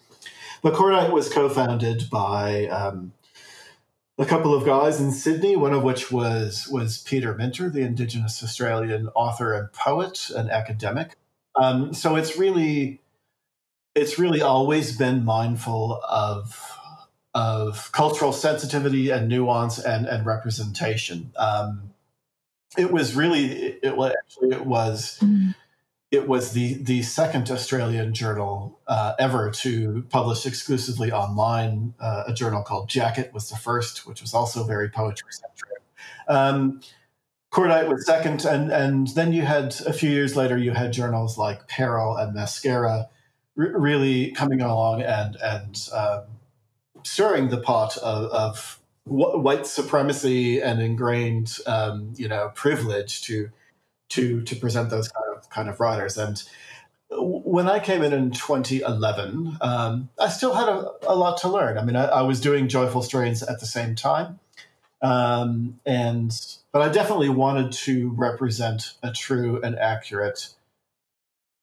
But 0.62 0.74
Cordite 0.74 1.12
was 1.12 1.30
co 1.30 1.47
founded 1.47 2.10
by 2.12 2.68
um, 2.68 3.14
a 4.18 4.26
couple 4.26 4.53
of 4.53 4.66
guys 4.66 5.01
in 5.01 5.11
Sydney, 5.11 5.55
one 5.55 5.74
of 5.74 5.84
which 5.84 6.11
was, 6.11 6.68
was 6.70 6.99
Peter 6.99 7.34
Minter, 7.36 7.70
the 7.70 7.82
Indigenous 7.82 8.41
Australian 8.43 9.09
author 9.13 9.53
and 9.53 9.72
poet 9.74 10.30
and 10.36 10.49
academic. 10.49 11.16
Um, 11.55 11.93
so 11.93 12.16
it's 12.16 12.38
really 12.38 13.01
it's 13.93 14.20
really 14.20 14.41
always 14.41 14.97
been 14.97 15.24
mindful 15.24 16.01
of 16.07 16.78
of 17.34 17.91
cultural 17.91 18.32
sensitivity 18.32 19.09
and 19.09 19.28
nuance 19.28 19.78
and, 19.80 20.05
and 20.05 20.26
representation. 20.26 21.32
Um, 21.38 21.93
it 22.78 22.91
was 22.91 23.16
really 23.16 23.45
it 23.84 23.95
was 23.95 24.13
actually 24.24 24.55
it 24.55 24.66
was 24.66 25.18
mm. 25.22 25.55
It 26.12 26.28
was 26.28 26.51
the 26.51 26.76
the 26.76 27.01
second 27.01 27.49
Australian 27.49 28.14
journal 28.14 28.80
uh, 28.88 29.14
ever 29.20 29.51
to 29.51 30.06
publish 30.10 30.45
exclusively 30.45 31.12
online. 31.12 31.93
Uh, 31.99 32.24
a 32.28 32.34
journal 32.34 32.64
called 32.64 32.89
Jacket 32.89 33.34
was 33.34 33.49
the 33.49 33.56
first, 33.56 34.08
which 34.08 34.22
was 34.22 34.34
also 34.34 34.64
very 34.64 34.89
poetry 34.89 35.30
centric. 35.32 35.82
Um, 36.28 36.82
Cordite 37.51 37.89
was 37.89 38.06
second, 38.06 38.45
and 38.45 38.72
and 38.72 39.08
then 39.10 39.34
you 39.34 39.43
had 39.43 39.76
a 39.86 39.93
few 39.93 40.10
years 40.10 40.36
later 40.36 40.58
you 40.58 40.72
had 40.72 40.93
journals 40.93 41.38
like 41.38 41.68
Peril 41.68 42.16
and 42.18 42.34
Mascara, 42.34 43.10
really 43.56 44.32
coming 44.32 44.62
along 44.62 45.01
and 45.01 45.38
and 45.41 45.89
um, 45.93 46.24
stirring 47.03 47.49
the 47.49 47.58
pot 47.58 47.97
of, 47.97 48.32
of 48.32 48.80
white 49.06 49.68
supremacy 49.68 50.62
and 50.62 50.82
ingrained, 50.82 51.58
um, 51.68 52.14
you 52.16 52.28
know, 52.28 52.51
privilege 52.56 53.22
to 53.24 53.49
to 54.10 54.41
to 54.43 54.56
present 54.56 54.89
those 54.89 55.08
kind 55.08 55.26
of 55.34 55.34
kind 55.49 55.69
of 55.69 55.79
writers. 55.79 56.17
And 56.17 56.41
when 57.09 57.67
I 57.69 57.79
came 57.79 58.01
in 58.03 58.13
in 58.13 58.31
2011, 58.31 59.57
um, 59.61 60.09
I 60.19 60.29
still 60.29 60.53
had 60.53 60.67
a, 60.67 60.91
a, 61.07 61.15
lot 61.15 61.38
to 61.41 61.49
learn. 61.49 61.77
I 61.77 61.83
mean, 61.83 61.95
I, 61.95 62.05
I, 62.05 62.21
was 62.23 62.41
doing 62.41 62.67
Joyful 62.67 63.03
Strains 63.03 63.43
at 63.43 63.59
the 63.59 63.65
same 63.65 63.95
time, 63.95 64.39
um, 65.01 65.79
and 65.86 66.31
but 66.71 66.81
I 66.81 66.89
definitely 66.89 67.29
wanted 67.29 67.71
to 67.73 68.09
represent 68.15 68.95
a 69.03 69.11
true 69.11 69.61
and 69.61 69.77
accurate 69.77 70.49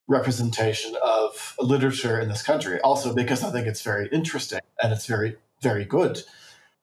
representation 0.07 0.95
of 1.03 1.55
literature 1.59 2.21
in 2.21 2.29
this 2.29 2.43
country. 2.43 2.81
Also, 2.81 3.15
because 3.15 3.43
I 3.43 3.51
think 3.51 3.67
it's 3.67 3.83
very 3.83 4.09
interesting 4.13 4.61
and 4.83 4.93
it's 4.93 5.07
very 5.07 5.37
very 5.61 5.85
good 5.85 6.23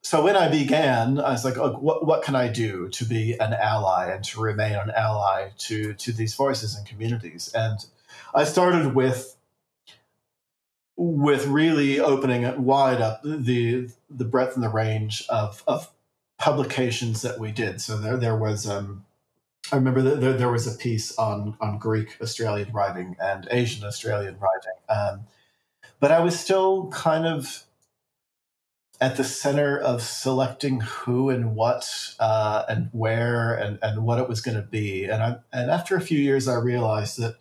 so 0.01 0.23
when 0.23 0.35
I 0.35 0.49
began, 0.49 1.19
I 1.19 1.31
was 1.31 1.43
like, 1.43 1.57
oh, 1.57 1.73
what, 1.73 2.05
what 2.05 2.23
can 2.23 2.35
I 2.35 2.47
do 2.47 2.87
to 2.89 3.05
be 3.05 3.33
an 3.33 3.53
ally 3.53 4.11
and 4.11 4.23
to 4.25 4.39
remain 4.39 4.75
an 4.75 4.91
ally 4.91 5.49
to, 5.59 5.93
to 5.93 6.11
these 6.11 6.35
voices 6.35 6.75
and 6.75 6.87
communities? 6.87 7.51
And 7.53 7.79
I 8.33 8.43
started 8.45 8.95
with 8.95 9.35
with 11.01 11.47
really 11.47 11.97
opening 11.97 12.43
it 12.43 12.59
wide 12.59 12.99
up 12.99 13.21
the 13.23 13.89
the 14.09 14.25
breadth 14.25 14.55
and 14.55 14.63
the 14.63 14.69
range 14.69 15.25
of, 15.29 15.63
of 15.65 15.89
publications 16.37 17.21
that 17.21 17.39
we 17.39 17.51
did. 17.51 17.79
So 17.79 17.97
there 17.97 18.17
there 18.17 18.35
was 18.35 18.67
um, 18.67 19.05
I 19.71 19.77
remember 19.77 20.01
there, 20.01 20.33
there 20.33 20.51
was 20.51 20.67
a 20.67 20.77
piece 20.77 21.17
on 21.17 21.55
on 21.61 21.77
Greek 21.77 22.17
Australian 22.21 22.73
writing 22.73 23.15
and 23.21 23.47
Asian 23.49 23.85
Australian 23.85 24.37
writing, 24.39 24.79
um, 24.89 25.27
but 26.01 26.11
I 26.11 26.19
was 26.19 26.37
still 26.37 26.89
kind 26.89 27.25
of 27.25 27.63
at 29.01 29.15
the 29.15 29.23
center 29.23 29.77
of 29.77 30.01
selecting 30.01 30.81
who 30.81 31.29
and 31.29 31.55
what 31.55 32.13
uh, 32.19 32.63
and 32.67 32.89
where 32.91 33.53
and, 33.53 33.79
and 33.81 34.03
what 34.03 34.19
it 34.19 34.27
was 34.27 34.41
going 34.41 34.57
to 34.57 34.63
be. 34.63 35.05
And 35.05 35.23
I, 35.23 35.37
and 35.53 35.71
after 35.71 35.95
a 35.95 36.01
few 36.01 36.19
years, 36.19 36.47
I 36.47 36.55
realized 36.55 37.17
that 37.19 37.35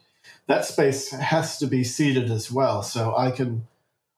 that 0.46 0.64
space 0.64 1.10
has 1.10 1.58
to 1.58 1.66
be 1.66 1.84
seeded 1.84 2.30
as 2.30 2.50
well. 2.50 2.82
So 2.82 3.16
I 3.16 3.30
can 3.30 3.66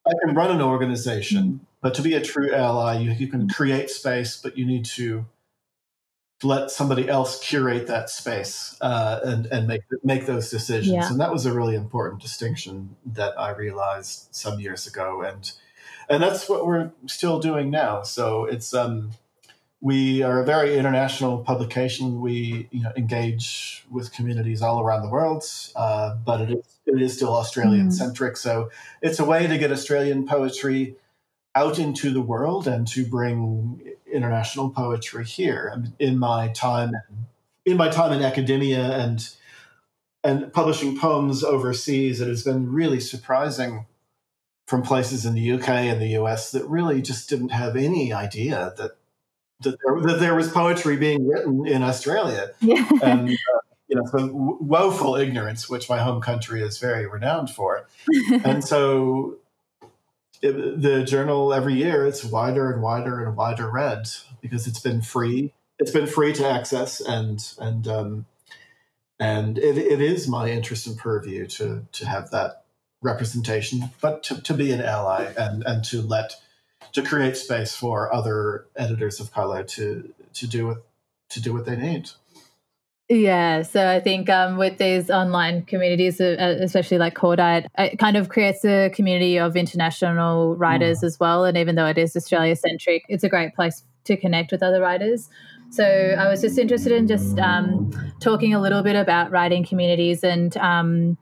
I 0.06 0.12
can 0.24 0.34
run 0.34 0.50
an 0.50 0.60
organization, 0.60 1.66
but 1.80 1.94
to 1.94 2.02
be 2.02 2.14
a 2.14 2.20
true 2.20 2.52
ally, 2.52 2.98
you, 2.98 3.10
you 3.12 3.28
can 3.28 3.48
create 3.48 3.90
space, 3.90 4.40
but 4.40 4.56
you 4.56 4.66
need 4.66 4.84
to 4.86 5.26
let 6.42 6.70
somebody 6.70 7.08
else 7.08 7.38
curate 7.46 7.86
that 7.86 8.08
space 8.08 8.76
uh, 8.80 9.20
and 9.24 9.46
and 9.46 9.66
make 9.66 9.82
make 10.04 10.26
those 10.26 10.50
decisions. 10.50 10.92
Yeah. 10.92 11.10
And 11.10 11.20
that 11.20 11.32
was 11.32 11.46
a 11.46 11.52
really 11.52 11.74
important 11.74 12.22
distinction 12.22 12.96
that 13.06 13.38
I 13.38 13.50
realized 13.50 14.28
some 14.30 14.60
years 14.60 14.86
ago. 14.86 15.22
And 15.22 15.50
and 16.10 16.20
that's 16.20 16.48
what 16.48 16.66
we're 16.66 16.90
still 17.06 17.38
doing 17.38 17.70
now. 17.70 18.02
So 18.02 18.44
it's 18.44 18.74
um, 18.74 19.12
we 19.80 20.22
are 20.22 20.40
a 20.40 20.44
very 20.44 20.76
international 20.76 21.38
publication. 21.38 22.20
We 22.20 22.68
you 22.72 22.82
know 22.82 22.92
engage 22.96 23.86
with 23.90 24.12
communities 24.12 24.60
all 24.60 24.80
around 24.80 25.02
the 25.02 25.08
world, 25.08 25.44
uh, 25.76 26.16
but 26.16 26.40
it 26.42 26.50
is 26.50 26.78
it 26.84 27.00
is 27.00 27.14
still 27.14 27.34
Australian 27.34 27.92
centric. 27.92 28.34
Mm. 28.34 28.38
So 28.38 28.70
it's 29.00 29.20
a 29.20 29.24
way 29.24 29.46
to 29.46 29.56
get 29.56 29.70
Australian 29.70 30.26
poetry 30.26 30.96
out 31.54 31.78
into 31.78 32.10
the 32.10 32.20
world 32.20 32.66
and 32.66 32.86
to 32.88 33.04
bring 33.06 33.80
international 34.12 34.70
poetry 34.70 35.24
here. 35.24 35.72
In 36.00 36.18
my 36.18 36.48
time, 36.48 36.92
in 37.64 37.76
my 37.76 37.88
time 37.88 38.12
in 38.12 38.22
academia 38.22 38.82
and 38.98 39.28
and 40.24 40.52
publishing 40.52 40.98
poems 40.98 41.44
overseas, 41.44 42.20
it 42.20 42.26
has 42.26 42.42
been 42.42 42.72
really 42.72 43.00
surprising 43.00 43.86
from 44.70 44.82
places 44.82 45.26
in 45.26 45.34
the 45.34 45.50
UK 45.50 45.68
and 45.68 46.00
the 46.00 46.10
US 46.20 46.52
that 46.52 46.64
really 46.68 47.02
just 47.02 47.28
didn't 47.28 47.48
have 47.48 47.74
any 47.74 48.12
idea 48.12 48.72
that 48.78 48.92
that 49.62 49.76
there, 49.84 50.00
that 50.02 50.20
there 50.20 50.36
was 50.36 50.48
poetry 50.48 50.96
being 50.96 51.26
written 51.26 51.66
in 51.66 51.82
Australia. 51.82 52.52
Yeah. 52.60 52.88
And, 53.02 53.30
uh, 53.30 53.58
you 53.88 53.96
know, 53.96 54.04
so 54.06 54.30
woeful 54.60 55.16
ignorance, 55.16 55.68
which 55.68 55.90
my 55.90 55.98
home 55.98 56.20
country 56.20 56.62
is 56.62 56.78
very 56.78 57.04
renowned 57.04 57.50
for. 57.50 57.88
and 58.44 58.62
so 58.64 59.38
it, 60.40 60.80
the 60.80 61.02
journal 61.02 61.52
every 61.52 61.74
year, 61.74 62.06
it's 62.06 62.22
wider 62.22 62.70
and 62.70 62.80
wider 62.80 63.24
and 63.24 63.36
wider 63.36 63.68
read 63.68 64.08
because 64.40 64.68
it's 64.68 64.78
been 64.78 65.02
free. 65.02 65.52
It's 65.80 65.90
been 65.90 66.06
free 66.06 66.32
to 66.34 66.48
access 66.48 67.00
and, 67.00 67.44
and, 67.58 67.88
um, 67.88 68.26
and 69.18 69.58
it, 69.58 69.76
it 69.76 70.00
is 70.00 70.28
my 70.28 70.48
interest 70.48 70.86
and 70.86 70.96
purview 70.96 71.48
to, 71.58 71.88
to 71.90 72.06
have 72.06 72.30
that 72.30 72.60
representation, 73.02 73.90
but 74.00 74.22
to, 74.24 74.40
to 74.42 74.54
be 74.54 74.72
an 74.72 74.80
ally 74.80 75.32
and, 75.36 75.62
and 75.64 75.84
to 75.84 76.02
let 76.02 76.34
to 76.92 77.02
create 77.02 77.36
space 77.36 77.74
for 77.74 78.12
other 78.12 78.66
editors 78.76 79.20
of 79.20 79.32
color 79.32 79.62
to 79.62 80.12
to 80.34 80.46
do 80.46 80.66
what 80.66 80.86
to 81.30 81.40
do 81.40 81.52
what 81.52 81.64
they 81.64 81.76
need. 81.76 82.10
Yeah, 83.08 83.62
so 83.62 83.88
I 83.88 83.98
think 83.98 84.30
um, 84.30 84.56
with 84.56 84.78
these 84.78 85.10
online 85.10 85.62
communities, 85.62 86.20
uh, 86.20 86.58
especially 86.60 86.98
like 86.98 87.14
Cordite, 87.14 87.66
it 87.76 87.98
kind 87.98 88.16
of 88.16 88.28
creates 88.28 88.64
a 88.64 88.88
community 88.90 89.36
of 89.36 89.56
international 89.56 90.54
writers 90.54 91.00
mm. 91.00 91.04
as 91.04 91.18
well. 91.18 91.44
And 91.44 91.58
even 91.58 91.74
though 91.74 91.86
it 91.86 91.98
is 91.98 92.14
Australia 92.14 92.54
centric, 92.54 93.02
it's 93.08 93.24
a 93.24 93.28
great 93.28 93.56
place 93.56 93.82
to 94.04 94.16
connect 94.16 94.52
with 94.52 94.62
other 94.62 94.80
writers. 94.80 95.28
So 95.70 95.84
I 95.84 96.28
was 96.28 96.40
just 96.40 96.56
interested 96.56 96.92
in 96.92 97.08
just 97.08 97.36
um, 97.40 97.90
talking 98.20 98.54
a 98.54 98.60
little 98.60 98.84
bit 98.84 98.94
about 98.94 99.32
writing 99.32 99.64
communities 99.64 100.22
and 100.22 100.56
um, 100.58 101.18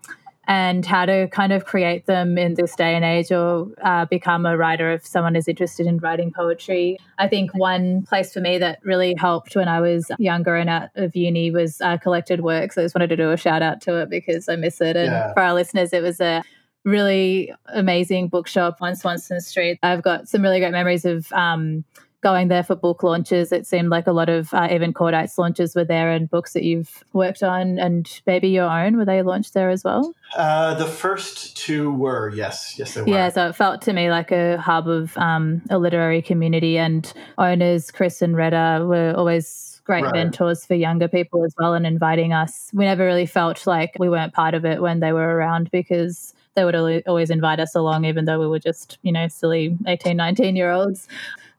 and 0.48 0.86
how 0.86 1.04
to 1.04 1.28
kind 1.28 1.52
of 1.52 1.66
create 1.66 2.06
them 2.06 2.38
in 2.38 2.54
this 2.54 2.74
day 2.74 2.94
and 2.94 3.04
age 3.04 3.30
or 3.30 3.68
uh, 3.84 4.06
become 4.06 4.46
a 4.46 4.56
writer 4.56 4.90
if 4.90 5.06
someone 5.06 5.36
is 5.36 5.46
interested 5.46 5.86
in 5.86 5.98
writing 5.98 6.32
poetry. 6.32 6.96
I 7.18 7.28
think 7.28 7.54
one 7.54 8.02
place 8.04 8.32
for 8.32 8.40
me 8.40 8.56
that 8.56 8.78
really 8.82 9.14
helped 9.14 9.54
when 9.54 9.68
I 9.68 9.80
was 9.80 10.10
younger 10.18 10.56
and 10.56 10.70
out 10.70 10.88
of 10.94 11.14
uni 11.14 11.50
was 11.50 11.82
uh, 11.82 11.98
Collected 11.98 12.40
Works. 12.40 12.78
I 12.78 12.82
just 12.82 12.94
wanted 12.94 13.08
to 13.08 13.16
do 13.16 13.30
a 13.30 13.36
shout 13.36 13.60
out 13.60 13.82
to 13.82 14.00
it 14.00 14.08
because 14.08 14.48
I 14.48 14.56
miss 14.56 14.80
it. 14.80 14.96
And 14.96 15.12
yeah. 15.12 15.34
for 15.34 15.40
our 15.40 15.52
listeners, 15.52 15.92
it 15.92 16.02
was 16.02 16.18
a 16.18 16.42
really 16.82 17.52
amazing 17.66 18.28
bookshop 18.28 18.78
on 18.80 18.96
Swanston 18.96 19.42
Street. 19.42 19.78
I've 19.82 20.02
got 20.02 20.28
some 20.28 20.40
really 20.40 20.60
great 20.60 20.72
memories 20.72 21.04
of 21.04 21.30
um, 21.32 21.84
going 22.20 22.48
there 22.48 22.62
for 22.62 22.74
book 22.74 23.02
launches. 23.02 23.52
It 23.52 23.66
seemed 23.66 23.90
like 23.90 24.06
a 24.06 24.12
lot 24.12 24.28
of 24.28 24.52
uh, 24.52 24.68
even 24.70 24.92
Cordite's 24.92 25.38
launches 25.38 25.74
were 25.74 25.84
there 25.84 26.10
and 26.10 26.28
books 26.28 26.52
that 26.52 26.64
you've 26.64 27.04
worked 27.12 27.42
on 27.42 27.78
and 27.78 28.08
maybe 28.26 28.48
your 28.48 28.68
own. 28.68 28.96
Were 28.96 29.04
they 29.04 29.22
launched 29.22 29.54
there 29.54 29.70
as 29.70 29.84
well? 29.84 30.14
Uh, 30.36 30.74
the 30.74 30.86
first 30.86 31.56
two 31.56 31.92
were, 31.92 32.30
yes. 32.34 32.74
Yes, 32.78 32.94
they 32.94 33.02
were. 33.02 33.08
Yeah, 33.08 33.28
so 33.28 33.48
it 33.48 33.56
felt 33.56 33.82
to 33.82 33.92
me 33.92 34.10
like 34.10 34.32
a 34.32 34.58
hub 34.58 34.88
of 34.88 35.16
um, 35.16 35.62
a 35.70 35.78
literary 35.78 36.22
community 36.22 36.76
and 36.76 37.12
owners, 37.38 37.90
Kris 37.90 38.20
and 38.20 38.36
Retta, 38.36 38.84
were 38.86 39.14
always 39.16 39.80
great 39.84 40.04
right. 40.04 40.12
mentors 40.12 40.66
for 40.66 40.74
younger 40.74 41.08
people 41.08 41.44
as 41.44 41.54
well 41.58 41.74
and 41.74 41.86
inviting 41.86 42.32
us. 42.32 42.70
We 42.74 42.84
never 42.84 43.04
really 43.06 43.26
felt 43.26 43.66
like 43.66 43.92
we 43.98 44.08
weren't 44.08 44.34
part 44.34 44.54
of 44.54 44.64
it 44.64 44.82
when 44.82 45.00
they 45.00 45.12
were 45.12 45.36
around 45.36 45.70
because 45.70 46.34
they 46.54 46.64
would 46.64 47.04
always 47.06 47.30
invite 47.30 47.60
us 47.60 47.74
along, 47.74 48.04
even 48.04 48.24
though 48.24 48.38
we 48.38 48.46
were 48.48 48.58
just, 48.58 48.98
you 49.02 49.12
know, 49.12 49.28
silly 49.28 49.78
18, 49.86 50.16
19 50.16 50.56
year 50.56 50.70
olds. 50.70 51.06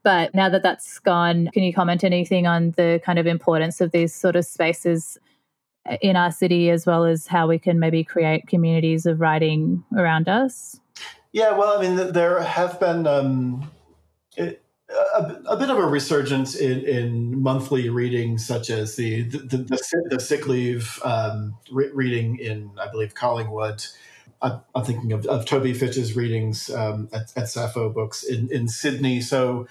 But 0.10 0.34
now 0.34 0.50
that 0.50 0.64
that's 0.64 0.98
gone, 0.98 1.50
can 1.54 1.62
you 1.62 1.72
comment 1.72 2.04
anything 2.04 2.48
on 2.48 2.72
the 2.72 3.00
kind 3.06 3.20
of 3.20 3.28
importance 3.28 3.80
of 3.80 3.92
these 3.92 4.12
sort 4.12 4.36
of 4.36 4.44
spaces 4.44 5.20
in 6.02 6.16
our 6.16 6.32
city, 6.32 6.72
as 6.72 6.88
well 6.88 7.06
as 7.06 7.28
how 7.28 7.48
we 7.48 7.60
can 7.60 7.80
maybe 7.80 8.04
create 8.04 8.48
communities 8.48 9.06
of 9.06 9.22
writing 9.22 9.84
around 9.96 10.28
us? 10.28 10.80
Yeah, 11.32 11.56
well, 11.56 11.78
I 11.78 11.82
mean, 11.84 12.12
there 12.12 12.42
have 12.42 12.80
been. 12.80 13.06
Um, 13.06 13.70
a, 14.40 14.56
a, 15.46 15.56
bit 15.56 15.70
of 15.70 15.78
a 15.78 15.86
resurgence 15.86 16.56
in, 16.56 16.80
in 16.86 17.40
monthly 17.40 17.90
readings, 17.90 18.44
such 18.44 18.72
as 18.72 18.96
the 18.96 19.22
the, 19.22 19.38
the, 19.38 20.08
the 20.10 20.20
sick 20.20 20.48
leave 20.48 21.00
um, 21.04 21.56
re- 21.72 21.92
reading 21.94 22.40
in, 22.40 22.72
I 22.82 22.90
believe, 22.90 23.14
Collingwood. 23.14 23.86
I, 24.42 24.60
am 24.76 24.86
thinking 24.86 25.12
of, 25.12 25.28
of 25.28 25.46
Toby 25.46 25.76
Fitch's 25.76 26.16
readings 26.16 26.72
um, 26.72 27.10
at, 27.14 27.32
at 27.38 27.48
Sappho 27.48 27.90
Books 27.90 28.24
in, 28.24 28.52
in 28.52 28.68
Sydney. 28.68 29.22
So 29.22 29.68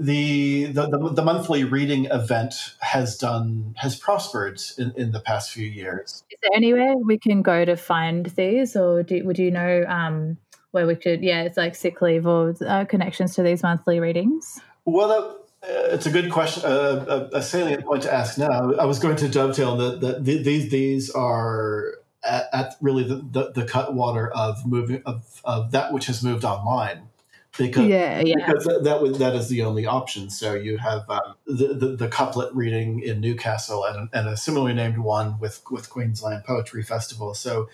the, 0.00 0.64
the, 0.66 0.88
the 0.88 1.12
the 1.12 1.22
monthly 1.22 1.62
reading 1.64 2.06
event 2.06 2.74
has 2.80 3.16
done 3.16 3.74
has 3.78 3.96
prospered 3.96 4.60
in, 4.78 4.92
in 4.96 5.12
the 5.12 5.20
past 5.20 5.52
few 5.52 5.66
years. 5.66 6.24
Is 6.30 6.38
there 6.42 6.50
anywhere 6.56 6.96
we 6.96 7.18
can 7.18 7.42
go 7.42 7.64
to 7.64 7.76
find 7.76 8.26
these, 8.26 8.74
or 8.76 9.02
do, 9.02 9.24
would 9.24 9.38
you 9.38 9.50
know? 9.50 9.84
Um, 9.86 10.38
where 10.72 10.86
we 10.86 10.94
could, 10.94 11.22
yeah, 11.22 11.42
it's 11.42 11.56
like 11.56 11.74
sick 11.74 12.00
leave 12.00 12.26
or 12.26 12.54
uh, 12.66 12.84
connections 12.84 13.34
to 13.34 13.42
these 13.42 13.62
monthly 13.62 14.00
readings? 14.00 14.60
Well, 14.84 15.10
uh, 15.10 15.34
it's 15.62 16.06
a 16.06 16.10
good 16.10 16.30
question, 16.30 16.64
uh, 16.64 17.28
a, 17.32 17.38
a, 17.38 17.42
salient 17.42 17.84
point 17.84 18.02
to 18.04 18.12
ask 18.12 18.38
now. 18.38 18.74
I 18.74 18.84
was 18.84 18.98
going 18.98 19.16
to 19.16 19.28
dovetail 19.28 19.76
that, 19.76 20.00
that 20.00 20.24
these 20.24 20.70
these 20.70 21.10
are 21.10 21.96
at, 22.22 22.46
at 22.52 22.76
really 22.80 23.04
the, 23.04 23.16
the, 23.16 23.52
the, 23.52 23.64
cutwater 23.64 24.30
of 24.30 24.66
moving 24.66 25.02
of, 25.04 25.40
of 25.44 25.72
that 25.72 25.92
which 25.92 26.06
has 26.06 26.22
moved 26.22 26.44
online. 26.44 27.09
Because, 27.58 27.86
yeah, 27.86 28.22
yeah. 28.24 28.36
because 28.46 28.64
that, 28.64 28.84
that, 28.84 29.18
that 29.18 29.34
is 29.34 29.48
the 29.48 29.62
only 29.62 29.84
option. 29.84 30.30
So 30.30 30.54
you 30.54 30.78
have 30.78 31.08
um, 31.10 31.34
the, 31.46 31.74
the, 31.74 31.96
the 31.96 32.08
couplet 32.08 32.54
reading 32.54 33.00
in 33.00 33.20
Newcastle 33.20 33.84
and, 33.84 34.08
and 34.12 34.28
a 34.28 34.36
similarly 34.36 34.72
named 34.72 34.98
one 34.98 35.38
with 35.40 35.62
with 35.70 35.90
Queensland 35.90 36.44
Poetry 36.44 36.82
Festival. 36.82 37.34
So 37.34 37.68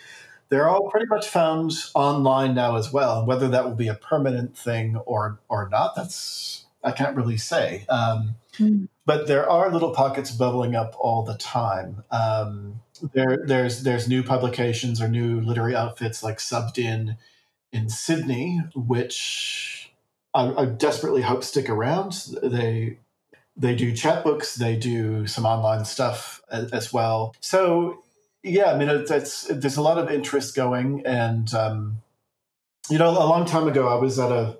they're 0.48 0.68
all 0.68 0.88
pretty 0.90 1.06
much 1.06 1.28
found 1.28 1.72
online 1.94 2.54
now 2.54 2.76
as 2.76 2.92
well. 2.92 3.18
And 3.18 3.28
whether 3.28 3.48
that 3.48 3.64
will 3.64 3.74
be 3.74 3.88
a 3.88 3.94
permanent 3.94 4.56
thing 4.56 4.96
or 5.04 5.40
or 5.48 5.68
not, 5.68 5.94
that's 5.94 6.64
I 6.82 6.92
can't 6.92 7.16
really 7.16 7.36
say. 7.36 7.84
Um, 7.88 8.36
mm. 8.58 8.88
But 9.04 9.26
there 9.26 9.48
are 9.48 9.70
little 9.70 9.92
pockets 9.92 10.30
bubbling 10.30 10.74
up 10.74 10.94
all 10.98 11.22
the 11.22 11.36
time. 11.36 12.02
Um, 12.10 12.80
there, 13.12 13.44
there's 13.44 13.82
there's 13.82 14.08
new 14.08 14.22
publications 14.22 15.00
or 15.00 15.08
new 15.08 15.40
literary 15.40 15.76
outfits 15.76 16.22
like 16.22 16.38
Subbed 16.38 16.78
In 16.78 17.16
in 17.76 17.88
Sydney, 17.88 18.62
which 18.74 19.92
I, 20.34 20.52
I 20.54 20.64
desperately 20.66 21.22
hope 21.22 21.44
stick 21.44 21.68
around. 21.68 22.12
They 22.42 22.98
they 23.56 23.74
do 23.74 23.94
chat 23.94 24.22
books, 24.22 24.54
they 24.54 24.76
do 24.76 25.26
some 25.26 25.46
online 25.46 25.84
stuff 25.84 26.42
as, 26.50 26.70
as 26.72 26.92
well. 26.92 27.34
So 27.40 28.02
yeah, 28.42 28.72
I 28.72 28.78
mean, 28.78 28.88
it's, 28.88 29.10
it's, 29.10 29.42
there's 29.48 29.76
a 29.76 29.82
lot 29.82 29.98
of 29.98 30.10
interest 30.10 30.54
going, 30.54 31.04
and 31.04 31.52
um, 31.54 32.02
you 32.88 32.98
know, 32.98 33.10
a 33.10 33.26
long 33.26 33.44
time 33.44 33.66
ago, 33.66 33.88
I 33.88 33.96
was 33.96 34.18
at 34.18 34.30
a 34.30 34.58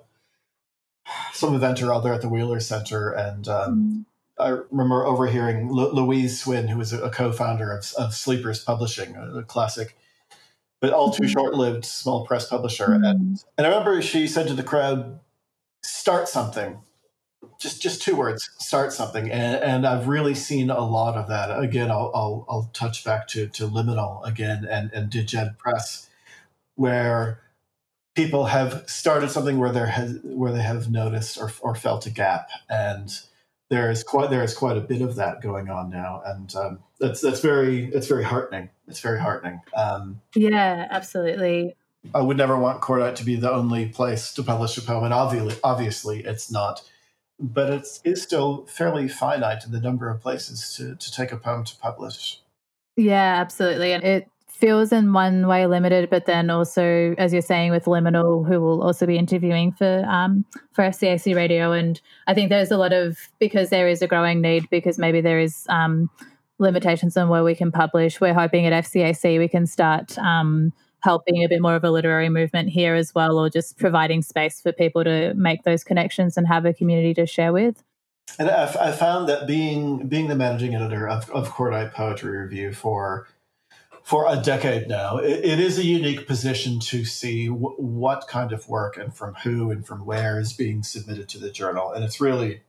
some 1.31 1.55
event 1.55 1.81
or 1.81 1.93
other 1.93 2.13
at 2.13 2.21
the 2.21 2.29
Wheeler 2.29 2.59
Center, 2.59 3.11
and 3.11 3.47
um, 3.47 4.05
mm. 4.39 4.43
I 4.43 4.59
remember 4.71 5.05
overhearing 5.05 5.69
L- 5.69 5.95
Louise 5.95 6.41
Swinn, 6.41 6.67
who 6.67 6.77
was 6.77 6.91
a, 6.91 7.01
a 7.01 7.09
co-founder 7.09 7.71
of, 7.71 7.93
of, 7.97 8.13
Sleepers 8.13 8.63
Publishing, 8.63 9.15
a, 9.15 9.39
a 9.39 9.43
classic, 9.43 9.95
but 10.79 10.93
all 10.93 11.11
too 11.11 11.23
mm-hmm. 11.23 11.31
short-lived 11.31 11.85
small 11.85 12.25
press 12.25 12.47
publisher, 12.47 12.93
and 12.93 13.05
and 13.05 13.39
I 13.57 13.69
remember 13.69 14.01
she 14.01 14.27
said 14.27 14.47
to 14.47 14.53
the 14.53 14.63
crowd, 14.63 15.19
"Start 15.83 16.27
something." 16.27 16.79
just 17.59 17.81
just 17.81 18.01
two 18.01 18.15
words 18.15 18.49
start 18.57 18.93
something 18.93 19.31
and, 19.31 19.63
and 19.63 19.85
i've 19.85 20.07
really 20.07 20.35
seen 20.35 20.69
a 20.69 20.85
lot 20.85 21.15
of 21.15 21.27
that 21.27 21.57
again 21.59 21.89
i'll 21.89 22.11
i'll, 22.13 22.45
I'll 22.49 22.69
touch 22.73 23.03
back 23.03 23.27
to 23.29 23.47
to 23.47 23.67
liminal 23.67 24.25
again 24.25 24.65
and 24.69 24.91
and 24.93 25.09
diged 25.09 25.57
press 25.57 26.09
where 26.75 27.41
people 28.15 28.45
have 28.45 28.83
started 28.87 29.29
something 29.29 29.57
where 29.57 29.71
there 29.71 29.87
has 29.87 30.19
where 30.23 30.51
they 30.51 30.61
have 30.61 30.89
noticed 30.89 31.37
or, 31.37 31.51
or 31.61 31.75
felt 31.75 32.05
a 32.05 32.09
gap 32.09 32.49
and 32.69 33.21
there 33.69 33.91
is 33.91 34.03
quite 34.03 34.29
there 34.29 34.43
is 34.43 34.53
quite 34.53 34.77
a 34.77 34.81
bit 34.81 35.01
of 35.01 35.15
that 35.15 35.41
going 35.41 35.69
on 35.69 35.89
now 35.89 36.21
and 36.25 36.55
um, 36.55 36.79
that's 36.99 37.21
that's 37.21 37.41
very 37.41 37.85
it's 37.93 38.07
very 38.07 38.23
heartening 38.23 38.69
it's 38.87 38.99
very 38.99 39.19
heartening 39.19 39.61
um, 39.75 40.21
yeah 40.35 40.87
absolutely 40.89 41.75
i 42.13 42.21
would 42.21 42.37
never 42.37 42.57
want 42.57 42.81
cordite 42.81 43.15
to 43.15 43.23
be 43.23 43.35
the 43.35 43.51
only 43.51 43.87
place 43.87 44.33
to 44.33 44.43
publish 44.43 44.77
a 44.77 44.81
poem 44.81 45.03
and 45.03 45.13
obviously 45.13 45.55
obviously 45.63 46.23
it's 46.23 46.51
not 46.51 46.81
but 47.39 47.69
it 47.71 47.87
is 48.03 48.21
still 48.21 48.65
fairly 48.65 49.07
finite 49.07 49.65
in 49.65 49.71
the 49.71 49.79
number 49.79 50.09
of 50.09 50.21
places 50.21 50.75
to, 50.75 50.95
to 50.95 51.11
take 51.11 51.31
a 51.31 51.37
poem 51.37 51.63
to 51.65 51.75
publish. 51.77 52.41
Yeah, 52.95 53.35
absolutely. 53.39 53.93
And 53.93 54.03
it 54.03 54.27
feels 54.57 54.91
in 54.91 55.13
one 55.13 55.47
way 55.47 55.65
limited, 55.67 56.09
but 56.09 56.25
then 56.25 56.49
also, 56.49 57.13
as 57.17 57.31
you're 57.31 57.41
saying, 57.41 57.71
with 57.71 57.85
Liminal, 57.85 58.47
who 58.47 58.59
will 58.59 58.81
also 58.81 59.05
be 59.05 59.17
interviewing 59.17 59.71
for 59.71 60.03
um, 60.07 60.45
for 60.73 60.83
FCAC 60.83 61.35
Radio, 61.35 61.71
and 61.71 62.01
I 62.25 62.33
think 62.33 62.49
there's 62.49 62.71
a 62.71 62.77
lot 62.77 62.93
of 62.93 63.17
because 63.39 63.69
there 63.69 63.87
is 63.87 64.01
a 64.01 64.07
growing 64.07 64.41
need 64.41 64.69
because 64.69 64.97
maybe 64.97 65.21
there 65.21 65.39
is 65.39 65.65
um, 65.69 66.09
limitations 66.59 67.15
on 67.15 67.29
where 67.29 67.43
we 67.43 67.55
can 67.55 67.71
publish. 67.71 68.19
We're 68.19 68.33
hoping 68.33 68.65
at 68.65 68.85
FCAC 68.85 69.37
we 69.37 69.47
can 69.47 69.65
start 69.67 70.17
um, 70.17 70.73
helping 71.01 71.43
a 71.43 71.47
bit 71.47 71.61
more 71.61 71.75
of 71.75 71.83
a 71.83 71.91
literary 71.91 72.29
movement 72.29 72.69
here 72.69 72.95
as 72.95 73.13
well, 73.13 73.37
or 73.37 73.49
just 73.49 73.77
providing 73.77 74.21
space 74.21 74.59
for 74.59 74.71
people 74.71 75.03
to 75.03 75.33
make 75.35 75.63
those 75.63 75.83
connections 75.83 76.37
and 76.37 76.47
have 76.47 76.65
a 76.65 76.73
community 76.73 77.13
to 77.13 77.25
share 77.25 77.53
with. 77.53 77.83
And 78.39 78.49
I, 78.49 78.63
I 78.89 78.91
found 78.91 79.29
that 79.29 79.47
being 79.47 80.07
being 80.07 80.27
the 80.27 80.35
managing 80.35 80.75
editor 80.75 81.07
of, 81.07 81.29
of 81.31 81.49
Cordite 81.49 81.93
Poetry 81.93 82.37
Review 82.37 82.73
for 82.73 83.27
for 84.07 84.25
a 84.25 84.37
decade 84.37 84.87
now, 84.87 85.17
it, 85.17 85.43
it 85.43 85.59
is 85.59 85.77
a 85.77 85.83
unique 85.83 86.27
position 86.27 86.79
to 86.79 87.03
see 87.03 87.47
w- 87.47 87.75
what 87.75 88.25
kind 88.29 88.53
of 88.53 88.69
work 88.69 88.95
and 88.95 89.13
from 89.13 89.33
who 89.43 89.69
and 89.69 89.85
from 89.85 90.05
where 90.05 90.39
is 90.39 90.53
being 90.53 90.81
submitted 90.81 91.27
to 91.27 91.37
the 91.37 91.51
journal, 91.51 91.91
and 91.91 92.05
it's 92.05 92.21
really 92.21 92.61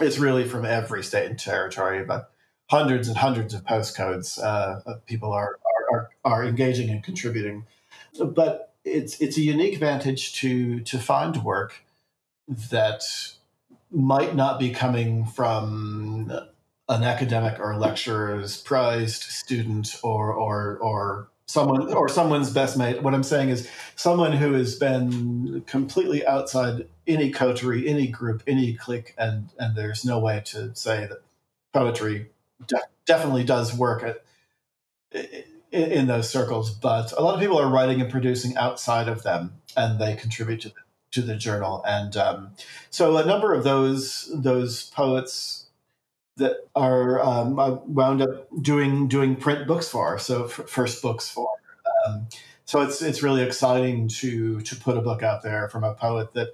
it's 0.00 0.18
really 0.18 0.44
from 0.44 0.64
every 0.64 1.04
state 1.04 1.26
and 1.26 1.38
territory, 1.38 2.04
but 2.04 2.32
hundreds 2.68 3.06
and 3.06 3.16
hundreds 3.16 3.54
of 3.54 3.64
postcodes. 3.64 4.42
Uh, 4.42 4.94
people 5.06 5.32
are 5.32 5.56
are, 5.92 6.10
are 6.24 6.44
engaging 6.44 6.90
and 6.90 7.04
contributing. 7.04 7.64
But 8.20 8.74
it's 8.84 9.20
it's 9.20 9.36
a 9.36 9.42
unique 9.42 9.78
vantage 9.78 10.32
to 10.40 10.80
to 10.80 10.98
find 10.98 11.44
work 11.44 11.84
that 12.48 13.02
might 13.92 14.34
not 14.34 14.58
be 14.58 14.70
coming 14.70 15.26
from 15.26 16.32
an 16.90 17.04
academic 17.04 17.58
or 17.60 17.76
lecturer's 17.76 18.60
prized 18.60 19.22
student 19.22 19.98
or 20.02 20.32
or 20.32 20.76
or 20.78 21.28
someone 21.46 21.92
or 21.94 22.08
someone's 22.08 22.50
best 22.50 22.76
mate. 22.76 23.00
What 23.02 23.14
I'm 23.14 23.22
saying 23.22 23.48
is 23.48 23.68
someone 23.94 24.32
who 24.32 24.52
has 24.54 24.74
been 24.74 25.62
completely 25.66 26.26
outside 26.26 26.88
any 27.06 27.30
coterie, 27.30 27.88
any 27.88 28.08
group, 28.08 28.42
any 28.46 28.74
clique, 28.74 29.14
and 29.16 29.50
and 29.58 29.76
there's 29.76 30.04
no 30.04 30.18
way 30.18 30.42
to 30.46 30.74
say 30.74 31.06
that 31.06 31.22
poetry 31.72 32.30
de- 32.66 32.80
definitely 33.06 33.44
does 33.44 33.72
work 33.72 34.02
at 34.02 34.24
in, 35.12 35.92
in, 35.92 36.06
those 36.08 36.28
circles, 36.28 36.70
but 36.72 37.12
a 37.12 37.22
lot 37.22 37.34
of 37.34 37.40
people 37.40 37.58
are 37.58 37.68
writing 37.68 38.00
and 38.00 38.10
producing 38.10 38.56
outside 38.56 39.08
of 39.08 39.22
them, 39.22 39.54
and 39.76 40.00
they 40.00 40.16
contribute 40.16 40.60
to 40.62 40.68
the, 40.68 40.74
to 41.12 41.22
the 41.22 41.36
journal. 41.36 41.82
And 41.86 42.16
um, 42.16 42.50
so, 42.90 43.16
a 43.16 43.24
number 43.24 43.54
of 43.54 43.62
those 43.62 44.30
those 44.34 44.90
poets 44.90 45.59
that 46.40 46.68
are 46.74 47.20
um, 47.22 47.58
I 47.58 47.70
wound 47.70 48.22
up 48.22 48.48
doing 48.60 49.08
doing 49.08 49.36
print 49.36 49.66
books 49.66 49.88
for, 49.88 50.18
so 50.18 50.44
f- 50.44 50.68
first 50.68 51.00
books 51.00 51.30
for. 51.30 51.48
Um, 52.06 52.26
so 52.64 52.80
it's 52.82 53.00
it's 53.00 53.22
really 53.22 53.42
exciting 53.42 54.08
to 54.08 54.60
to 54.60 54.76
put 54.76 54.96
a 54.96 55.00
book 55.00 55.22
out 55.22 55.42
there 55.42 55.68
from 55.68 55.84
a 55.84 55.94
poet 55.94 56.34
that 56.34 56.48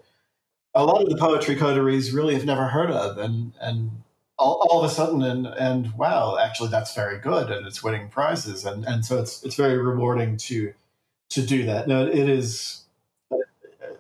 a 0.74 0.84
lot 0.84 1.03
of 1.03 1.09
the 1.09 1.16
poetry 1.16 1.57
coteries 1.57 2.12
really 2.12 2.34
have 2.34 2.45
never 2.45 2.68
heard 2.68 2.91
of, 2.91 3.18
and 3.18 3.53
and 3.61 4.03
all, 4.39 4.66
all 4.68 4.84
of 4.84 4.91
a 4.91 4.95
sudden 4.95 5.22
and 5.22 5.47
and 5.47 5.93
wow 5.95 6.37
actually 6.39 6.68
that's 6.68 6.95
very 6.95 7.18
good 7.18 7.51
and 7.51 7.66
it's 7.66 7.82
winning 7.82 8.09
prizes 8.09 8.64
and 8.64 8.84
and 8.84 9.05
so 9.05 9.18
it's 9.18 9.43
it's 9.43 9.55
very 9.55 9.78
rewarding 9.78 10.37
to 10.37 10.72
to 11.30 11.43
do 11.43 11.64
that 11.64 11.89
now 11.89 12.03
it 12.03 12.28
is 12.28 12.84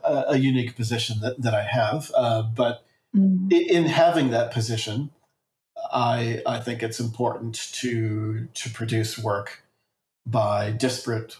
a, 0.04 0.24
a 0.28 0.36
unique 0.36 0.76
position 0.76 1.20
that, 1.20 1.40
that 1.40 1.54
i 1.54 1.62
have 1.62 2.10
uh, 2.14 2.42
but 2.42 2.84
mm. 3.14 3.50
in 3.50 3.86
having 3.86 4.30
that 4.30 4.52
position 4.52 5.10
i 5.92 6.42
i 6.46 6.58
think 6.58 6.82
it's 6.82 7.00
important 7.00 7.54
to 7.72 8.48
to 8.54 8.70
produce 8.70 9.18
work 9.18 9.62
by 10.26 10.70
disparate 10.70 11.36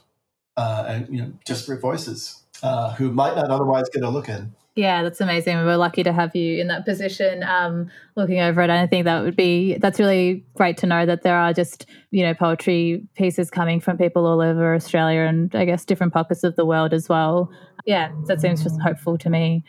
uh, 0.56 0.84
and 0.86 1.08
you 1.08 1.20
know 1.20 1.32
disparate 1.44 1.80
voices 1.80 2.42
uh, 2.62 2.94
who 2.94 3.12
might 3.12 3.36
not 3.36 3.50
otherwise 3.50 3.88
get 3.90 4.02
a 4.02 4.08
look 4.08 4.28
in 4.28 4.54
yeah, 4.76 5.02
that's 5.02 5.22
amazing. 5.22 5.56
We're 5.56 5.78
lucky 5.78 6.02
to 6.02 6.12
have 6.12 6.36
you 6.36 6.60
in 6.60 6.68
that 6.68 6.84
position, 6.84 7.42
um, 7.42 7.90
looking 8.14 8.40
over 8.40 8.60
it. 8.60 8.64
And 8.64 8.72
I 8.72 8.86
think 8.86 9.06
that 9.06 9.22
would 9.22 9.34
be 9.34 9.78
that's 9.78 9.98
really 9.98 10.44
great 10.54 10.76
to 10.78 10.86
know 10.86 11.06
that 11.06 11.22
there 11.22 11.34
are 11.34 11.54
just 11.54 11.86
you 12.10 12.22
know 12.22 12.34
poetry 12.34 13.02
pieces 13.14 13.50
coming 13.50 13.80
from 13.80 13.96
people 13.96 14.26
all 14.26 14.42
over 14.42 14.74
Australia 14.74 15.20
and 15.20 15.54
I 15.54 15.64
guess 15.64 15.86
different 15.86 16.12
pockets 16.12 16.44
of 16.44 16.56
the 16.56 16.66
world 16.66 16.92
as 16.92 17.08
well. 17.08 17.50
Yeah, 17.86 18.12
that 18.26 18.42
seems 18.42 18.62
just 18.62 18.78
hopeful 18.82 19.16
to 19.16 19.30
me. 19.30 19.64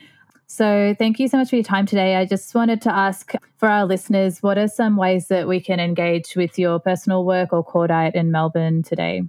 So 0.48 0.96
thank 0.98 1.20
you 1.20 1.28
so 1.28 1.38
much 1.38 1.50
for 1.50 1.58
your 1.58 1.64
time 1.64 1.86
today. 1.86 2.16
I 2.16 2.26
just 2.26 2.56
wanted 2.56 2.82
to 2.84 2.94
ask 2.94 3.34
for 3.58 3.68
our 3.68 3.86
listeners, 3.86 4.42
what 4.42 4.58
are 4.58 4.70
some 4.70 4.96
ways 4.96 5.28
that 5.28 5.48
we 5.48 5.60
can 5.60 5.80
engage 5.80 6.36
with 6.36 6.58
your 6.58 6.80
personal 6.80 7.26
work 7.26 7.52
or 7.52 7.66
Cordite 7.66 8.16
in 8.16 8.32
Melbourne 8.32 8.82
today? 8.82 9.24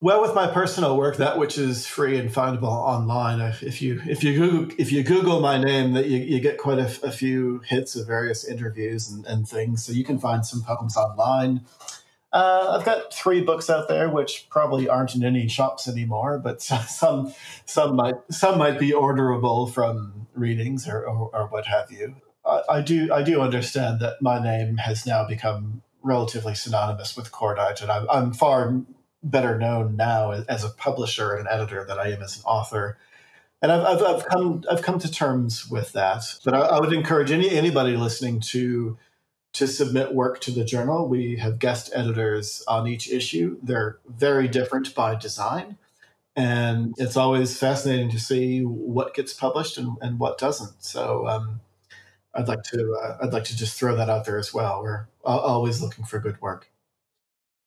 Well, 0.00 0.20
with 0.20 0.34
my 0.34 0.48
personal 0.48 0.96
work, 0.96 1.16
that 1.18 1.38
which 1.38 1.58
is 1.58 1.86
free 1.86 2.18
and 2.18 2.28
findable 2.28 2.64
online, 2.64 3.40
if 3.62 3.80
you 3.80 4.02
if 4.04 4.24
you 4.24 4.36
Google, 4.36 4.74
if 4.76 4.90
you 4.90 5.04
Google 5.04 5.40
my 5.40 5.58
name, 5.58 5.92
that 5.92 6.06
you, 6.06 6.18
you 6.18 6.40
get 6.40 6.58
quite 6.58 6.78
a, 6.78 6.86
a, 7.04 7.12
few 7.12 7.60
hits 7.60 7.94
of 7.94 8.08
various 8.08 8.44
interviews 8.44 9.08
and, 9.08 9.24
and, 9.26 9.48
things. 9.48 9.84
So 9.84 9.92
you 9.92 10.02
can 10.02 10.18
find 10.18 10.44
some 10.44 10.62
poems 10.62 10.96
online. 10.96 11.60
Uh, 12.32 12.76
I've 12.78 12.84
got 12.86 13.12
three 13.12 13.42
books 13.42 13.68
out 13.68 13.88
there, 13.88 14.08
which 14.08 14.46
probably 14.48 14.88
aren't 14.88 15.14
in 15.14 15.22
any 15.22 15.48
shops 15.48 15.86
anymore, 15.86 16.38
but 16.38 16.62
some 16.62 17.34
some 17.66 17.96
might 17.96 18.14
some 18.30 18.58
might 18.58 18.78
be 18.78 18.92
orderable 18.92 19.72
from 19.72 20.26
readings 20.34 20.88
or, 20.88 21.06
or, 21.06 21.30
or 21.34 21.46
what 21.48 21.66
have 21.66 21.92
you. 21.92 22.16
I, 22.44 22.62
I 22.68 22.80
do 22.80 23.12
I 23.12 23.22
do 23.22 23.40
understand 23.40 24.00
that 24.00 24.22
my 24.22 24.42
name 24.42 24.78
has 24.78 25.06
now 25.06 25.26
become 25.26 25.82
relatively 26.02 26.54
synonymous 26.54 27.16
with 27.16 27.30
Cordite, 27.30 27.82
and 27.82 27.90
I'm, 27.90 28.08
I'm 28.10 28.32
far 28.32 28.82
better 29.22 29.58
known 29.58 29.96
now 29.96 30.32
as 30.32 30.64
a 30.64 30.70
publisher 30.70 31.34
and 31.34 31.46
an 31.46 31.52
editor 31.52 31.84
than 31.86 31.98
I 31.98 32.12
am 32.12 32.22
as 32.22 32.38
an 32.38 32.42
author. 32.44 32.98
And 33.60 33.70
I've, 33.70 33.84
I've, 33.84 34.02
I've 34.02 34.26
come 34.26 34.64
I've 34.70 34.82
come 34.82 34.98
to 34.98 35.10
terms 35.10 35.68
with 35.70 35.92
that. 35.92 36.24
But 36.44 36.54
I, 36.54 36.60
I, 36.60 36.80
would 36.80 36.92
encourage 36.92 37.30
any 37.30 37.50
anybody 37.50 37.96
listening 37.96 38.40
to 38.40 38.98
to 39.54 39.66
submit 39.66 40.14
work 40.14 40.40
to 40.40 40.50
the 40.50 40.64
journal. 40.64 41.08
We 41.08 41.36
have 41.36 41.58
guest 41.58 41.90
editors 41.94 42.64
on 42.66 42.86
each 42.86 43.10
issue. 43.10 43.58
They're 43.62 43.98
very 44.08 44.48
different 44.48 44.94
by 44.94 45.14
design. 45.14 45.76
And 46.34 46.94
it's 46.96 47.16
always 47.16 47.58
fascinating 47.58 48.10
to 48.10 48.18
see 48.18 48.62
what 48.62 49.14
gets 49.14 49.34
published 49.34 49.76
and, 49.76 49.98
and 50.00 50.18
what 50.18 50.38
doesn't. 50.38 50.82
So 50.82 51.28
um, 51.28 51.60
I'd 52.34 52.48
like 52.48 52.62
to 52.64 52.94
uh, 52.94 53.18
I'd 53.22 53.34
like 53.34 53.44
to 53.44 53.56
just 53.56 53.78
throw 53.78 53.94
that 53.96 54.08
out 54.08 54.24
there 54.24 54.38
as 54.38 54.54
well. 54.54 54.82
We're 54.82 55.08
always 55.24 55.82
looking 55.82 56.06
for 56.06 56.18
good 56.18 56.40
work. 56.40 56.70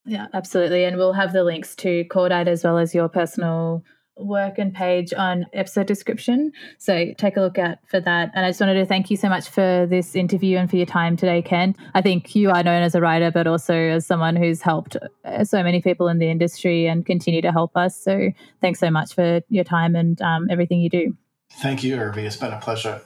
Yeah, 0.05 0.27
absolutely. 0.33 0.83
And 0.85 0.97
we'll 0.97 1.13
have 1.13 1.33
the 1.33 1.43
links 1.43 1.75
to 1.77 2.05
Cordite 2.05 2.47
as 2.47 2.63
well 2.63 2.77
as 2.77 2.95
your 2.95 3.09
personal 3.09 3.83
work 4.17 4.57
and 4.57 4.73
page 4.73 5.13
on 5.13 5.45
episode 5.53 5.87
description. 5.87 6.51
So 6.77 7.13
take 7.17 7.37
a 7.37 7.41
look 7.41 7.57
out 7.57 7.77
for 7.87 7.99
that. 7.99 8.31
And 8.33 8.45
I 8.45 8.49
just 8.49 8.59
wanted 8.59 8.75
to 8.75 8.85
thank 8.85 9.09
you 9.09 9.17
so 9.17 9.29
much 9.29 9.49
for 9.49 9.85
this 9.89 10.15
interview 10.15 10.57
and 10.57 10.69
for 10.69 10.77
your 10.77 10.85
time 10.85 11.17
today, 11.17 11.41
Ken. 11.41 11.75
I 11.93 12.01
think 12.01 12.35
you 12.35 12.49
are 12.49 12.63
known 12.63 12.83
as 12.83 12.95
a 12.95 13.01
writer, 13.01 13.31
but 13.31 13.47
also 13.47 13.73
as 13.73 14.05
someone 14.05 14.35
who's 14.35 14.61
helped 14.61 14.97
uh, 15.25 15.43
so 15.43 15.61
many 15.63 15.81
people 15.81 16.07
in 16.07 16.19
the 16.19 16.29
industry 16.29 16.87
and 16.87 17.05
continue 17.05 17.41
to 17.41 17.51
help 17.51 17.75
us. 17.75 18.01
So 18.01 18.31
thanks 18.61 18.79
so 18.79 18.89
much 18.89 19.13
for 19.13 19.41
your 19.49 19.63
time 19.63 19.95
and 19.95 20.21
um, 20.21 20.47
everything 20.49 20.79
you 20.79 20.89
do. 20.89 21.17
Thank 21.61 21.83
you, 21.83 21.95
Irvi. 21.97 22.25
It's 22.25 22.35
been 22.35 22.53
a 22.53 22.59
pleasure. 22.59 23.01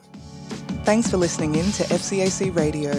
Thanks 0.84 1.10
for 1.10 1.18
listening 1.18 1.56
in 1.56 1.66
to 1.74 1.84
FCAC 1.84 2.56
Radio 2.56 2.94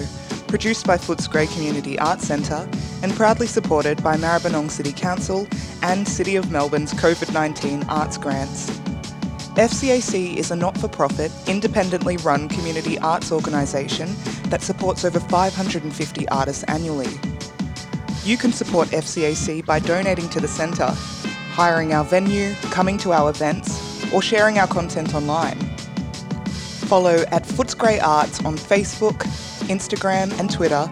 produced 0.51 0.85
by 0.85 0.99
Footscray 0.99 1.51
Community 1.55 1.97
Arts 2.01 2.27
Centre 2.27 2.69
and 3.03 3.13
proudly 3.13 3.47
supported 3.47 4.03
by 4.03 4.17
Maribyrnong 4.17 4.69
City 4.69 4.93
Council 4.93 5.47
and 5.83 6.07
City 6.07 6.35
of 6.35 6.51
Melbourne's 6.51 6.93
COVID 6.95 7.33
19 7.33 7.85
arts 7.85 8.19
grants. 8.19 8.69
FCAC 9.55 10.37
is 10.37 10.51
a 10.51 10.57
not 10.57 10.77
for 10.77 10.89
profit, 10.89 11.31
independently 11.47 12.17
run 12.19 12.49
community 12.49 12.99
arts 12.99 13.31
organisation 13.31 14.13
that 14.47 14.61
supports 14.61 15.05
over 15.05 15.21
550 15.21 16.29
artists 16.31 16.65
annually. 16.65 17.09
You 18.25 18.37
can 18.37 18.53
support 18.53 18.89
FCAC 18.89 19.65
by 19.65 19.79
donating 19.79 20.29
to 20.31 20.41
the 20.41 20.49
centre, 20.49 20.91
hiring 21.53 21.93
our 21.93 22.05
venue, 22.05 22.55
coming 22.73 22.99
to 22.99 23.13
our 23.13 23.31
events, 23.31 24.13
or 24.13 24.21
sharing 24.21 24.59
our 24.59 24.67
content 24.67 25.15
online. 25.15 25.59
Follow 26.91 27.25
at 27.31 27.45
Footscray 27.45 28.03
Arts 28.03 28.45
on 28.45 28.57
Facebook, 28.57 29.25
Instagram, 29.71 30.39
and 30.39 30.51
Twitter, 30.51 30.91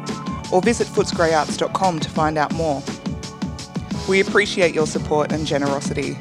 or 0.53 0.63
visit 0.63 0.87
footscrayarts.com 0.89 2.01
to 2.01 2.09
find 2.09 2.39
out 2.39 2.53
more. 2.55 2.83
We 4.09 4.21
appreciate 4.21 4.75
your 4.75 4.87
support 4.87 5.33
and 5.33 5.47
generosity. 5.47 6.17